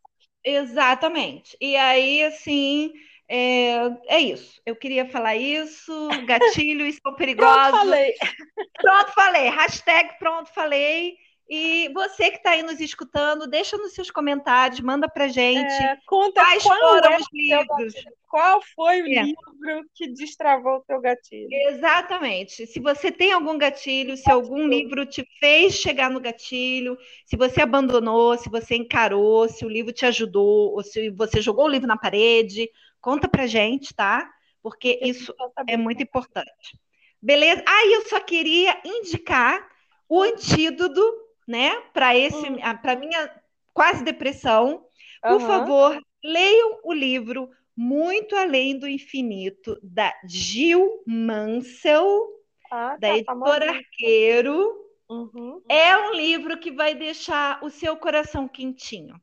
Exatamente. 0.45 1.57
E 1.59 1.75
aí, 1.75 2.23
assim, 2.23 2.93
é, 3.29 3.77
é 4.07 4.21
isso. 4.21 4.61
Eu 4.65 4.77
queria 4.77 5.09
falar 5.09 5.37
isso. 5.37 6.09
Gatilhos 6.27 6.99
são 7.03 7.15
perigosos. 7.15 7.71
Pronto, 7.71 7.79
falei. 7.79 8.15
Pronto, 8.81 9.13
falei. 9.13 9.49
Hashtag 9.49 10.19
pronto, 10.19 10.53
falei. 10.53 11.17
E 11.49 11.91
você 11.93 12.31
que 12.31 12.39
está 12.39 12.53
aí 12.53 12.63
nos 12.63 12.81
escutando, 12.81 13.47
deixa 13.47 13.77
nos 13.77 13.93
seus 13.93 14.11
comentários, 14.11 14.81
manda 14.81 15.07
para 15.09 15.29
gente. 15.29 15.73
É, 15.73 15.99
conta 16.07 16.41
quais 16.41 16.63
foram 16.63 17.13
é 17.13 17.19
os 17.19 17.27
livros. 17.31 17.95
Qual 18.29 18.61
foi 18.75 19.03
o 19.03 19.07
é. 19.07 19.23
livro 19.23 19.89
que 19.95 20.09
destravou 20.09 20.79
o 20.79 20.81
teu 20.81 21.01
gatilho? 21.01 21.49
Exatamente. 21.69 22.67
Se 22.67 22.81
você 22.81 23.13
tem 23.13 23.33
algum 23.33 23.59
gatilho, 23.59 24.17
se 24.17 24.31
algum 24.31 24.67
livro 24.67 25.05
te 25.05 25.25
fez 25.39 25.75
chegar 25.75 26.11
no 26.11 26.19
gatilho, 26.19 26.97
se 27.27 27.37
você 27.37 27.61
abandonou, 27.61 28.37
se 28.39 28.49
você 28.49 28.77
encarou, 28.77 29.49
se 29.49 29.65
o 29.67 29.69
livro 29.69 29.93
te 29.93 30.07
ajudou, 30.07 30.73
ou 30.73 30.83
se 30.83 31.11
você 31.11 31.43
jogou 31.43 31.67
o 31.67 31.71
livro 31.71 31.87
na 31.87 31.97
parede, 31.97 32.71
conta 33.05 33.29
para 33.29 33.47
gente, 33.47 33.95
tá? 33.95 34.31
Porque 34.63 34.99
isso 35.03 35.35
é 35.69 35.77
muito 35.77 36.03
importante. 36.03 36.79
Beleza? 37.21 37.63
Ah, 37.67 37.87
eu 37.87 38.09
só 38.09 38.21
queria 38.21 38.81
indicar 38.85 39.67
o 40.09 40.23
antídoto 40.23 41.03
né? 41.47 41.81
Para 41.93 42.17
esse, 42.17 42.37
hum. 42.37 42.57
para 42.81 42.97
minha 42.97 43.31
quase 43.73 44.05
depressão, 44.05 44.85
por 45.23 45.41
uhum. 45.41 45.47
favor, 45.47 46.01
leiam 46.23 46.81
o 46.85 46.93
livro 46.93 47.51
Muito 47.77 48.37
Além 48.37 48.79
do 48.79 48.89
Infinito 48.89 49.79
da 49.83 50.13
Gil 50.27 51.03
Mansell, 51.07 52.27
ah, 52.71 52.97
da 52.97 53.09
tá, 53.09 53.17
editora 53.17 53.71
Arqueiro. 53.71 54.81
Uhum. 55.09 55.63
É 55.69 55.97
um 55.97 56.15
livro 56.15 56.59
que 56.59 56.71
vai 56.71 56.95
deixar 56.95 57.63
o 57.63 57.69
seu 57.69 57.97
coração 57.97 58.49
quentinho. 58.49 59.21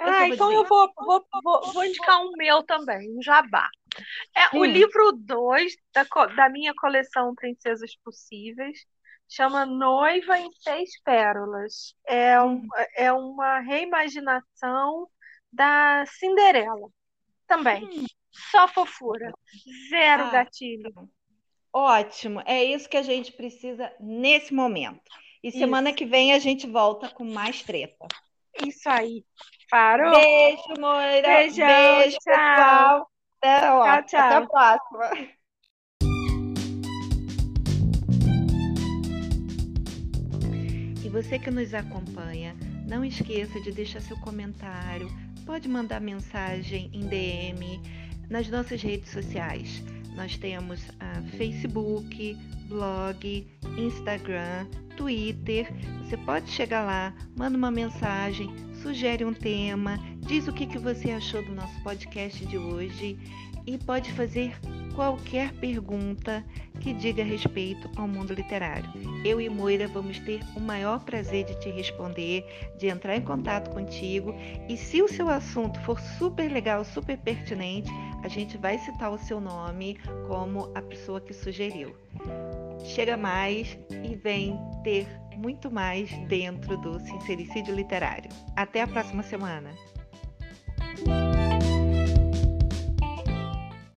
Ah, 0.00 0.26
eu 0.26 0.34
então 0.34 0.52
eu 0.52 0.64
vou, 0.64 0.90
vou, 0.96 1.24
vou, 1.42 1.72
vou, 1.72 1.84
indicar 1.84 2.20
um 2.22 2.32
meu 2.36 2.62
também, 2.62 3.14
um 3.16 3.22
jabá. 3.22 3.68
É 4.34 4.56
hum. 4.56 4.60
o 4.60 4.64
livro 4.64 5.12
2 5.12 5.76
da, 5.92 6.04
da 6.34 6.48
minha 6.48 6.72
coleção 6.74 7.34
Princesas 7.34 7.94
Possíveis, 8.02 8.78
chama 9.28 9.66
Noiva 9.66 10.38
em 10.38 10.50
Seis 10.54 10.90
Pérolas. 11.04 11.94
É, 12.06 12.40
um, 12.42 12.66
é 12.96 13.12
uma 13.12 13.60
reimaginação 13.60 15.06
da 15.52 16.04
Cinderela 16.06 16.88
também. 17.46 17.84
Hum. 17.84 18.06
Só 18.50 18.68
fofura. 18.68 19.32
Zero 19.90 20.24
ah, 20.24 20.30
gatilho. 20.30 20.92
Ótimo. 21.72 22.42
É 22.46 22.64
isso 22.64 22.88
que 22.88 22.96
a 22.96 23.02
gente 23.02 23.32
precisa 23.32 23.92
nesse 24.00 24.54
momento. 24.54 25.02
E 25.42 25.50
semana 25.50 25.90
isso. 25.90 25.98
que 25.98 26.06
vem 26.06 26.32
a 26.32 26.38
gente 26.38 26.66
volta 26.66 27.08
com 27.08 27.24
mais 27.24 27.62
treta. 27.62 28.06
Isso 28.66 28.88
aí. 28.88 29.24
Parou? 29.70 30.12
Beijo, 30.12 30.80
Moira. 30.80 31.28
Beijão, 31.28 31.66
Beijo, 31.66 32.16
tchau. 32.18 32.34
pessoal. 32.34 33.08
Até, 33.42 33.60
tchau, 33.60 34.02
tchau. 34.06 34.20
Até 34.20 34.36
a 34.36 34.46
próxima. 34.46 35.40
você 41.10 41.38
que 41.38 41.50
nos 41.50 41.74
acompanha, 41.74 42.56
não 42.86 43.04
esqueça 43.04 43.60
de 43.60 43.72
deixar 43.72 44.00
seu 44.00 44.16
comentário, 44.20 45.08
pode 45.44 45.68
mandar 45.68 46.00
mensagem 46.00 46.88
em 46.92 47.00
DM 47.00 47.80
nas 48.30 48.48
nossas 48.48 48.80
redes 48.80 49.10
sociais. 49.10 49.82
Nós 50.14 50.36
temos 50.38 50.80
a 51.00 51.20
Facebook, 51.36 52.34
blog, 52.68 53.46
Instagram, 53.76 54.66
Twitter. 55.00 55.72
Você 56.04 56.16
pode 56.18 56.50
chegar 56.50 56.84
lá, 56.84 57.14
manda 57.34 57.56
uma 57.56 57.70
mensagem, 57.70 58.54
sugere 58.82 59.24
um 59.24 59.32
tema, 59.32 59.98
Diz 60.30 60.46
o 60.46 60.52
que, 60.52 60.64
que 60.64 60.78
você 60.78 61.10
achou 61.10 61.42
do 61.42 61.52
nosso 61.52 61.82
podcast 61.82 62.46
de 62.46 62.56
hoje 62.56 63.18
e 63.66 63.76
pode 63.76 64.12
fazer 64.12 64.56
qualquer 64.94 65.52
pergunta 65.54 66.44
que 66.78 66.92
diga 66.92 67.24
respeito 67.24 67.90
ao 67.96 68.06
mundo 68.06 68.32
literário. 68.32 68.88
Eu 69.24 69.40
e 69.40 69.48
Moira 69.48 69.88
vamos 69.88 70.20
ter 70.20 70.40
o 70.54 70.60
maior 70.60 71.00
prazer 71.00 71.46
de 71.46 71.58
te 71.58 71.68
responder, 71.68 72.44
de 72.78 72.86
entrar 72.86 73.16
em 73.16 73.22
contato 73.22 73.70
contigo 73.70 74.32
e 74.68 74.76
se 74.76 75.02
o 75.02 75.08
seu 75.08 75.28
assunto 75.28 75.80
for 75.80 75.98
super 76.00 76.48
legal, 76.48 76.84
super 76.84 77.18
pertinente, 77.18 77.90
a 78.22 78.28
gente 78.28 78.56
vai 78.56 78.78
citar 78.78 79.10
o 79.10 79.18
seu 79.18 79.40
nome 79.40 79.98
como 80.28 80.70
a 80.76 80.80
pessoa 80.80 81.20
que 81.20 81.34
sugeriu 81.34 81.92
chega 82.84 83.16
mais 83.16 83.78
e 84.04 84.14
vem 84.16 84.58
ter 84.82 85.06
muito 85.36 85.70
mais 85.70 86.10
dentro 86.26 86.76
do 86.78 87.00
Sincericídio 87.00 87.74
Literário. 87.74 88.30
Até 88.56 88.82
a 88.82 88.86
próxima 88.86 89.22
semana! 89.22 89.70